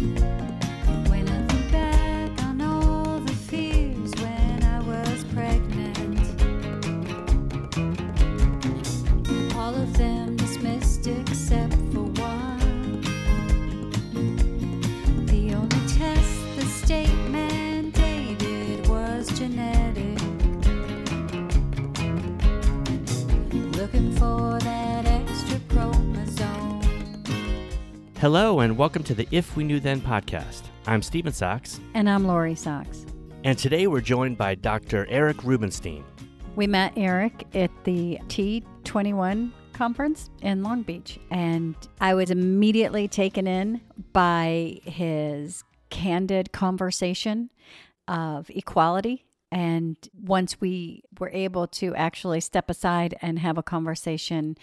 When 0.00 0.49
Hello, 28.20 28.60
and 28.60 28.76
welcome 28.76 29.02
to 29.04 29.14
the 29.14 29.26
If 29.30 29.56
We 29.56 29.64
Knew 29.64 29.80
Then 29.80 30.00
podcast. 30.00 30.64
I'm 30.86 31.00
Stephen 31.00 31.32
Sachs, 31.32 31.80
And 31.94 32.08
I'm 32.08 32.26
Lori 32.26 32.54
Sachs. 32.54 33.06
and 33.44 33.56
today 33.56 33.86
we're 33.86 34.02
joined 34.02 34.36
by 34.36 34.54
Dr. 34.56 35.06
Eric 35.08 35.42
Rubenstein. 35.42 36.04
We 36.54 36.66
met 36.66 36.92
Eric 36.96 37.46
at 37.54 37.70
the 37.84 38.18
T21 38.28 39.52
conference 39.72 40.28
in 40.42 40.62
Long 40.62 40.82
Beach, 40.82 41.18
and 41.30 41.74
I 42.00 42.12
was 42.12 42.30
immediately 42.30 43.08
taken 43.08 43.46
in 43.46 43.80
by 44.12 44.80
his 44.84 45.64
candid 45.88 46.52
conversation 46.52 47.48
of 48.06 48.50
equality. 48.50 49.24
And 49.52 49.96
once 50.14 50.60
we 50.60 51.02
were 51.18 51.30
able 51.30 51.66
to 51.68 51.94
actually 51.96 52.40
step 52.40 52.70
aside 52.70 53.16
and 53.20 53.38
have 53.38 53.58
a 53.58 53.62
conversation, 53.64 54.56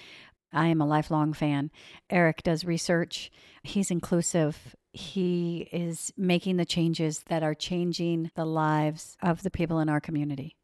I 0.54 0.68
am 0.68 0.82
a 0.82 0.88
lifelong 0.88 1.34
fan. 1.34 1.72
Eric 2.10 2.44
does 2.44 2.66
research, 2.66 3.32
he's 3.64 3.92
inclusive. 3.92 4.76
He 4.94 5.70
is 5.72 6.12
making 6.18 6.58
the 6.58 6.66
changes 6.66 7.24
that 7.28 7.44
are 7.44 7.54
changing 7.54 8.32
the 8.36 8.46
lives 8.46 9.16
of 9.22 9.44
the 9.44 9.52
people 9.52 9.80
in 9.80 9.90
our 9.90 10.00
community. 10.00 10.56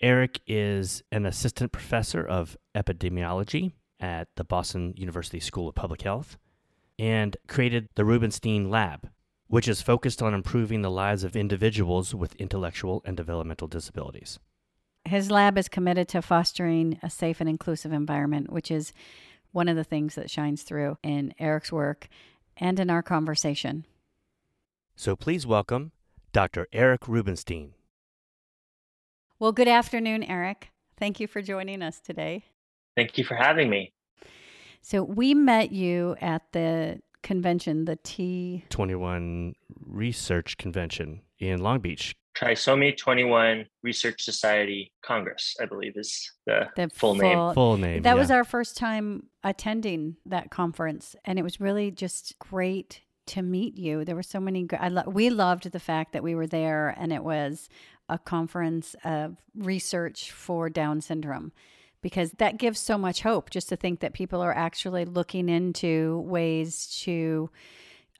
Eric 0.00 0.40
is 0.46 1.02
an 1.12 1.26
assistant 1.26 1.72
professor 1.72 2.26
of 2.26 2.56
epidemiology 2.74 3.72
at 4.00 4.28
the 4.36 4.44
Boston 4.44 4.94
University 4.96 5.40
School 5.40 5.68
of 5.68 5.74
Public 5.74 6.02
Health 6.02 6.38
and 6.98 7.36
created 7.46 7.88
the 7.94 8.04
Rubenstein 8.04 8.70
Lab, 8.70 9.10
which 9.46 9.68
is 9.68 9.82
focused 9.82 10.22
on 10.22 10.34
improving 10.34 10.82
the 10.82 10.90
lives 10.90 11.24
of 11.24 11.36
individuals 11.36 12.14
with 12.14 12.34
intellectual 12.36 13.02
and 13.04 13.16
developmental 13.16 13.68
disabilities. 13.68 14.38
His 15.04 15.30
lab 15.30 15.58
is 15.58 15.68
committed 15.68 16.08
to 16.08 16.22
fostering 16.22 16.98
a 17.02 17.10
safe 17.10 17.40
and 17.40 17.48
inclusive 17.48 17.92
environment, 17.92 18.52
which 18.52 18.70
is 18.70 18.92
one 19.52 19.68
of 19.68 19.76
the 19.76 19.84
things 19.84 20.14
that 20.16 20.30
shines 20.30 20.62
through 20.62 20.98
in 21.02 21.34
Eric's 21.38 21.70
work 21.70 22.08
and 22.56 22.80
in 22.80 22.90
our 22.90 23.02
conversation. 23.02 23.86
So 24.96 25.16
please 25.16 25.46
welcome 25.46 25.92
Dr. 26.32 26.66
Eric 26.72 27.06
Rubenstein. 27.06 27.74
Well, 29.38 29.52
good 29.52 29.68
afternoon, 29.68 30.22
Eric. 30.22 30.70
Thank 30.98 31.18
you 31.18 31.26
for 31.26 31.42
joining 31.42 31.82
us 31.82 32.00
today. 32.00 32.44
Thank 32.96 33.18
you 33.18 33.24
for 33.24 33.34
having 33.34 33.68
me. 33.68 33.92
So, 34.82 35.02
we 35.02 35.34
met 35.34 35.72
you 35.72 36.16
at 36.20 36.42
the 36.52 37.00
convention, 37.22 37.84
the 37.84 37.96
T. 37.96 38.64
21 38.70 39.54
Research 39.84 40.56
Convention 40.58 41.22
in 41.50 41.60
Long 41.60 41.80
Beach. 41.80 42.14
Trisomy 42.34 42.96
21 42.96 43.66
Research 43.82 44.22
Society 44.22 44.92
Congress, 45.02 45.54
I 45.60 45.66
believe 45.66 45.92
is 45.96 46.32
the, 46.46 46.68
The 46.76 46.88
full, 46.88 47.14
name. 47.14 47.54
Full 47.54 47.76
name. 47.76 48.02
That 48.02 48.14
yeah. 48.14 48.20
was 48.20 48.30
our 48.30 48.44
first 48.44 48.76
time 48.76 49.26
attending 49.44 50.16
that 50.26 50.50
conference, 50.50 51.14
and 51.24 51.38
it 51.38 51.42
was 51.42 51.60
really 51.60 51.90
just 51.90 52.38
great 52.38 53.02
to 53.26 53.42
meet 53.42 53.76
you. 53.76 54.04
There 54.04 54.16
were 54.16 54.22
so 54.22 54.40
many. 54.40 54.66
I 54.78 54.88
lo- 54.88 55.04
we 55.06 55.30
loved 55.30 55.70
the 55.70 55.80
fact 55.80 56.12
that 56.12 56.22
we 56.22 56.34
were 56.34 56.46
there, 56.46 56.94
and 56.98 57.12
it 57.12 57.22
was 57.22 57.68
a 58.08 58.18
conference 58.18 58.96
of 59.04 59.36
research 59.54 60.32
for 60.32 60.70
Down 60.70 61.00
syndrome, 61.00 61.52
because 62.00 62.32
that 62.32 62.58
gives 62.58 62.80
so 62.80 62.96
much 62.96 63.22
hope. 63.22 63.50
Just 63.50 63.68
to 63.68 63.76
think 63.76 64.00
that 64.00 64.14
people 64.14 64.40
are 64.40 64.54
actually 64.54 65.04
looking 65.04 65.48
into 65.48 66.24
ways 66.26 66.86
to 67.02 67.50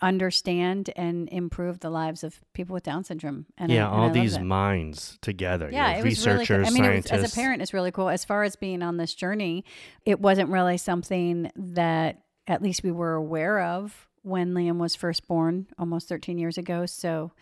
understand 0.02 0.90
and 0.96 1.28
improve 1.30 1.80
the 1.80 1.88
lives 1.90 2.22
of 2.24 2.40
people 2.52 2.74
with 2.74 2.82
Down 2.82 3.04
syndrome. 3.04 3.46
And 3.56 3.70
I- 3.72 3.74
yeah, 3.76 3.86
and 3.86 3.94
all 3.94 4.02
love 4.06 4.12
these 4.12 4.34
that. 4.34 4.44
minds 4.44 5.18
together. 5.22 5.66
you 5.68 5.74
Yeah, 5.76 5.92
know, 5.92 5.98
it 6.00 6.04
was 6.04 6.26
really 6.26 6.34
cool. 6.36 6.40
researchers, 6.56 6.66
I 6.66 6.70
mean, 6.70 6.84
it 6.84 6.96
was, 6.96 7.06
as 7.24 7.32
a 7.32 7.34
parent, 7.34 7.62
it's 7.62 7.72
really 7.72 7.92
cool. 7.92 8.08
As 8.08 8.24
far 8.24 8.42
as 8.42 8.56
being 8.56 8.82
on 8.82 8.96
this 8.98 9.14
journey, 9.14 9.64
it 10.04 10.20
wasn't 10.20 10.50
really 10.50 10.76
something 10.76 11.50
that 11.56 12.22
at 12.46 12.60
least 12.62 12.82
we 12.82 12.90
were 12.90 13.14
aware 13.14 13.60
of 13.62 14.08
when 14.22 14.52
Liam 14.54 14.78
was 14.78 14.94
first 14.94 15.26
born 15.26 15.66
almost 15.78 16.08
13 16.08 16.38
years 16.38 16.58
ago. 16.58 16.86
So, 16.86 17.32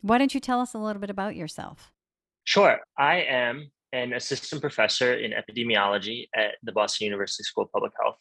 why 0.00 0.18
don't 0.18 0.32
you 0.34 0.40
tell 0.40 0.60
us 0.60 0.74
a 0.74 0.78
little 0.78 1.00
bit 1.00 1.10
about 1.10 1.36
yourself? 1.36 1.92
Sure. 2.44 2.78
I 2.96 3.16
am 3.22 3.70
an 3.92 4.12
assistant 4.12 4.60
professor 4.60 5.14
in 5.14 5.32
epidemiology 5.32 6.28
at 6.34 6.52
the 6.62 6.72
Boston 6.72 7.06
University 7.06 7.42
School 7.42 7.64
of 7.64 7.72
Public 7.72 7.92
Health. 8.00 8.16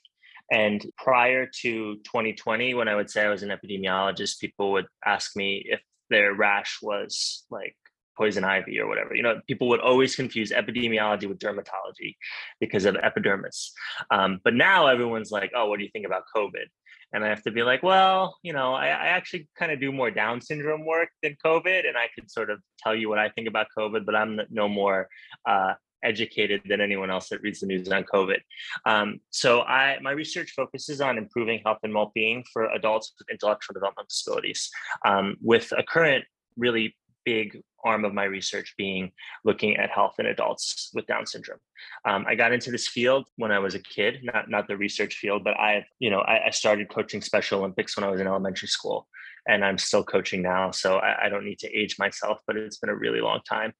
And 0.51 0.85
prior 0.97 1.49
to 1.61 1.95
2020, 1.95 2.73
when 2.73 2.87
I 2.87 2.95
would 2.95 3.09
say 3.09 3.25
I 3.25 3.29
was 3.29 3.43
an 3.43 3.49
epidemiologist, 3.49 4.39
people 4.39 4.71
would 4.73 4.87
ask 5.05 5.35
me 5.35 5.65
if 5.67 5.81
their 6.09 6.33
rash 6.33 6.79
was 6.81 7.45
like 7.51 7.75
poison 8.17 8.43
ivy 8.43 8.79
or 8.79 8.87
whatever. 8.87 9.15
You 9.15 9.23
know, 9.23 9.41
people 9.47 9.67
would 9.69 9.79
always 9.79 10.15
confuse 10.15 10.51
epidemiology 10.51 11.27
with 11.27 11.39
dermatology 11.39 12.15
because 12.59 12.85
of 12.85 12.95
epidermis. 12.95 13.73
Um, 14.09 14.39
but 14.43 14.53
now 14.53 14.87
everyone's 14.87 15.31
like, 15.31 15.51
oh, 15.55 15.69
what 15.69 15.77
do 15.77 15.83
you 15.83 15.91
think 15.91 16.05
about 16.05 16.23
COVID? 16.35 16.65
And 17.13 17.23
I 17.23 17.29
have 17.29 17.43
to 17.43 17.51
be 17.51 17.63
like, 17.63 17.83
well, 17.83 18.37
you 18.43 18.51
know, 18.51 18.73
I, 18.73 18.87
I 18.87 19.07
actually 19.07 19.47
kind 19.57 19.71
of 19.71 19.79
do 19.79 19.93
more 19.93 20.11
Down 20.11 20.41
syndrome 20.41 20.85
work 20.85 21.09
than 21.23 21.37
COVID, 21.45 21.87
and 21.87 21.97
I 21.97 22.09
could 22.13 22.29
sort 22.29 22.49
of 22.49 22.59
tell 22.83 22.93
you 22.93 23.07
what 23.07 23.19
I 23.19 23.29
think 23.29 23.47
about 23.47 23.67
COVID, 23.77 24.05
but 24.05 24.15
I'm 24.15 24.41
no 24.49 24.67
more 24.67 25.07
uh, 25.47 25.75
educated 26.03 26.61
than 26.69 26.81
anyone 26.81 27.09
else 27.09 27.29
that 27.29 27.41
reads 27.41 27.59
the 27.59 27.67
news 27.67 27.89
on 27.89 28.03
COVID. 28.03 28.39
Um, 28.85 29.19
so 29.29 29.61
I, 29.61 29.97
my 30.01 30.11
research 30.11 30.53
focuses 30.55 31.01
on 31.01 31.17
improving 31.17 31.61
health 31.65 31.79
and 31.83 31.93
well-being 31.93 32.43
for 32.51 32.71
adults 32.71 33.13
with 33.17 33.29
intellectual 33.29 33.73
developmental 33.73 34.07
disabilities, 34.09 34.69
um, 35.05 35.35
with 35.41 35.71
a 35.77 35.83
current 35.83 36.25
really 36.57 36.95
big 37.25 37.61
arm 37.83 38.05
of 38.05 38.13
my 38.13 38.23
research 38.23 38.73
being 38.77 39.11
looking 39.43 39.77
at 39.77 39.89
health 39.89 40.15
in 40.17 40.25
adults 40.25 40.89
with 40.93 41.05
Down 41.07 41.25
syndrome. 41.25 41.59
Um, 42.05 42.25
I 42.27 42.35
got 42.35 42.51
into 42.51 42.71
this 42.71 42.87
field 42.87 43.25
when 43.35 43.51
I 43.51 43.59
was 43.59 43.75
a 43.75 43.79
kid, 43.79 44.21
not 44.23 44.49
not 44.49 44.67
the 44.67 44.77
research 44.77 45.15
field, 45.15 45.43
but 45.43 45.55
I, 45.59 45.85
you 45.99 46.09
know, 46.09 46.19
I, 46.19 46.47
I 46.47 46.49
started 46.49 46.89
coaching 46.89 47.21
Special 47.21 47.59
Olympics 47.59 47.95
when 47.95 48.03
I 48.03 48.09
was 48.09 48.19
in 48.19 48.27
elementary 48.27 48.67
school, 48.67 49.07
and 49.47 49.63
I'm 49.63 49.77
still 49.77 50.03
coaching 50.03 50.41
now. 50.41 50.71
So 50.71 50.97
I, 50.97 51.25
I 51.25 51.29
don't 51.29 51.45
need 51.45 51.59
to 51.59 51.73
age 51.77 51.97
myself, 51.99 52.39
but 52.47 52.57
it's 52.57 52.77
been 52.77 52.89
a 52.89 52.95
really 52.95 53.21
long 53.21 53.41
time, 53.47 53.73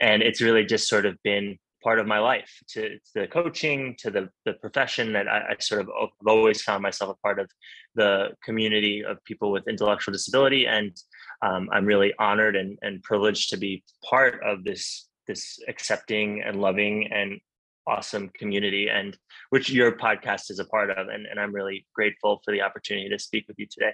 and 0.00 0.22
it's 0.22 0.40
really 0.40 0.64
just 0.64 0.88
sort 0.88 1.06
of 1.06 1.16
been 1.22 1.58
part 1.84 2.00
of 2.00 2.06
my 2.06 2.18
life 2.18 2.50
to, 2.70 2.88
to 2.88 3.14
the 3.14 3.26
coaching 3.28 3.94
to 3.98 4.10
the, 4.10 4.28
the 4.46 4.54
profession 4.54 5.12
that 5.12 5.28
I, 5.28 5.40
I 5.50 5.56
sort 5.60 5.82
of 5.82 5.88
have 6.00 6.26
always 6.26 6.62
found 6.62 6.82
myself 6.82 7.16
a 7.16 7.20
part 7.20 7.38
of 7.38 7.50
the 7.94 8.30
community 8.42 9.04
of 9.04 9.22
people 9.24 9.52
with 9.52 9.68
intellectual 9.68 10.12
disability. 10.12 10.66
And 10.66 10.96
um, 11.42 11.68
i'm 11.72 11.84
really 11.84 12.14
honored 12.18 12.56
and, 12.56 12.78
and 12.82 13.02
privileged 13.02 13.50
to 13.50 13.58
be 13.58 13.84
part 14.08 14.40
of 14.42 14.64
this 14.64 15.08
this 15.28 15.58
accepting 15.68 16.42
and 16.44 16.60
loving 16.60 17.08
and 17.12 17.38
awesome 17.86 18.30
community 18.30 18.88
and 18.90 19.16
which 19.50 19.70
your 19.70 19.92
podcast 19.92 20.50
is 20.50 20.58
a 20.58 20.64
part 20.64 20.90
of. 20.90 21.08
And, 21.08 21.26
and 21.26 21.38
i'm 21.38 21.54
really 21.54 21.86
grateful 21.94 22.40
for 22.44 22.52
the 22.52 22.62
opportunity 22.62 23.08
to 23.10 23.18
speak 23.18 23.44
with 23.46 23.58
you 23.58 23.66
today. 23.70 23.92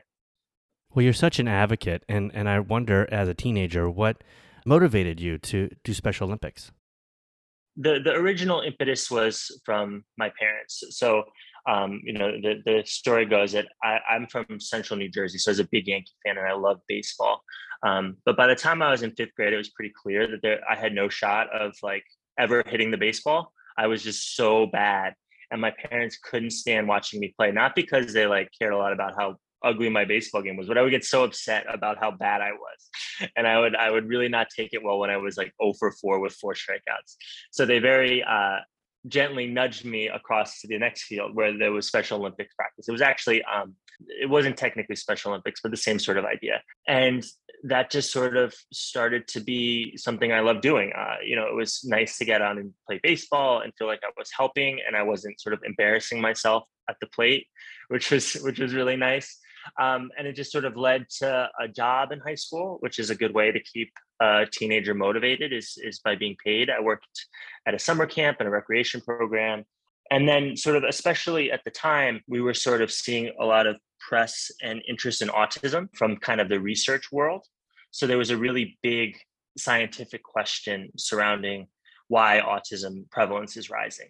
Well, 0.92 1.04
you're 1.04 1.12
such 1.12 1.38
an 1.38 1.46
advocate, 1.46 2.04
and, 2.08 2.32
and 2.34 2.48
I 2.48 2.58
wonder 2.58 3.06
as 3.12 3.28
a 3.28 3.34
teenager, 3.34 3.88
what 3.88 4.24
motivated 4.66 5.20
you 5.20 5.38
to 5.38 5.70
do 5.84 5.94
Special 5.94 6.26
Olympics? 6.26 6.72
The 7.80 7.98
the 8.04 8.12
original 8.12 8.60
impetus 8.60 9.10
was 9.10 9.60
from 9.64 10.04
my 10.18 10.30
parents. 10.38 10.84
So 10.90 11.24
um, 11.68 12.00
you 12.04 12.12
know 12.12 12.30
the 12.32 12.62
the 12.64 12.82
story 12.86 13.26
goes 13.26 13.52
that 13.52 13.68
I, 13.82 13.98
I'm 14.08 14.26
from 14.26 14.60
Central 14.60 14.98
New 14.98 15.08
Jersey, 15.08 15.38
so 15.38 15.50
I 15.50 15.52
was 15.52 15.60
a 15.60 15.68
big 15.70 15.86
Yankee 15.86 16.12
fan 16.24 16.38
and 16.38 16.46
I 16.46 16.52
love 16.52 16.80
baseball. 16.88 17.42
Um, 17.82 18.18
but 18.26 18.36
by 18.36 18.46
the 18.46 18.54
time 18.54 18.82
I 18.82 18.90
was 18.90 19.02
in 19.02 19.12
fifth 19.12 19.34
grade, 19.34 19.52
it 19.52 19.56
was 19.56 19.70
pretty 19.70 19.92
clear 20.02 20.26
that 20.26 20.42
there 20.42 20.60
I 20.68 20.76
had 20.76 20.94
no 20.94 21.08
shot 21.08 21.48
of 21.54 21.74
like 21.82 22.04
ever 22.38 22.62
hitting 22.66 22.90
the 22.90 22.98
baseball. 22.98 23.52
I 23.78 23.86
was 23.86 24.02
just 24.02 24.36
so 24.36 24.66
bad, 24.66 25.14
and 25.50 25.60
my 25.60 25.70
parents 25.70 26.18
couldn't 26.22 26.50
stand 26.50 26.86
watching 26.86 27.20
me 27.20 27.34
play. 27.36 27.50
Not 27.50 27.74
because 27.74 28.12
they 28.12 28.26
like 28.26 28.50
cared 28.58 28.74
a 28.74 28.78
lot 28.78 28.92
about 28.92 29.14
how 29.16 29.36
ugly 29.62 29.88
my 29.88 30.04
baseball 30.04 30.42
game 30.42 30.56
was, 30.56 30.68
but 30.68 30.78
I 30.78 30.82
would 30.82 30.90
get 30.90 31.04
so 31.04 31.24
upset 31.24 31.66
about 31.72 31.98
how 31.98 32.10
bad 32.10 32.40
I 32.40 32.52
was. 32.52 33.30
And 33.36 33.46
I 33.46 33.58
would 33.58 33.76
I 33.76 33.90
would 33.90 34.08
really 34.08 34.28
not 34.28 34.48
take 34.54 34.72
it 34.72 34.82
well 34.82 34.98
when 34.98 35.10
I 35.10 35.16
was 35.16 35.36
like 35.36 35.52
0 35.62 35.74
for 35.78 35.92
4 35.92 36.20
with 36.20 36.32
four 36.34 36.54
strikeouts. 36.54 37.16
So 37.50 37.66
they 37.66 37.78
very 37.78 38.22
uh, 38.22 38.58
gently 39.06 39.46
nudged 39.46 39.84
me 39.84 40.08
across 40.08 40.60
to 40.60 40.68
the 40.68 40.78
next 40.78 41.04
field 41.04 41.34
where 41.34 41.56
there 41.56 41.72
was 41.72 41.86
Special 41.86 42.18
Olympics 42.18 42.54
practice. 42.54 42.88
It 42.88 42.92
was 42.92 43.02
actually 43.02 43.42
um, 43.44 43.74
it 44.08 44.28
wasn't 44.28 44.56
technically 44.56 44.96
Special 44.96 45.32
Olympics, 45.32 45.60
but 45.60 45.70
the 45.70 45.76
same 45.76 45.98
sort 45.98 46.18
of 46.18 46.24
idea. 46.24 46.62
And 46.86 47.24
that 47.64 47.90
just 47.90 48.10
sort 48.10 48.36
of 48.36 48.54
started 48.72 49.28
to 49.28 49.40
be 49.40 49.96
something 49.96 50.32
I 50.32 50.40
love 50.40 50.60
doing. 50.60 50.92
Uh, 50.96 51.16
you 51.24 51.36
know, 51.36 51.46
it 51.46 51.54
was 51.54 51.84
nice 51.84 52.16
to 52.18 52.24
get 52.24 52.40
on 52.40 52.58
and 52.58 52.72
play 52.86 53.00
baseball 53.02 53.60
and 53.60 53.72
feel 53.78 53.86
like 53.86 54.00
I 54.02 54.10
was 54.16 54.30
helping 54.34 54.80
and 54.86 54.96
I 54.96 55.02
wasn't 55.02 55.40
sort 55.40 55.52
of 55.52 55.60
embarrassing 55.64 56.20
myself 56.20 56.64
at 56.88 56.96
the 57.00 57.06
plate, 57.08 57.46
which 57.88 58.10
was 58.10 58.34
which 58.34 58.58
was 58.58 58.74
really 58.74 58.96
nice. 58.96 59.38
Um, 59.78 60.10
and 60.16 60.26
it 60.26 60.34
just 60.34 60.52
sort 60.52 60.64
of 60.64 60.76
led 60.76 61.08
to 61.18 61.48
a 61.60 61.68
job 61.68 62.12
in 62.12 62.20
high 62.20 62.34
school, 62.34 62.78
which 62.80 62.98
is 62.98 63.10
a 63.10 63.14
good 63.14 63.34
way 63.34 63.52
to 63.52 63.60
keep 63.60 63.92
a 64.20 64.46
teenager 64.50 64.94
motivated 64.94 65.52
is, 65.52 65.78
is 65.82 65.98
by 66.00 66.14
being 66.14 66.36
paid. 66.44 66.70
I 66.70 66.80
worked 66.80 67.26
at 67.66 67.74
a 67.74 67.78
summer 67.78 68.06
camp 68.06 68.38
and 68.40 68.48
a 68.48 68.50
recreation 68.50 69.00
program. 69.00 69.64
And 70.10 70.28
then, 70.28 70.56
sort 70.56 70.76
of, 70.76 70.82
especially 70.84 71.52
at 71.52 71.62
the 71.64 71.70
time, 71.70 72.20
we 72.26 72.40
were 72.40 72.54
sort 72.54 72.82
of 72.82 72.90
seeing 72.90 73.32
a 73.38 73.44
lot 73.44 73.66
of 73.66 73.76
press 74.00 74.50
and 74.60 74.82
interest 74.88 75.22
in 75.22 75.28
autism 75.28 75.88
from 75.94 76.16
kind 76.16 76.40
of 76.40 76.48
the 76.48 76.58
research 76.58 77.12
world. 77.12 77.46
So 77.92 78.06
there 78.06 78.18
was 78.18 78.30
a 78.30 78.36
really 78.36 78.78
big 78.82 79.16
scientific 79.56 80.22
question 80.22 80.90
surrounding 80.96 81.68
why 82.08 82.40
autism 82.44 83.08
prevalence 83.10 83.56
is 83.56 83.70
rising. 83.70 84.08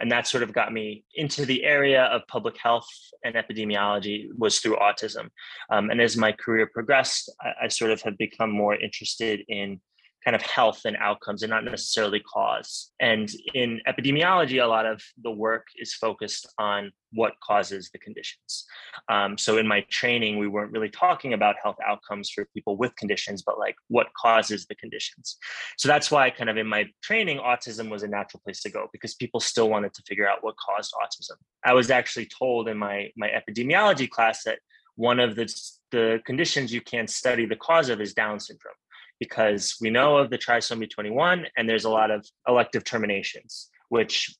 And 0.00 0.10
that 0.10 0.26
sort 0.26 0.42
of 0.42 0.52
got 0.52 0.72
me 0.72 1.04
into 1.14 1.44
the 1.44 1.64
area 1.64 2.04
of 2.04 2.26
public 2.26 2.56
health 2.58 2.88
and 3.24 3.34
epidemiology 3.34 4.28
was 4.36 4.58
through 4.58 4.76
autism. 4.76 5.28
Um, 5.70 5.90
and 5.90 6.00
as 6.00 6.16
my 6.16 6.32
career 6.32 6.68
progressed, 6.72 7.30
I, 7.40 7.64
I 7.64 7.68
sort 7.68 7.90
of 7.90 8.02
have 8.02 8.18
become 8.18 8.50
more 8.50 8.74
interested 8.74 9.44
in 9.48 9.80
kind 10.24 10.36
of 10.36 10.42
health 10.42 10.82
and 10.84 10.96
outcomes 10.98 11.42
and 11.42 11.50
not 11.50 11.64
necessarily 11.64 12.20
cause. 12.20 12.92
And 13.00 13.30
in 13.54 13.80
epidemiology, 13.88 14.62
a 14.62 14.66
lot 14.66 14.86
of 14.86 15.02
the 15.22 15.30
work 15.30 15.66
is 15.76 15.94
focused 15.94 16.48
on 16.58 16.92
what 17.12 17.32
causes 17.42 17.90
the 17.92 17.98
conditions. 17.98 18.64
Um, 19.08 19.36
so 19.36 19.58
in 19.58 19.66
my 19.66 19.84
training, 19.90 20.38
we 20.38 20.48
weren't 20.48 20.72
really 20.72 20.88
talking 20.88 21.32
about 21.34 21.56
health 21.62 21.76
outcomes 21.86 22.30
for 22.30 22.46
people 22.54 22.76
with 22.76 22.94
conditions, 22.96 23.42
but 23.42 23.58
like 23.58 23.74
what 23.88 24.08
causes 24.20 24.66
the 24.66 24.74
conditions. 24.76 25.36
So 25.76 25.88
that's 25.88 26.10
why, 26.10 26.30
kind 26.30 26.48
of 26.48 26.56
in 26.56 26.66
my 26.66 26.86
training, 27.02 27.38
autism 27.38 27.90
was 27.90 28.02
a 28.02 28.08
natural 28.08 28.40
place 28.44 28.62
to 28.62 28.70
go 28.70 28.88
because 28.92 29.14
people 29.14 29.40
still 29.40 29.68
wanted 29.68 29.92
to 29.94 30.02
figure 30.06 30.28
out 30.28 30.38
what 30.42 30.54
caused 30.56 30.94
autism. 30.94 31.36
I 31.64 31.74
was 31.74 31.90
actually 31.90 32.26
told 32.26 32.68
in 32.68 32.78
my 32.78 33.10
my 33.16 33.28
epidemiology 33.28 34.08
class 34.08 34.44
that 34.44 34.60
one 34.94 35.20
of 35.20 35.36
the 35.36 35.52
the 35.90 36.20
conditions 36.24 36.72
you 36.72 36.80
can't 36.80 37.10
study 37.10 37.44
the 37.44 37.56
cause 37.56 37.88
of 37.88 38.00
is 38.00 38.14
Down 38.14 38.40
syndrome 38.40 38.74
because 39.22 39.76
we 39.80 39.88
know 39.88 40.16
of 40.16 40.30
the 40.30 40.36
trisomy 40.36 40.90
21 40.90 41.46
and 41.56 41.68
there's 41.68 41.84
a 41.84 41.88
lot 41.88 42.10
of 42.10 42.26
elective 42.48 42.82
terminations, 42.82 43.68
which 43.88 44.34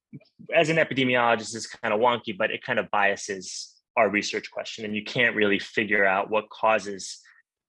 as 0.52 0.70
an 0.70 0.76
epidemiologist 0.76 1.54
is 1.54 1.68
kind 1.68 1.94
of 1.94 2.00
wonky, 2.00 2.36
but 2.36 2.50
it 2.50 2.64
kind 2.64 2.80
of 2.80 2.90
biases 2.90 3.76
our 3.96 4.08
research 4.08 4.50
question. 4.50 4.84
And 4.84 4.96
you 4.96 5.04
can't 5.04 5.36
really 5.36 5.60
figure 5.60 6.04
out 6.04 6.30
what 6.30 6.50
causes 6.50 7.20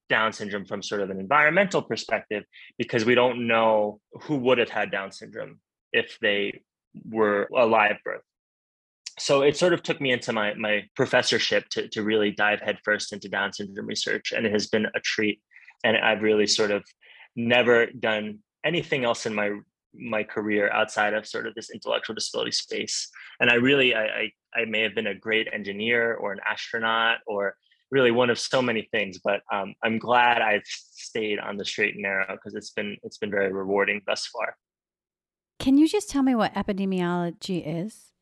Down 0.10 0.34
syndrome 0.34 0.66
from 0.66 0.82
sort 0.82 1.02
of 1.02 1.12
an 1.12 1.20
environmental 1.20 1.84
perspective 1.84 2.46
because 2.80 3.06
we 3.06 3.14
don't 3.14 3.46
know 3.46 4.00
who 4.24 4.38
would 4.38 4.58
have 4.58 4.70
had 4.70 4.90
Down 4.90 5.12
syndrome 5.12 5.60
if 5.92 6.18
they 6.20 6.64
were 7.08 7.48
a 7.56 7.68
live 7.68 7.98
birth. 8.04 8.24
So 9.20 9.44
it 9.44 9.56
sort 9.56 9.74
of 9.74 9.84
took 9.84 10.02
me 10.02 10.12
into 10.12 10.34
my 10.34 10.56
my 10.56 10.86
professorship 10.96 11.70
to, 11.74 11.88
to 11.90 12.02
really 12.02 12.32
dive 12.32 12.62
headfirst 12.62 13.14
into 13.14 13.30
Down 13.30 13.54
syndrome 13.54 13.86
research. 13.86 14.34
And 14.36 14.48
it 14.48 14.52
has 14.52 14.66
been 14.66 14.88
a 14.88 15.00
treat. 15.04 15.40
And 15.84 15.98
I've 15.98 16.22
really 16.22 16.48
sort 16.48 16.72
of 16.72 16.84
never 17.36 17.88
done 17.88 18.40
anything 18.64 19.04
else 19.04 19.26
in 19.26 19.34
my 19.34 19.52
my 19.96 20.24
career 20.24 20.72
outside 20.72 21.14
of 21.14 21.28
sort 21.28 21.46
of 21.46 21.54
this 21.54 21.70
intellectual 21.70 22.16
disability 22.16 22.52
space. 22.52 23.10
And 23.40 23.52
I 23.52 23.56
really, 23.56 23.94
I, 23.94 24.06
I, 24.06 24.32
I 24.56 24.66
may 24.66 24.82
have 24.82 24.96
been 24.96 25.08
a 25.08 25.14
great 25.14 25.48
engineer 25.54 26.16
or 26.16 26.34
an 26.34 26.40
astronaut 26.50 27.20
or 27.28 27.56
really 27.92 28.10
one 28.10 28.32
of 28.32 28.40
so 28.40 28.60
many 28.60 28.88
things, 28.92 29.20
but 29.24 29.42
um, 29.52 29.76
I'm 29.84 30.00
glad 30.00 30.42
I've 30.42 30.66
stayed 30.66 31.38
on 31.38 31.58
the 31.58 31.66
straight 31.66 31.94
and 31.94 32.02
narrow 32.02 32.26
because 32.32 32.56
it's 32.56 32.72
been 32.72 32.98
it's 33.04 33.20
been 33.20 33.30
very 33.30 33.54
rewarding 33.54 34.02
thus 34.08 34.26
far. 34.26 34.56
Can 35.60 35.78
you 35.78 35.88
just 35.88 36.10
tell 36.10 36.24
me 36.24 36.34
what 36.34 36.54
epidemiology 36.56 37.62
is? 37.64 38.13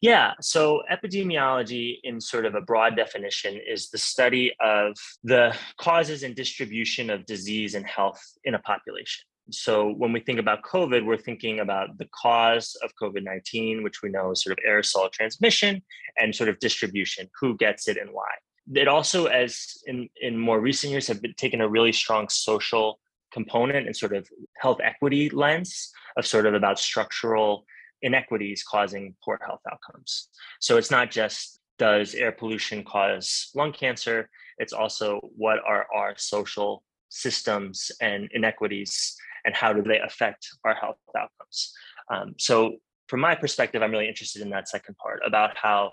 Yeah, 0.00 0.32
so 0.40 0.82
epidemiology, 0.90 1.98
in 2.04 2.20
sort 2.20 2.46
of 2.46 2.54
a 2.54 2.60
broad 2.60 2.96
definition, 2.96 3.60
is 3.66 3.90
the 3.90 3.98
study 3.98 4.52
of 4.60 4.96
the 5.24 5.54
causes 5.78 6.22
and 6.22 6.34
distribution 6.34 7.10
of 7.10 7.26
disease 7.26 7.74
and 7.74 7.86
health 7.86 8.22
in 8.44 8.54
a 8.54 8.58
population. 8.60 9.24
So 9.50 9.90
when 9.90 10.12
we 10.12 10.20
think 10.20 10.38
about 10.38 10.62
COVID, 10.62 11.06
we're 11.06 11.16
thinking 11.16 11.60
about 11.60 11.96
the 11.98 12.08
cause 12.12 12.76
of 12.82 12.92
COVID 13.00 13.24
19, 13.24 13.82
which 13.82 14.02
we 14.02 14.10
know 14.10 14.32
is 14.32 14.42
sort 14.42 14.58
of 14.58 14.64
aerosol 14.68 15.10
transmission 15.10 15.82
and 16.18 16.34
sort 16.34 16.50
of 16.50 16.58
distribution, 16.58 17.28
who 17.40 17.56
gets 17.56 17.88
it 17.88 17.96
and 17.96 18.10
why. 18.10 18.28
It 18.74 18.88
also, 18.88 19.26
as 19.26 19.78
in, 19.86 20.08
in 20.20 20.36
more 20.36 20.60
recent 20.60 20.90
years, 20.90 21.06
have 21.06 21.22
been 21.22 21.34
taken 21.34 21.62
a 21.62 21.68
really 21.68 21.92
strong 21.92 22.28
social 22.28 23.00
component 23.32 23.86
and 23.86 23.96
sort 23.96 24.14
of 24.14 24.28
health 24.58 24.78
equity 24.82 25.30
lens 25.30 25.90
of 26.16 26.26
sort 26.26 26.46
of 26.46 26.54
about 26.54 26.78
structural 26.78 27.64
inequities 28.02 28.62
causing 28.62 29.14
poor 29.24 29.38
health 29.44 29.60
outcomes. 29.70 30.28
So 30.60 30.76
it's 30.76 30.90
not 30.90 31.10
just 31.10 31.60
does 31.78 32.14
air 32.14 32.32
pollution 32.32 32.82
cause 32.84 33.50
lung 33.54 33.72
cancer, 33.72 34.28
it's 34.58 34.72
also 34.72 35.20
what 35.36 35.58
are 35.66 35.86
our 35.94 36.14
social 36.16 36.82
systems 37.08 37.90
and 38.00 38.28
inequities 38.32 39.16
and 39.44 39.54
how 39.54 39.72
do 39.72 39.82
they 39.82 40.00
affect 40.00 40.48
our 40.64 40.74
health 40.74 40.96
outcomes. 41.16 41.72
Um, 42.10 42.34
so 42.38 42.76
from 43.06 43.20
my 43.20 43.34
perspective, 43.34 43.82
I'm 43.82 43.90
really 43.90 44.08
interested 44.08 44.42
in 44.42 44.50
that 44.50 44.68
second 44.68 44.96
part 44.98 45.20
about 45.24 45.56
how 45.56 45.92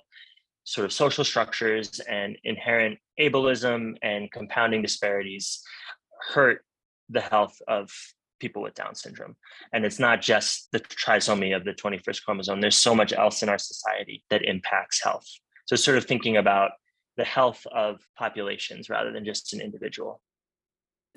sort 0.63 0.85
of 0.85 0.91
social 0.91 1.23
structures 1.23 1.99
and 2.01 2.37
inherent 2.43 2.97
ableism 3.19 3.95
and 4.01 4.31
compounding 4.31 4.81
disparities 4.81 5.61
hurt 6.33 6.65
the 7.09 7.21
health 7.21 7.55
of 7.67 7.91
people 8.39 8.61
with 8.61 8.75
Down 8.75 8.95
syndrome. 8.95 9.35
And 9.73 9.85
it's 9.85 9.99
not 9.99 10.21
just 10.21 10.69
the 10.71 10.79
trisomy 10.79 11.55
of 11.55 11.63
the 11.63 11.73
21st 11.73 12.23
chromosome, 12.23 12.61
there's 12.61 12.77
so 12.77 12.95
much 12.95 13.13
else 13.13 13.43
in 13.43 13.49
our 13.49 13.57
society 13.57 14.23
that 14.29 14.43
impacts 14.43 15.03
health. 15.03 15.27
So, 15.67 15.75
sort 15.75 15.97
of 15.97 16.05
thinking 16.05 16.37
about 16.37 16.71
the 17.17 17.23
health 17.23 17.65
of 17.71 18.01
populations 18.17 18.89
rather 18.89 19.11
than 19.11 19.25
just 19.25 19.53
an 19.53 19.61
individual. 19.61 20.21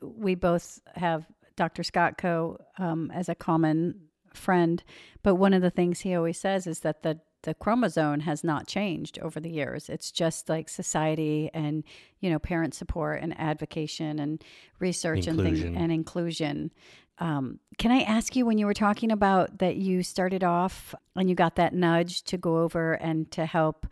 We 0.00 0.34
both 0.34 0.78
have 0.94 1.26
Dr. 1.56 1.82
Skotko 1.82 2.58
um, 2.78 3.10
as 3.12 3.28
a 3.28 3.34
common 3.34 4.08
friend, 4.32 4.82
but 5.22 5.34
one 5.34 5.52
of 5.52 5.62
the 5.62 5.70
things 5.70 6.00
he 6.00 6.14
always 6.14 6.38
says 6.38 6.66
is 6.66 6.80
that 6.80 7.02
the 7.02 7.20
the 7.42 7.54
chromosome 7.54 8.20
has 8.20 8.42
not 8.42 8.66
changed 8.66 9.18
over 9.20 9.38
the 9.38 9.50
years. 9.50 9.88
It's 9.88 10.10
just 10.10 10.48
like 10.48 10.68
society 10.68 11.50
and 11.54 11.84
you 12.20 12.30
know 12.30 12.38
parent 12.38 12.74
support 12.74 13.22
and 13.22 13.38
advocacy 13.38 14.04
and 14.04 14.42
research 14.80 15.26
inclusion. 15.26 15.46
and 15.46 15.62
things 15.62 15.76
and 15.76 15.92
inclusion 15.92 16.72
um, 17.20 17.58
can 17.78 17.90
I 17.90 18.02
ask 18.02 18.36
you 18.36 18.46
when 18.46 18.58
you 18.58 18.66
were 18.66 18.74
talking 18.74 19.10
about 19.10 19.58
that 19.58 19.76
you 19.76 20.02
started 20.02 20.44
off 20.44 20.94
and 21.16 21.28
you 21.28 21.34
got 21.34 21.56
that 21.56 21.74
nudge 21.74 22.22
to 22.24 22.36
go 22.36 22.58
over 22.58 22.94
and 22.94 23.30
to 23.32 23.46
help 23.46 23.86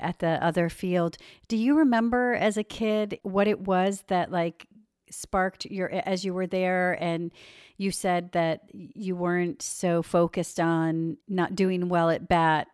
at 0.00 0.18
the 0.18 0.44
other 0.44 0.68
field? 0.68 1.16
Do 1.48 1.56
you 1.56 1.78
remember 1.78 2.34
as 2.34 2.56
a 2.56 2.64
kid 2.64 3.18
what 3.22 3.46
it 3.48 3.60
was 3.60 4.04
that 4.08 4.30
like 4.30 4.66
sparked 5.10 5.66
your 5.66 5.90
as 5.90 6.24
you 6.24 6.32
were 6.32 6.46
there 6.46 6.96
and 7.02 7.32
you 7.76 7.90
said 7.90 8.32
that 8.32 8.62
you 8.72 9.14
weren't 9.14 9.60
so 9.60 10.02
focused 10.02 10.58
on 10.58 11.18
not 11.28 11.54
doing 11.54 11.88
well 11.88 12.10
at 12.10 12.28
bat 12.28 12.68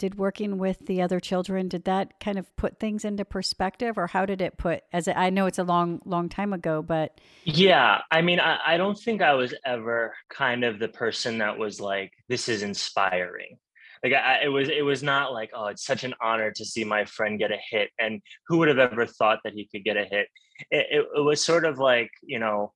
did 0.00 0.16
working 0.16 0.58
with 0.58 0.86
the 0.86 1.00
other 1.00 1.20
children 1.20 1.68
did 1.68 1.84
that 1.84 2.18
kind 2.20 2.38
of 2.38 2.54
put 2.56 2.80
things 2.80 3.04
into 3.04 3.24
perspective 3.24 3.96
or 3.96 4.08
how 4.08 4.26
did 4.26 4.40
it 4.40 4.56
put 4.56 4.82
as 4.92 5.06
i 5.08 5.30
know 5.30 5.46
it's 5.46 5.58
a 5.58 5.64
long 5.64 6.00
long 6.04 6.28
time 6.28 6.52
ago 6.52 6.82
but 6.82 7.20
yeah 7.44 8.00
i 8.10 8.20
mean 8.20 8.40
I, 8.40 8.58
I 8.66 8.76
don't 8.76 8.98
think 8.98 9.22
i 9.22 9.34
was 9.34 9.54
ever 9.64 10.14
kind 10.28 10.64
of 10.64 10.78
the 10.78 10.88
person 10.88 11.38
that 11.38 11.58
was 11.58 11.80
like 11.80 12.12
this 12.28 12.48
is 12.48 12.62
inspiring. 12.62 13.58
Like 14.02 14.14
I, 14.14 14.44
it 14.44 14.48
was 14.48 14.68
it 14.68 14.82
was 14.82 15.02
not 15.02 15.32
like 15.32 15.50
oh 15.52 15.66
it's 15.66 15.84
such 15.84 16.04
an 16.04 16.14
honor 16.22 16.50
to 16.52 16.64
see 16.64 16.84
my 16.84 17.04
friend 17.04 17.38
get 17.38 17.52
a 17.52 17.58
hit 17.70 17.90
and 17.98 18.22
who 18.46 18.58
would 18.58 18.68
have 18.68 18.78
ever 18.78 19.04
thought 19.04 19.40
that 19.44 19.52
he 19.52 19.68
could 19.70 19.84
get 19.84 19.98
a 19.98 20.04
hit? 20.04 20.28
It, 20.70 20.86
it, 20.90 21.06
it 21.16 21.20
was 21.20 21.44
sort 21.44 21.66
of 21.66 21.78
like 21.78 22.10
you 22.22 22.38
know 22.38 22.72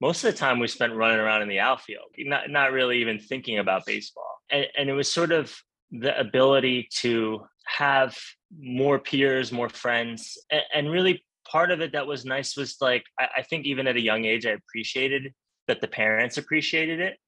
most 0.00 0.24
of 0.24 0.32
the 0.32 0.38
time 0.38 0.58
we 0.58 0.66
spent 0.66 0.94
running 0.94 1.20
around 1.20 1.42
in 1.42 1.48
the 1.48 1.60
outfield 1.60 2.06
not 2.18 2.50
not 2.50 2.72
really 2.72 2.98
even 2.98 3.20
thinking 3.20 3.58
about 3.60 3.86
baseball 3.86 4.38
and, 4.50 4.66
and 4.76 4.90
it 4.90 4.94
was 4.94 5.10
sort 5.10 5.30
of 5.30 5.54
the 6.00 6.18
ability 6.18 6.88
to 7.00 7.46
have 7.66 8.16
more 8.58 8.98
peers, 8.98 9.52
more 9.52 9.68
friends, 9.68 10.36
and, 10.72 10.90
really 10.90 11.24
part 11.50 11.70
of 11.70 11.80
it 11.80 11.92
that 11.92 12.06
was 12.06 12.24
nice 12.24 12.56
was 12.56 12.76
like 12.80 13.04
I, 13.20 13.28
I 13.38 13.42
think 13.42 13.66
even 13.66 13.86
at 13.86 13.96
a 13.96 14.00
young 14.00 14.24
age 14.24 14.46
I 14.46 14.52
appreciated 14.52 15.34
that 15.68 15.82
the 15.82 15.88
parents 15.88 16.38
appreciated 16.38 17.00
it 17.00 17.18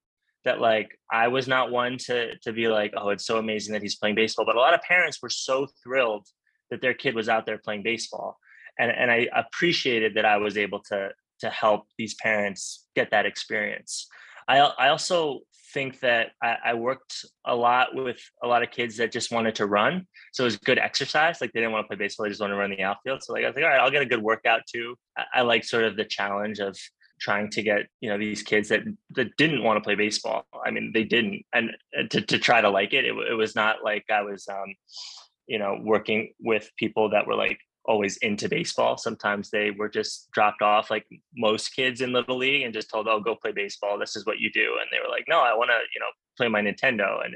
that 0.46 0.60
like 0.60 0.98
I 1.12 1.28
was 1.28 1.46
not 1.46 1.70
one 1.70 1.98
to 2.06 2.38
to 2.38 2.52
be 2.52 2.68
like, 2.68 2.94
oh, 2.96 3.10
it's 3.10 3.26
so 3.26 3.36
amazing 3.36 3.74
that 3.74 3.82
he's 3.82 3.96
playing 3.96 4.14
baseball. 4.14 4.46
But 4.46 4.56
a 4.56 4.60
lot 4.60 4.74
of 4.74 4.80
parents 4.80 5.20
were 5.20 5.28
so 5.28 5.66
thrilled 5.82 6.26
that 6.70 6.80
their 6.80 6.94
kid 6.94 7.14
was 7.14 7.28
out 7.28 7.44
there 7.44 7.58
playing 7.58 7.82
baseball. 7.82 8.38
And 8.78 8.90
and 8.90 9.10
I 9.10 9.28
appreciated 9.34 10.14
that 10.14 10.24
I 10.24 10.38
was 10.38 10.56
able 10.56 10.80
to 10.88 11.10
to 11.40 11.50
help 11.50 11.88
these 11.98 12.14
parents 12.14 12.86
get 12.94 13.10
that 13.10 13.26
experience. 13.26 14.06
I 14.48 14.58
I 14.58 14.88
also 14.88 15.40
think 15.72 16.00
that 16.00 16.32
I, 16.42 16.56
I, 16.66 16.74
worked 16.74 17.24
a 17.44 17.54
lot 17.54 17.94
with 17.94 18.20
a 18.42 18.46
lot 18.46 18.62
of 18.62 18.70
kids 18.70 18.96
that 18.96 19.12
just 19.12 19.32
wanted 19.32 19.54
to 19.56 19.66
run. 19.66 20.06
So 20.32 20.44
it 20.44 20.46
was 20.46 20.56
good 20.56 20.78
exercise. 20.78 21.40
Like 21.40 21.52
they 21.52 21.60
didn't 21.60 21.72
want 21.72 21.84
to 21.84 21.88
play 21.88 21.96
baseball, 21.96 22.24
they 22.24 22.30
just 22.30 22.40
want 22.40 22.52
to 22.52 22.56
run 22.56 22.70
the 22.70 22.82
outfield. 22.82 23.22
So 23.22 23.32
like 23.32 23.44
I 23.44 23.48
was 23.48 23.56
like, 23.56 23.64
all 23.64 23.70
right, 23.70 23.80
I'll 23.80 23.90
get 23.90 24.02
a 24.02 24.06
good 24.06 24.22
workout 24.22 24.62
too. 24.72 24.96
I, 25.16 25.24
I 25.34 25.42
like 25.42 25.64
sort 25.64 25.84
of 25.84 25.96
the 25.96 26.04
challenge 26.04 26.58
of 26.58 26.76
trying 27.20 27.48
to 27.50 27.62
get 27.62 27.86
you 28.00 28.10
know 28.10 28.18
these 28.18 28.42
kids 28.42 28.68
that 28.68 28.82
that 29.10 29.36
didn't 29.36 29.62
want 29.62 29.76
to 29.76 29.80
play 29.80 29.94
baseball. 29.94 30.44
I 30.64 30.70
mean, 30.70 30.92
they 30.92 31.04
didn't, 31.04 31.44
and 31.52 31.76
to 32.10 32.20
to 32.20 32.38
try 32.38 32.60
to 32.60 32.70
like 32.70 32.92
it, 32.92 33.04
it, 33.04 33.14
it 33.30 33.34
was 33.34 33.54
not 33.54 33.82
like 33.82 34.04
I 34.10 34.22
was, 34.22 34.46
um, 34.48 34.74
you 35.46 35.58
know, 35.58 35.78
working 35.82 36.32
with 36.40 36.70
people 36.76 37.10
that 37.10 37.26
were 37.26 37.34
like 37.34 37.58
always 37.86 38.16
into 38.18 38.48
baseball. 38.48 38.96
Sometimes 38.96 39.50
they 39.50 39.70
were 39.70 39.88
just 39.88 40.30
dropped 40.32 40.62
off 40.62 40.90
like 40.90 41.06
most 41.36 41.74
kids 41.74 42.00
in 42.00 42.12
little 42.12 42.36
league 42.36 42.62
and 42.62 42.74
just 42.74 42.90
told, 42.90 43.08
"Oh, 43.08 43.20
go 43.20 43.34
play 43.36 43.52
baseball. 43.52 43.98
This 43.98 44.16
is 44.16 44.26
what 44.26 44.38
you 44.38 44.50
do." 44.50 44.76
And 44.80 44.88
they 44.90 44.98
were 45.00 45.10
like, 45.10 45.24
"No, 45.28 45.40
I 45.40 45.54
want 45.54 45.70
to, 45.70 45.78
you 45.94 46.00
know, 46.00 46.06
play 46.36 46.48
my 46.48 46.60
Nintendo." 46.62 47.24
And 47.24 47.34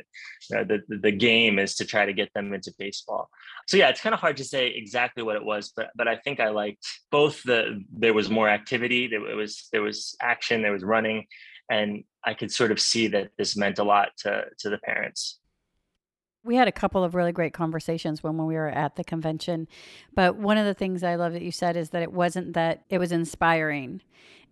you 0.50 0.56
know, 0.56 0.64
the 0.64 0.98
the 0.98 1.12
game 1.12 1.58
is 1.58 1.74
to 1.76 1.84
try 1.84 2.06
to 2.06 2.12
get 2.12 2.32
them 2.34 2.52
into 2.54 2.72
baseball. 2.78 3.30
So 3.66 3.76
yeah, 3.76 3.88
it's 3.88 4.00
kind 4.00 4.14
of 4.14 4.20
hard 4.20 4.36
to 4.38 4.44
say 4.44 4.68
exactly 4.68 5.22
what 5.22 5.36
it 5.36 5.44
was, 5.44 5.72
but 5.76 5.90
but 5.96 6.08
I 6.08 6.16
think 6.16 6.40
I 6.40 6.48
liked 6.50 6.86
both 7.10 7.42
the 7.42 7.82
there 7.92 8.14
was 8.14 8.30
more 8.30 8.48
activity, 8.48 9.06
there 9.06 9.20
was 9.20 9.68
there 9.72 9.82
was 9.82 10.16
action, 10.20 10.62
there 10.62 10.72
was 10.72 10.84
running, 10.84 11.26
and 11.70 12.04
I 12.24 12.34
could 12.34 12.52
sort 12.52 12.72
of 12.72 12.80
see 12.80 13.08
that 13.08 13.30
this 13.38 13.56
meant 13.56 13.78
a 13.78 13.84
lot 13.84 14.10
to 14.18 14.44
to 14.58 14.70
the 14.70 14.78
parents. 14.78 15.39
We 16.42 16.56
had 16.56 16.68
a 16.68 16.72
couple 16.72 17.04
of 17.04 17.14
really 17.14 17.32
great 17.32 17.52
conversations 17.52 18.22
when, 18.22 18.36
when 18.36 18.46
we 18.46 18.54
were 18.54 18.68
at 18.68 18.96
the 18.96 19.04
convention. 19.04 19.68
But 20.14 20.36
one 20.36 20.58
of 20.58 20.66
the 20.66 20.74
things 20.74 21.02
I 21.02 21.16
love 21.16 21.32
that 21.34 21.42
you 21.42 21.52
said 21.52 21.76
is 21.76 21.90
that 21.90 22.02
it 22.02 22.12
wasn't 22.12 22.54
that 22.54 22.82
it 22.88 22.98
was 22.98 23.12
inspiring. 23.12 24.02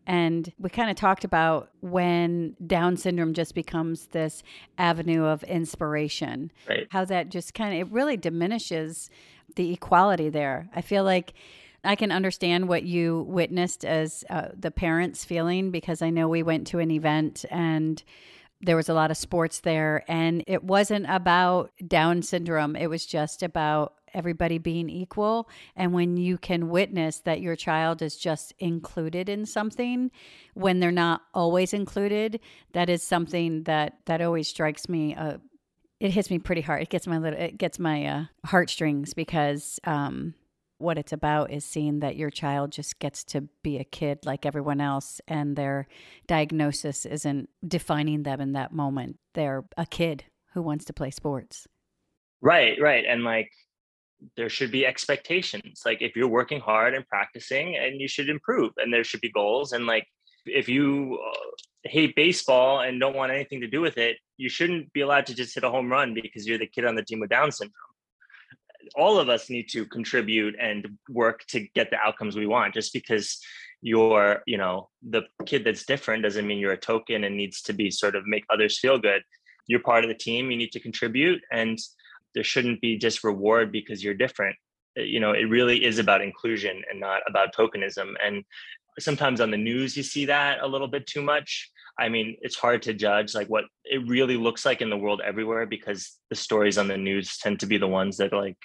And 0.07 0.51
we 0.59 0.71
kind 0.71 0.91
of 0.91 0.97
talked 0.97 1.25
about 1.25 1.71
when 1.81 2.57
Down 2.67 2.97
syndrome 2.97 3.35
just 3.35 3.55
becomes 3.55 4.07
this 4.07 4.43
avenue 4.79 5.25
of 5.25 5.43
inspiration, 5.45 6.51
right. 6.67 6.87
how 6.91 7.05
that 7.05 7.29
just 7.29 7.53
kind 7.53 7.75
of, 7.75 7.81
it 7.89 7.93
really 7.93 8.17
diminishes 8.17 9.11
the 9.57 9.71
equality 9.73 10.31
there. 10.31 10.71
I 10.75 10.81
feel 10.81 11.05
like 11.05 11.35
I 11.85 11.95
can 11.95 12.11
understand 12.11 12.69
what 12.69 12.85
you 12.85 13.27
witnessed 13.29 13.85
as 13.85 14.25
uh, 14.31 14.49
the 14.59 14.71
parents 14.71 15.25
feeling 15.25 15.71
because 15.71 16.01
I 16.01 16.11
know 16.11 16.27
we 16.27 16.43
went 16.43 16.67
to 16.69 16.79
an 16.79 16.91
event 16.91 17.45
and 17.51 18.03
there 18.61 18.77
was 18.77 18.89
a 18.89 18.95
lot 18.95 19.11
of 19.11 19.17
sports 19.17 19.61
there 19.61 20.05
and 20.09 20.43
it 20.47 20.65
wasn't 20.65 21.07
about 21.09 21.71
down 21.87 22.23
syndrome. 22.23 22.75
It 22.75 22.89
was 22.89 23.07
just 23.07 23.43
about 23.43 23.95
everybody 24.15 24.59
being 24.59 24.89
equal. 24.89 25.49
And 25.77 25.93
when 25.93 26.17
you 26.17 26.39
can 26.39 26.69
witness 26.69 27.21
that 27.21 27.41
your 27.41 27.57
child 27.57 28.03
is 28.03 28.17
just 28.17 28.53
included 28.59 29.29
in 29.29 29.47
something 29.47 30.11
when 30.55 30.81
they're 30.81 30.91
not 30.91 31.23
always 31.35 31.73
included 31.73 32.41
that 32.73 32.89
is 32.89 33.03
something 33.03 33.65
that 33.65 33.99
that 34.07 34.21
always 34.21 34.49
strikes 34.49 34.89
me 34.89 35.15
uh, 35.15 35.37
it 36.01 36.13
hits 36.13 36.31
me 36.31 36.39
pretty 36.39 36.61
hard. 36.61 36.83
It 36.83 36.91
gets 36.91 37.07
my 37.07 37.19
little 37.19 37.39
it 37.39 37.59
gets 37.59 37.79
my 37.79 38.07
uh, 38.07 38.25
heartstrings 38.47 39.15
because 39.15 39.81
um 39.85 40.35
what 40.79 40.97
it's 40.97 41.13
about 41.13 41.51
is 41.51 41.65
seeing 41.65 42.01
that 42.01 42.17
your 42.17 42.31
child 42.31 42.73
just 42.73 42.99
gets 42.99 43.25
to 43.25 43.43
be 43.63 43.79
a 43.79 43.85
kid 43.85 44.21
like 44.25 44.47
everyone 44.47 44.81
else 44.81 45.21
and 45.27 45.57
their 45.57 45.89
diagnosis 46.27 47.05
isn't 47.05 47.49
defining 47.67 48.23
them 48.23 48.41
in 48.41 48.53
that 48.53 48.73
moment. 48.73 49.19
They're 49.35 49.65
a 49.77 49.87
kid 49.87 50.25
who 50.55 50.63
wants 50.63 50.85
to 50.87 50.93
play 50.93 51.11
sports. 51.11 51.67
Right, 52.41 52.81
right. 52.81 53.05
And 53.07 53.25
like 53.25 53.51
there 54.37 54.49
should 54.49 54.71
be 54.71 54.87
expectations. 54.87 55.83
Like 55.85 56.01
if 56.01 56.17
you're 56.17 56.29
working 56.29 56.61
hard 56.61 56.95
and 56.95 57.07
practicing 57.09 57.77
and 57.77 58.01
you 58.01 58.09
should 58.09 58.29
improve 58.29 58.73
and 58.77 58.93
there 58.93 59.05
should 59.05 59.21
be 59.21 59.31
goals 59.31 59.73
and 59.73 59.87
like 59.87 60.07
if 60.47 60.69
you 60.69 61.19
uh, 61.27 61.89
hate 61.89 62.15
baseball 62.15 62.81
and 62.81 63.01
don't 63.01 63.17
want 63.17 63.33
anything 63.33 63.61
to 63.61 63.67
do 63.67 63.81
with 63.81 63.99
it, 63.99 64.17
you 64.37 64.49
shouldn't 64.49 64.93
be 64.93 65.01
allowed 65.01 65.27
to 65.27 65.35
just 65.35 65.55
hit 65.55 65.65
a 65.65 65.71
home 65.71 65.91
run 65.91 66.15
because 66.15 66.47
you're 66.47 66.59
the 66.59 66.67
kid 66.67 66.85
on 66.85 66.95
the 66.95 67.05
team 67.05 67.21
with 67.21 67.31
Down 67.31 67.51
syndrome 67.53 67.75
all 68.95 69.19
of 69.19 69.29
us 69.29 69.51
need 69.51 69.69
to 69.71 69.87
contribute 69.87 70.55
and 70.61 70.99
work 71.09 71.45
to 71.49 71.67
get 71.75 71.91
the 71.91 71.99
outcomes 71.99 72.37
we 72.37 72.47
want. 72.47 72.75
Just 72.75 72.93
because 72.93 73.39
you're 73.81 74.43
you 74.47 74.59
know 74.59 74.89
the 75.09 75.23
kid 75.47 75.65
that's 75.65 75.87
different 75.87 76.23
doesn't 76.23 76.47
mean 76.47 76.59
you're 76.59 76.73
a 76.73 76.77
token 76.77 77.25
and 77.25 77.37
needs 77.37 77.63
to 77.63 77.73
be 77.73 77.91
sort 77.91 78.17
of 78.17 78.27
make 78.27 78.45
others 78.51 78.79
feel 78.79 78.99
good. 78.99 79.23
You're 79.67 79.81
part 79.81 80.05
of 80.05 80.09
the 80.09 80.17
team 80.17 80.51
you 80.51 80.57
need 80.57 80.73
to 80.73 80.81
contribute 80.81 81.41
and 81.53 81.79
there 82.35 82.45
shouldn't 82.45 82.81
be 82.81 82.97
just 82.97 83.25
reward 83.25 83.71
because 83.73 84.03
you're 84.03 84.15
different. 84.15 84.57
Uh, 84.99 85.03
you 85.03 85.21
know 85.21 85.33
it 85.33 85.45
really 85.45 85.85
is 85.85 85.99
about 85.99 86.23
inclusion 86.23 86.83
and 86.91 87.01
not 87.01 87.23
about 87.29 87.55
tokenism. 87.55 88.15
And 88.25 88.45
sometimes 88.99 89.41
on 89.41 89.51
the 89.51 89.57
news 89.57 89.97
you 89.97 90.03
see 90.03 90.27
that 90.27 90.59
a 90.61 90.67
little 90.67 90.89
bit 90.89 91.07
too 91.07 91.23
much. 91.23 91.71
I 92.01 92.09
mean, 92.09 92.37
it's 92.43 92.57
hard 92.57 92.83
to 92.83 92.95
judge 92.95 93.35
like 93.35 93.49
what 93.49 93.65
it 93.85 94.07
really 94.09 94.37
looks 94.37 94.65
like 94.65 94.81
in 94.81 94.91
the 94.91 94.97
world 94.97 95.21
everywhere 95.25 95.67
because 95.67 96.17
the 96.31 96.37
stories 96.37 96.79
on 96.79 96.87
the 96.87 96.97
news 96.97 97.39
tend 97.39 97.59
to 97.61 97.67
be 97.67 97.77
the 97.77 97.89
ones 97.89 98.19
that 98.19 98.33
like 98.33 98.57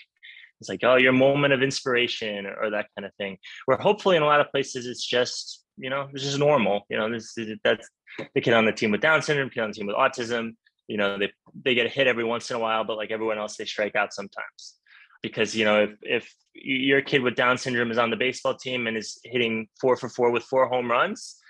it's 0.63 0.70
like 0.70 0.79
oh 0.84 0.96
your 0.96 1.12
moment 1.12 1.53
of 1.53 1.62
inspiration 1.62 2.46
or, 2.46 2.55
or 2.55 2.70
that 2.70 2.88
kind 2.96 3.05
of 3.05 3.13
thing. 3.15 3.38
Where 3.65 3.77
hopefully 3.77 4.15
in 4.15 4.24
a 4.24 4.25
lot 4.25 4.39
of 4.39 4.50
places 4.50 4.86
it's 4.86 5.05
just 5.05 5.63
you 5.77 5.89
know 5.89 6.08
this 6.13 6.24
is 6.24 6.38
normal. 6.38 6.86
You 6.89 6.98
know, 6.98 7.12
this 7.12 7.38
that's 7.63 7.89
the 8.34 8.41
kid 8.41 8.53
on 8.53 8.65
the 8.65 8.72
team 8.72 8.91
with 8.91 9.01
Down 9.01 9.22
syndrome, 9.22 9.50
kid 9.50 9.62
on 9.62 9.72
the 9.72 9.75
team 9.75 9.88
with 9.88 9.96
autism. 9.96 10.55
You 10.88 10.98
know, 10.98 11.17
they 11.17 11.32
they 11.63 11.75
get 11.75 11.86
a 11.86 11.89
hit 11.89 12.08
every 12.08 12.24
once 12.24 12.50
in 12.50 12.55
a 12.55 12.60
while, 12.60 12.86
but 12.86 12.96
like 12.96 13.12
everyone 13.12 13.38
else, 13.38 13.58
they 13.58 13.65
strike 13.65 13.96
out 13.96 14.13
sometimes 14.13 14.75
because 15.22 15.55
you 15.55 15.65
know 15.65 15.84
if 15.84 15.91
if 16.01 16.36
your 16.53 17.01
kid 17.01 17.22
with 17.22 17.36
Down 17.36 17.58
syndrome 17.58 17.91
is 17.91 17.98
on 17.98 18.10
the 18.10 18.15
baseball 18.15 18.55
team 18.55 18.88
and 18.88 18.96
is 18.96 19.20
hitting 19.25 19.67
four 19.82 19.98
for 19.98 20.08
four 20.08 20.32
with 20.32 20.43
four 20.43 20.67
home 20.67 20.89
runs 20.89 21.41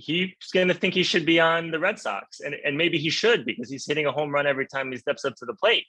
he's 0.00 0.30
going 0.52 0.68
to 0.68 0.74
think 0.74 0.94
he 0.94 1.02
should 1.02 1.26
be 1.26 1.38
on 1.38 1.70
the 1.70 1.78
Red 1.78 1.98
Sox, 1.98 2.40
and 2.40 2.54
and 2.64 2.76
maybe 2.76 2.98
he 2.98 3.10
should 3.10 3.44
because 3.44 3.70
he's 3.70 3.86
hitting 3.86 4.06
a 4.06 4.12
home 4.12 4.30
run 4.30 4.46
every 4.46 4.66
time 4.66 4.90
he 4.90 4.98
steps 4.98 5.24
up 5.24 5.34
to 5.36 5.46
the 5.46 5.54
plate. 5.54 5.86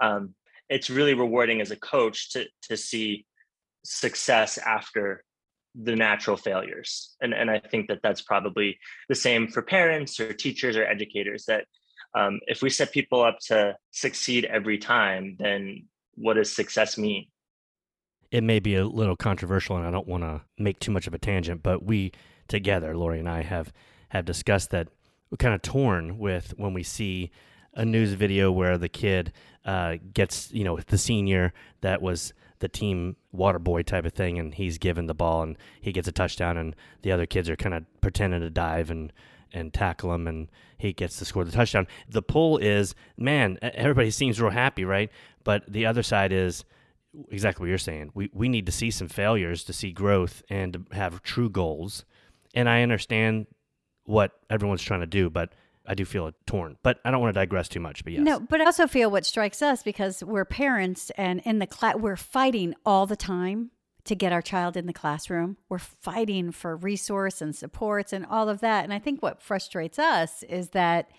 Um, 0.00 0.34
it's 0.68 0.90
really 0.90 1.14
rewarding 1.14 1.60
as 1.60 1.70
a 1.70 1.76
coach 1.76 2.30
to 2.32 2.46
to 2.68 2.76
see 2.76 3.26
success 3.84 4.58
after 4.58 5.24
the 5.74 5.96
natural 5.96 6.36
failures, 6.36 7.16
and 7.20 7.32
and 7.32 7.50
I 7.50 7.58
think 7.58 7.88
that 7.88 8.00
that's 8.02 8.22
probably 8.22 8.78
the 9.08 9.14
same 9.14 9.48
for 9.48 9.62
parents 9.62 10.20
or 10.20 10.32
teachers 10.32 10.76
or 10.76 10.84
educators. 10.84 11.44
That 11.46 11.64
um, 12.14 12.40
if 12.46 12.62
we 12.62 12.70
set 12.70 12.92
people 12.92 13.22
up 13.22 13.38
to 13.46 13.76
succeed 13.90 14.44
every 14.44 14.78
time, 14.78 15.36
then 15.38 15.86
what 16.14 16.34
does 16.34 16.52
success 16.52 16.98
mean? 16.98 17.26
It 18.30 18.42
may 18.42 18.60
be 18.60 18.76
a 18.76 18.84
little 18.84 19.16
controversial, 19.16 19.76
and 19.76 19.86
I 19.86 19.90
don't 19.90 20.08
want 20.08 20.22
to 20.22 20.42
make 20.58 20.78
too 20.78 20.90
much 20.90 21.06
of 21.06 21.14
a 21.14 21.18
tangent, 21.18 21.62
but 21.62 21.84
we 21.84 22.12
together, 22.48 22.96
Lori 22.96 23.18
and 23.18 23.28
I 23.28 23.42
have 23.42 23.72
have 24.10 24.24
discussed 24.24 24.70
that 24.70 24.88
we're 25.30 25.36
kind 25.36 25.54
of 25.54 25.62
torn 25.62 26.18
with 26.18 26.52
when 26.58 26.74
we 26.74 26.82
see 26.82 27.30
a 27.74 27.84
news 27.84 28.12
video 28.12 28.50
where 28.50 28.78
the 28.78 28.88
kid 28.88 29.32
uh, 29.64 29.96
gets, 30.12 30.52
you 30.52 30.64
know, 30.64 30.78
the 30.78 30.98
senior 30.98 31.52
that 31.80 32.02
was 32.02 32.32
the 32.58 32.68
team 32.68 33.16
water 33.32 33.58
boy 33.58 33.82
type 33.82 34.04
of 34.04 34.12
thing, 34.12 34.38
and 34.38 34.54
he's 34.54 34.78
given 34.78 35.06
the 35.06 35.14
ball 35.14 35.42
and 35.42 35.56
he 35.80 35.92
gets 35.92 36.08
a 36.08 36.12
touchdown, 36.12 36.56
and 36.56 36.76
the 37.02 37.12
other 37.12 37.26
kids 37.26 37.48
are 37.48 37.56
kind 37.56 37.74
of 37.74 37.84
pretending 38.00 38.40
to 38.40 38.50
dive 38.50 38.90
and 38.90 39.12
and 39.54 39.74
tackle 39.74 40.14
him, 40.14 40.26
and 40.26 40.48
he 40.78 40.92
gets 40.92 41.18
to 41.18 41.24
score 41.24 41.44
the 41.44 41.52
touchdown. 41.52 41.86
The 42.08 42.22
pull 42.22 42.56
is, 42.58 42.94
man, 43.18 43.58
everybody 43.60 44.10
seems 44.10 44.40
real 44.40 44.50
happy, 44.50 44.84
right? 44.84 45.10
But 45.44 45.70
the 45.70 45.84
other 45.84 46.02
side 46.02 46.32
is 46.32 46.64
exactly 47.30 47.64
what 47.64 47.68
you're 47.68 47.78
saying. 47.78 48.12
We 48.14 48.30
we 48.32 48.48
need 48.48 48.66
to 48.66 48.72
see 48.72 48.90
some 48.90 49.08
failures 49.08 49.64
to 49.64 49.72
see 49.72 49.92
growth 49.92 50.42
and 50.48 50.72
to 50.72 50.94
have 50.94 51.22
true 51.22 51.50
goals 51.50 52.04
and 52.54 52.68
I 52.68 52.82
understand 52.82 53.46
what 54.04 54.32
everyone's 54.50 54.82
trying 54.82 55.00
to 55.00 55.06
do, 55.06 55.30
but 55.30 55.52
I 55.86 55.94
do 55.94 56.04
feel 56.04 56.32
torn. 56.46 56.76
But 56.82 57.00
I 57.04 57.10
don't 57.10 57.20
want 57.20 57.34
to 57.34 57.40
digress 57.40 57.68
too 57.68 57.80
much. 57.80 58.04
But 58.04 58.14
yes. 58.14 58.22
No, 58.22 58.40
but 58.40 58.60
I 58.60 58.64
also 58.64 58.86
feel 58.86 59.10
what 59.10 59.26
strikes 59.26 59.62
us 59.62 59.82
because 59.82 60.22
we're 60.22 60.44
parents 60.44 61.10
and 61.16 61.40
in 61.44 61.58
the 61.58 61.66
class, 61.66 61.96
we're 61.96 62.16
fighting 62.16 62.74
all 62.86 63.06
the 63.06 63.16
time 63.16 63.70
to 64.04 64.14
get 64.14 64.32
our 64.32 64.42
child 64.42 64.76
in 64.76 64.86
the 64.86 64.92
classroom. 64.92 65.56
We're 65.68 65.78
fighting 65.78 66.52
for 66.52 66.76
resource 66.76 67.40
and 67.40 67.54
supports 67.54 68.12
and 68.12 68.26
all 68.26 68.48
of 68.48 68.60
that. 68.60 68.84
And 68.84 68.92
I 68.92 68.98
think 68.98 69.22
what 69.22 69.40
frustrates 69.40 69.98
us 69.98 70.42
is 70.44 70.70
that 70.70 71.10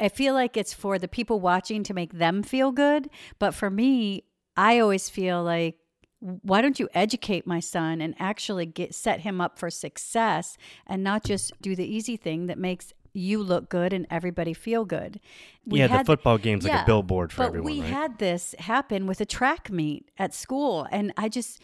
I 0.00 0.08
feel 0.08 0.34
like 0.34 0.56
it's 0.56 0.72
for 0.72 0.98
the 0.98 1.08
people 1.08 1.40
watching 1.40 1.82
to 1.84 1.94
make 1.94 2.12
them 2.12 2.42
feel 2.42 2.70
good. 2.70 3.10
But 3.38 3.54
for 3.54 3.70
me, 3.70 4.24
I 4.56 4.78
always 4.78 5.08
feel 5.08 5.42
like 5.42 5.78
why 6.20 6.60
don't 6.60 6.80
you 6.80 6.88
educate 6.94 7.46
my 7.46 7.60
son 7.60 8.00
and 8.00 8.14
actually 8.18 8.66
get 8.66 8.94
set 8.94 9.20
him 9.20 9.40
up 9.40 9.58
for 9.58 9.70
success 9.70 10.56
and 10.86 11.04
not 11.04 11.22
just 11.22 11.52
do 11.60 11.76
the 11.76 11.86
easy 11.86 12.16
thing 12.16 12.46
that 12.46 12.58
makes 12.58 12.92
you 13.12 13.42
look 13.42 13.68
good 13.68 13.92
and 13.92 14.06
everybody 14.10 14.54
feel 14.54 14.84
good. 14.84 15.20
We 15.66 15.80
yeah, 15.80 15.88
had, 15.88 16.00
the 16.00 16.04
football 16.04 16.38
game's 16.38 16.64
yeah, 16.64 16.76
like 16.76 16.82
a 16.82 16.86
billboard 16.86 17.32
for 17.32 17.38
but 17.38 17.46
everyone. 17.48 17.72
We 17.72 17.80
right? 17.80 17.90
had 17.90 18.18
this 18.18 18.54
happen 18.58 19.06
with 19.06 19.20
a 19.20 19.26
track 19.26 19.70
meet 19.70 20.10
at 20.18 20.34
school, 20.34 20.86
and 20.90 21.12
I 21.16 21.28
just 21.28 21.60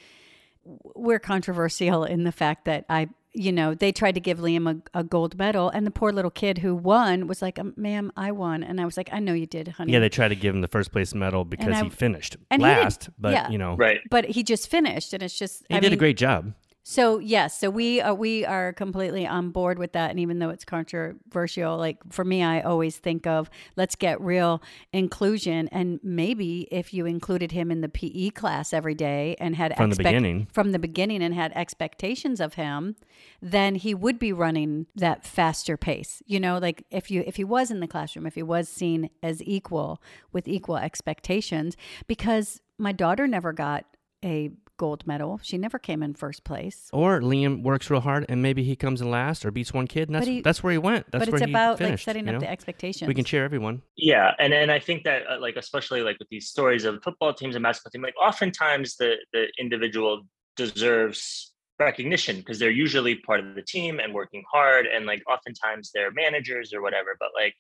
we're 0.65 1.19
controversial 1.19 2.05
in 2.05 2.25
the 2.25 2.33
fact 2.33 2.65
that 2.65 2.87
I 2.89 3.09
you 3.35 3.51
know, 3.51 3.75
they 3.75 3.91
tried 3.91 4.15
to 4.15 4.21
give 4.21 4.39
Liam 4.39 4.83
a, 4.95 5.01
a, 5.01 5.03
gold 5.03 5.37
medal, 5.37 5.69
and 5.69 5.85
the 5.85 5.91
poor 5.91 6.13
little 6.13 6.31
kid 6.31 6.59
who 6.59 6.75
won 6.75 7.27
was 7.27 7.43
like, 7.43 7.59
um, 7.59 7.75
"Ma'am, 7.77 8.13
I 8.17 8.31
won," 8.31 8.63
and 8.63 8.81
I 8.81 8.85
was 8.85 8.97
like, 8.97 9.09
"I 9.13 9.19
know 9.19 9.35
you 9.35 9.45
did, 9.45 9.69
honey." 9.69 9.93
Yeah, 9.93 9.99
they 9.99 10.09
tried 10.09 10.29
to 10.29 10.37
give 10.37 10.55
him 10.55 10.61
the 10.61 10.69
first 10.69 10.93
place 10.93 11.15
medal 11.15 11.45
because 11.45 11.75
I, 11.75 11.83
he 11.83 11.91
finished 11.91 12.37
last, 12.57 13.11
but 13.19 13.33
yeah, 13.33 13.51
you 13.51 13.59
know, 13.59 13.75
right? 13.75 14.01
But 14.09 14.27
he 14.27 14.45
just 14.45 14.71
finished, 14.71 15.13
and 15.13 15.23
it's 15.23 15.37
just 15.37 15.65
he 15.69 15.75
I 15.75 15.81
did 15.81 15.91
mean, 15.91 15.95
a 15.95 15.97
great 15.97 16.17
job. 16.17 16.55
So 16.87 17.19
yes, 17.19 17.59
so 17.59 17.71
we 17.71 18.03
are 18.03 18.15
we 18.15 18.45
are 18.45 18.75
completely 18.75 19.27
on 19.27 19.49
board 19.49 19.79
with 19.79 19.93
that, 19.93 20.11
and 20.11 20.21
even 20.21 20.39
though 20.39 20.51
it's 20.51 20.67
controversial, 20.67 21.79
like 21.79 21.97
for 22.13 22.27
me, 22.27 22.43
I 22.43 22.61
always 22.61 22.99
think 22.99 23.27
of 23.27 23.49
let's 23.75 23.97
get 23.97 24.21
real 24.21 24.63
inclusion, 24.93 25.69
and 25.69 25.99
maybe 26.03 26.69
if 26.71 26.93
you 26.93 27.07
included 27.07 27.53
him 27.53 27.71
in 27.71 27.81
the 27.81 27.89
PE 27.89 28.31
class 28.31 28.75
every 28.75 28.95
day 28.95 29.35
and 29.41 29.57
had 29.57 29.75
from 29.75 29.93
expect- 29.93 29.97
the 29.97 30.11
beginning, 30.11 30.47
from 30.53 30.73
the 30.73 30.79
beginning, 30.79 31.23
and 31.23 31.35
had 31.35 31.53
expectations 31.55 32.39
of 32.39 32.55
him, 32.55 32.97
then 33.41 33.77
he 33.77 33.95
would 33.95 34.19
be 34.19 34.31
running 34.35 34.85
that 34.95 35.25
faster 35.25 35.79
pace. 35.79 36.23
You 36.27 36.39
know, 36.39 36.59
like 36.59 36.85
if 36.91 37.11
you 37.11 37.25
if 37.27 37.37
he 37.37 37.45
was 37.45 37.71
in 37.71 37.81
the 37.81 37.89
classroom, 37.89 38.27
if 38.27 38.35
he 38.35 38.43
was 38.43 38.69
seen 38.69 39.09
as 39.23 39.43
equal 39.43 40.03
with 40.35 40.47
equal 40.47 40.77
expectations, 40.77 41.79
because 42.07 42.61
my 42.77 42.93
daughter 42.93 43.27
never 43.27 43.55
got 43.55 43.87
a 44.23 44.51
gold 44.77 45.07
medal. 45.07 45.41
She 45.43 45.59
never 45.59 45.79
came 45.79 46.03
in 46.03 46.15
first 46.15 46.45
place. 46.45 46.89
Or 46.93 47.21
Liam 47.21 47.63
works 47.63 47.91
real 47.91 48.01
hard 48.01 48.27
and 48.29 48.43
maybe 48.43 48.65
he 48.65 48.77
comes 48.77 49.01
in 49.01 49.11
last 49.11 49.45
or 49.45 49.51
beats 49.51 49.73
one 49.73 49.87
kid 49.87 50.09
and 50.09 50.17
that's 50.17 50.27
he, 50.27 50.41
that's 50.41 50.63
where 50.63 50.73
he 50.73 50.79
went. 50.79 51.11
That's 51.11 51.27
but 51.27 51.35
it's 51.35 51.43
about 51.43 51.79
finished, 51.79 52.07
like 52.07 52.15
setting 52.15 52.27
you 52.27 52.33
know? 52.33 52.39
up 52.39 52.43
the 52.43 52.51
expectations. 52.51 53.09
We 53.09 53.15
can 53.15 53.25
cheer 53.25 53.45
everyone. 53.45 53.83
Yeah, 53.97 54.33
and 54.39 54.53
and 54.53 54.71
I 54.71 54.79
think 54.79 55.05
that 55.05 55.23
uh, 55.29 55.39
like 55.41 55.57
especially 55.57 56.03
like 56.03 56.19
with 56.19 56.29
these 56.29 56.49
stories 56.49 56.85
of 56.85 57.03
football 57.03 57.33
teams 57.35 57.55
and 57.57 57.63
basketball 57.63 57.91
teams, 57.91 58.03
like 58.03 58.15
oftentimes 58.21 58.97
the 58.97 59.17
the 59.33 59.49
individual 59.59 60.23
deserves 60.57 61.53
recognition 61.79 62.37
because 62.37 62.59
they're 62.59 62.71
usually 62.71 63.17
part 63.17 63.41
of 63.41 63.55
the 63.55 63.63
team 63.63 63.99
and 63.99 64.15
working 64.15 64.45
hard 64.51 64.87
and 64.87 65.07
like 65.07 65.23
oftentimes 65.29 65.91
they're 65.93 66.13
managers 66.13 66.73
or 66.73 66.81
whatever 66.81 67.17
but 67.19 67.31
like 67.35 67.53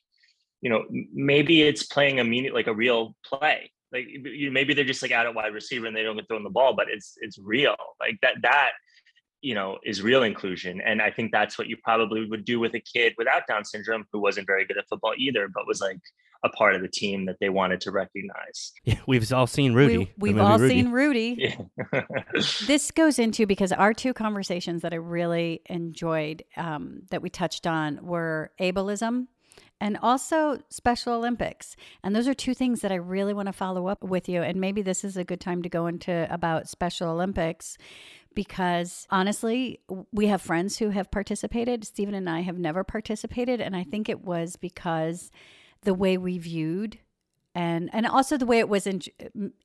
you 0.60 0.70
know 0.70 0.84
maybe 1.12 1.62
it's 1.62 1.82
playing 1.82 2.20
a 2.20 2.24
meaning 2.24 2.52
like 2.52 2.68
a 2.68 2.74
real 2.74 3.16
play 3.24 3.70
like 3.94 4.06
you, 4.08 4.50
maybe 4.50 4.74
they're 4.74 4.84
just 4.84 5.02
like 5.02 5.12
out 5.12 5.26
at 5.26 5.34
wide 5.34 5.54
receiver 5.54 5.86
and 5.86 5.96
they 5.96 6.02
don't 6.02 6.16
get 6.16 6.26
thrown 6.28 6.42
the 6.42 6.50
ball, 6.50 6.74
but 6.74 6.88
it's 6.90 7.16
it's 7.20 7.38
real. 7.38 7.76
Like 8.00 8.18
that 8.22 8.34
that 8.42 8.72
you 9.40 9.54
know 9.54 9.78
is 9.84 10.02
real 10.02 10.24
inclusion, 10.24 10.80
and 10.80 11.00
I 11.00 11.10
think 11.10 11.30
that's 11.32 11.56
what 11.56 11.68
you 11.68 11.76
probably 11.82 12.26
would 12.26 12.44
do 12.44 12.58
with 12.58 12.74
a 12.74 12.80
kid 12.80 13.14
without 13.16 13.46
Down 13.46 13.64
syndrome 13.64 14.04
who 14.12 14.20
wasn't 14.20 14.46
very 14.46 14.66
good 14.66 14.76
at 14.76 14.88
football 14.88 15.12
either, 15.16 15.48
but 15.48 15.66
was 15.66 15.80
like 15.80 16.00
a 16.42 16.48
part 16.50 16.74
of 16.74 16.82
the 16.82 16.88
team 16.88 17.24
that 17.24 17.36
they 17.40 17.48
wanted 17.48 17.80
to 17.80 17.90
recognize. 17.90 18.72
Yeah, 18.84 18.98
we've 19.06 19.32
all 19.32 19.46
seen 19.46 19.72
Rudy. 19.72 20.12
We, 20.18 20.32
have 20.32 20.40
all 20.40 20.58
Rudy. 20.58 20.74
seen 20.74 20.90
Rudy. 20.90 21.36
Yeah. 21.38 22.02
this 22.66 22.90
goes 22.90 23.18
into 23.18 23.46
because 23.46 23.72
our 23.72 23.94
two 23.94 24.12
conversations 24.12 24.82
that 24.82 24.92
I 24.92 24.96
really 24.96 25.62
enjoyed 25.70 26.44
um, 26.58 27.00
that 27.10 27.22
we 27.22 27.30
touched 27.30 27.66
on 27.66 27.98
were 28.02 28.50
ableism 28.60 29.28
and 29.80 29.98
also 30.00 30.58
Special 30.70 31.14
Olympics. 31.14 31.76
And 32.02 32.14
those 32.14 32.28
are 32.28 32.34
two 32.34 32.54
things 32.54 32.80
that 32.80 32.92
I 32.92 32.96
really 32.96 33.34
want 33.34 33.46
to 33.46 33.52
follow 33.52 33.88
up 33.88 34.02
with 34.02 34.28
you. 34.28 34.42
And 34.42 34.60
maybe 34.60 34.82
this 34.82 35.04
is 35.04 35.16
a 35.16 35.24
good 35.24 35.40
time 35.40 35.62
to 35.62 35.68
go 35.68 35.86
into 35.86 36.26
about 36.32 36.68
Special 36.68 37.10
Olympics 37.10 37.76
because 38.34 39.06
honestly, 39.10 39.80
we 40.12 40.26
have 40.26 40.42
friends 40.42 40.78
who 40.78 40.90
have 40.90 41.10
participated. 41.10 41.84
Stephen 41.84 42.14
and 42.14 42.28
I 42.28 42.40
have 42.40 42.58
never 42.58 42.82
participated. 42.82 43.60
And 43.60 43.76
I 43.76 43.84
think 43.84 44.08
it 44.08 44.24
was 44.24 44.56
because 44.56 45.30
the 45.82 45.94
way 45.94 46.16
we 46.16 46.38
viewed 46.38 46.98
and 47.54 47.88
and 47.92 48.06
also 48.06 48.36
the 48.36 48.46
way 48.46 48.58
it 48.58 48.68
was 48.68 48.86
in 48.86 49.00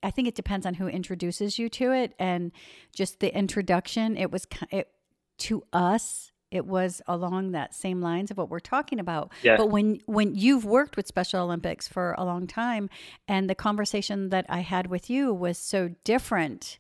i 0.04 0.12
think 0.12 0.28
it 0.28 0.36
depends 0.36 0.66
on 0.66 0.76
who 0.76 0.88
introduces 0.88 1.58
you 1.58 1.70
to 1.70 1.92
it 1.92 2.14
and 2.20 2.52
just 2.94 3.20
the 3.20 3.36
introduction 3.36 4.16
it 4.16 4.32
was 4.32 4.46
it 4.70 4.90
to 5.38 5.64
us 5.74 6.32
it 6.52 6.66
was 6.66 7.02
along 7.08 7.52
that 7.52 7.76
same 7.76 8.02
lines 8.02 8.32
of 8.32 8.38
what 8.38 8.50
we're 8.50 8.60
talking 8.60 9.00
about. 9.00 9.32
Yeah. 9.44 9.58
But 9.58 9.70
when 9.70 10.00
when 10.06 10.36
you've 10.36 10.66
worked 10.66 10.98
with 10.98 11.08
Special 11.08 11.42
Olympics 11.42 11.88
for 11.88 12.16
a 12.18 12.26
long 12.26 12.48
time 12.48 12.90
and 13.28 13.50
the 13.50 13.56
conversation 13.56 14.30
that 14.30 14.46
I 14.50 14.60
had 14.60 14.88
with 14.88 15.10
you 15.10 15.34
was 15.34 15.58
so 15.58 15.90
different. 16.04 16.80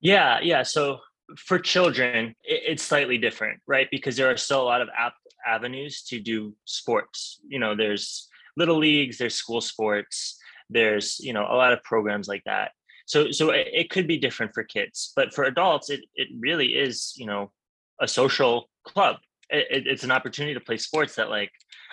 Yeah, 0.00 0.40
yeah. 0.42 0.62
So 0.62 1.00
for 1.36 1.58
children, 1.58 2.34
it, 2.44 2.62
it's 2.66 2.82
slightly 2.82 3.18
different, 3.18 3.60
right? 3.66 3.88
Because 3.90 4.16
there 4.16 4.30
are 4.30 4.36
still 4.36 4.62
a 4.62 4.64
lot 4.64 4.80
of 4.80 4.88
ap- 4.98 5.14
avenues 5.46 6.02
to 6.04 6.20
do 6.20 6.54
sports. 6.64 7.40
You 7.46 7.58
know, 7.58 7.76
there's 7.76 8.28
little 8.56 8.78
leagues, 8.78 9.18
there's 9.18 9.34
school 9.34 9.60
sports, 9.60 10.38
there's, 10.68 11.18
you 11.20 11.32
know, 11.32 11.46
a 11.48 11.56
lot 11.56 11.72
of 11.72 11.82
programs 11.82 12.28
like 12.28 12.42
that. 12.44 12.72
So 13.06 13.30
so 13.32 13.50
it, 13.50 13.68
it 13.72 13.90
could 13.90 14.06
be 14.06 14.18
different 14.18 14.54
for 14.54 14.64
kids, 14.64 15.12
but 15.16 15.34
for 15.34 15.44
adults 15.44 15.90
it 15.90 16.00
it 16.14 16.28
really 16.38 16.68
is, 16.68 17.12
you 17.16 17.26
know, 17.26 17.52
a 18.00 18.08
social 18.08 18.68
club. 18.84 19.16
It, 19.48 19.86
it's 19.86 20.04
an 20.04 20.10
opportunity 20.10 20.54
to 20.54 20.60
play 20.60 20.76
sports 20.76 21.16
that 21.16 21.28
like 21.28 21.50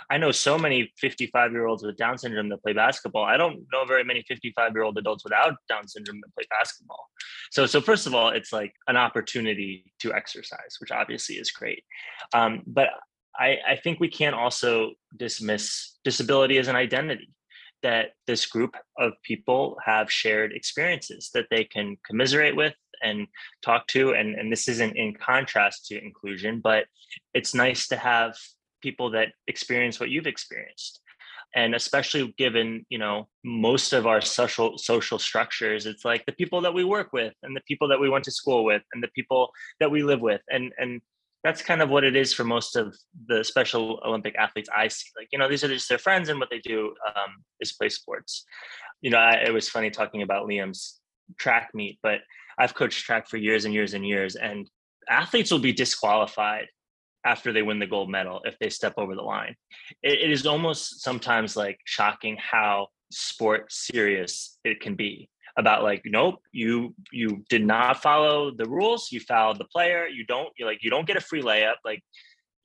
I 0.09 0.17
know 0.17 0.31
so 0.31 0.57
many 0.57 0.91
55 0.97 1.51
year 1.51 1.65
olds 1.65 1.83
with 1.83 1.97
Down 1.97 2.17
syndrome 2.17 2.49
that 2.49 2.63
play 2.63 2.73
basketball. 2.73 3.23
I 3.23 3.35
don't 3.35 3.65
know 3.73 3.85
very 3.85 4.03
many 4.03 4.23
55 4.27 4.71
year 4.73 4.83
old 4.83 4.97
adults 4.97 5.23
without 5.23 5.55
Down 5.67 5.87
syndrome 5.87 6.21
that 6.21 6.33
play 6.33 6.45
basketball. 6.49 7.09
So, 7.51 7.65
so 7.65 7.81
first 7.81 8.07
of 8.07 8.15
all, 8.15 8.29
it's 8.29 8.53
like 8.53 8.73
an 8.87 8.95
opportunity 8.95 9.91
to 9.99 10.13
exercise, 10.13 10.77
which 10.79 10.91
obviously 10.91 11.35
is 11.35 11.51
great. 11.51 11.83
Um, 12.33 12.63
but 12.65 12.89
I, 13.37 13.57
I 13.67 13.75
think 13.75 13.99
we 13.99 14.07
can't 14.07 14.35
also 14.35 14.91
dismiss 15.15 15.97
disability 16.03 16.57
as 16.57 16.67
an 16.67 16.75
identity 16.75 17.29
that 17.83 18.11
this 18.25 18.45
group 18.45 18.75
of 18.97 19.13
people 19.23 19.77
have 19.85 20.11
shared 20.11 20.51
experiences 20.51 21.29
that 21.33 21.45
they 21.51 21.63
can 21.63 21.97
commiserate 22.05 22.55
with 22.55 22.73
and 23.01 23.27
talk 23.61 23.87
to 23.87 24.11
and, 24.11 24.35
and 24.35 24.51
this 24.51 24.67
isn't 24.67 24.95
in 24.95 25.13
contrast 25.13 25.85
to 25.87 26.03
inclusion 26.03 26.59
but 26.61 26.85
it's 27.33 27.53
nice 27.53 27.87
to 27.87 27.95
have 27.95 28.35
people 28.81 29.11
that 29.11 29.29
experience 29.47 29.99
what 29.99 30.09
you've 30.09 30.27
experienced. 30.27 31.01
And 31.55 31.73
especially 31.75 32.33
given 32.37 32.85
you 32.89 32.97
know 32.97 33.27
most 33.43 33.93
of 33.93 34.05
our 34.05 34.21
social 34.21 34.77
social 34.77 35.17
structures 35.17 35.85
it's 35.85 36.03
like 36.03 36.25
the 36.25 36.33
people 36.33 36.61
that 36.61 36.73
we 36.73 36.83
work 36.83 37.13
with 37.13 37.33
and 37.41 37.55
the 37.55 37.61
people 37.67 37.87
that 37.87 37.99
we 37.99 38.09
went 38.09 38.25
to 38.25 38.31
school 38.31 38.63
with 38.65 38.83
and 38.93 39.01
the 39.01 39.07
people 39.15 39.49
that 39.79 39.89
we 39.89 40.03
live 40.03 40.21
with. 40.21 40.41
And 40.49 40.73
and 40.77 41.01
that's 41.43 41.61
kind 41.61 41.81
of 41.81 41.89
what 41.89 42.03
it 42.03 42.15
is 42.15 42.33
for 42.33 42.43
most 42.43 42.75
of 42.75 42.95
the 43.27 43.43
special 43.43 44.01
olympic 44.05 44.35
athletes 44.35 44.69
i 44.75 44.87
see. 44.89 45.09
Like 45.17 45.29
you 45.31 45.39
know 45.39 45.49
these 45.49 45.63
are 45.63 45.69
just 45.69 45.87
their 45.87 45.97
friends 46.07 46.29
and 46.29 46.39
what 46.39 46.49
they 46.49 46.59
do 46.59 46.93
um, 47.07 47.31
is 47.61 47.73
play 47.73 47.89
sports. 47.89 48.45
You 49.01 49.11
know 49.11 49.19
I, 49.19 49.45
it 49.47 49.53
was 49.53 49.69
funny 49.69 49.89
talking 49.89 50.21
about 50.21 50.47
liam's 50.47 50.99
track 51.37 51.69
meet 51.73 51.97
but 52.03 52.19
I've 52.57 52.73
coached 52.73 53.05
track 53.05 53.27
for 53.27 53.37
years 53.37 53.65
and 53.65 53.73
years 53.73 53.93
and 53.93 54.05
years, 54.05 54.35
and 54.35 54.69
athletes 55.09 55.51
will 55.51 55.59
be 55.59 55.73
disqualified 55.73 56.67
after 57.25 57.51
they 57.51 57.61
win 57.61 57.79
the 57.79 57.87
gold 57.87 58.09
medal 58.09 58.41
if 58.45 58.57
they 58.59 58.69
step 58.69 58.93
over 58.97 59.15
the 59.15 59.21
line. 59.21 59.55
it, 60.03 60.19
it 60.19 60.31
is 60.31 60.45
almost 60.45 61.01
sometimes 61.01 61.55
like 61.55 61.79
shocking 61.85 62.37
how 62.37 62.87
sport 63.11 63.71
serious 63.71 64.59
it 64.63 64.81
can 64.81 64.95
be 64.95 65.29
about 65.57 65.81
like 65.81 66.01
nope 66.05 66.35
you 66.51 66.93
you 67.11 67.43
did 67.49 67.65
not 67.65 68.01
follow 68.01 68.51
the 68.51 68.65
rules 68.65 69.11
you 69.11 69.19
fouled 69.19 69.57
the 69.57 69.65
player 69.65 70.07
you 70.07 70.25
don't 70.25 70.49
you 70.57 70.65
like 70.65 70.79
you 70.81 70.89
don't 70.89 71.07
get 71.07 71.17
a 71.17 71.21
free 71.21 71.41
layup 71.41 71.75
like 71.83 72.01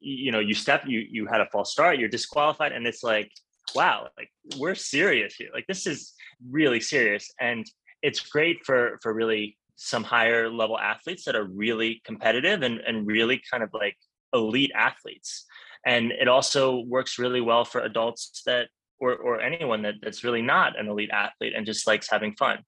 you 0.01 0.31
know 0.33 0.41
you 0.41 0.53
step 0.53 0.83
you 0.87 1.07
you 1.11 1.27
had 1.27 1.41
a 1.41 1.47
false 1.53 1.73
start 1.73 1.99
you're 1.99 2.09
disqualified 2.09 2.73
and 2.73 2.87
it's 2.87 3.03
like 3.03 3.31
wow 3.75 4.09
like 4.19 4.29
we're 4.59 4.75
serious 4.75 5.35
here 5.37 5.49
like 5.55 5.67
this 5.69 5.87
is 5.87 6.13
really 6.51 6.81
serious 6.81 7.31
and 7.41 7.65
it's 8.03 8.21
great 8.21 8.59
for 8.65 8.99
for 9.01 9.15
really 9.15 9.57
some 9.83 10.05
higher 10.05 10.49
level 10.49 10.79
athletes 10.79 11.25
that 11.25 11.37
are 11.37 11.45
really 11.45 12.01
competitive 12.05 12.63
and, 12.63 12.79
and 12.81 13.07
really 13.07 13.43
kind 13.51 13.63
of 13.63 13.71
like 13.73 13.97
elite 14.33 14.73
athletes. 14.75 15.45
And 15.85 16.13
it 16.13 16.29
also 16.29 16.81
works 16.81 17.19
really 17.19 17.41
well 17.41 17.65
for 17.65 17.81
adults 17.81 18.43
that 18.47 18.69
or, 19.01 19.17
or 19.17 19.41
anyone 19.41 19.83
that, 19.83 19.95
that's 20.01 20.23
really 20.23 20.43
not 20.43 20.79
an 20.79 20.87
elite 20.89 21.11
athlete 21.13 21.55
and 21.57 21.67
just 21.67 21.89
likes 21.89 22.09
having 22.09 22.35
fun. 22.37 22.59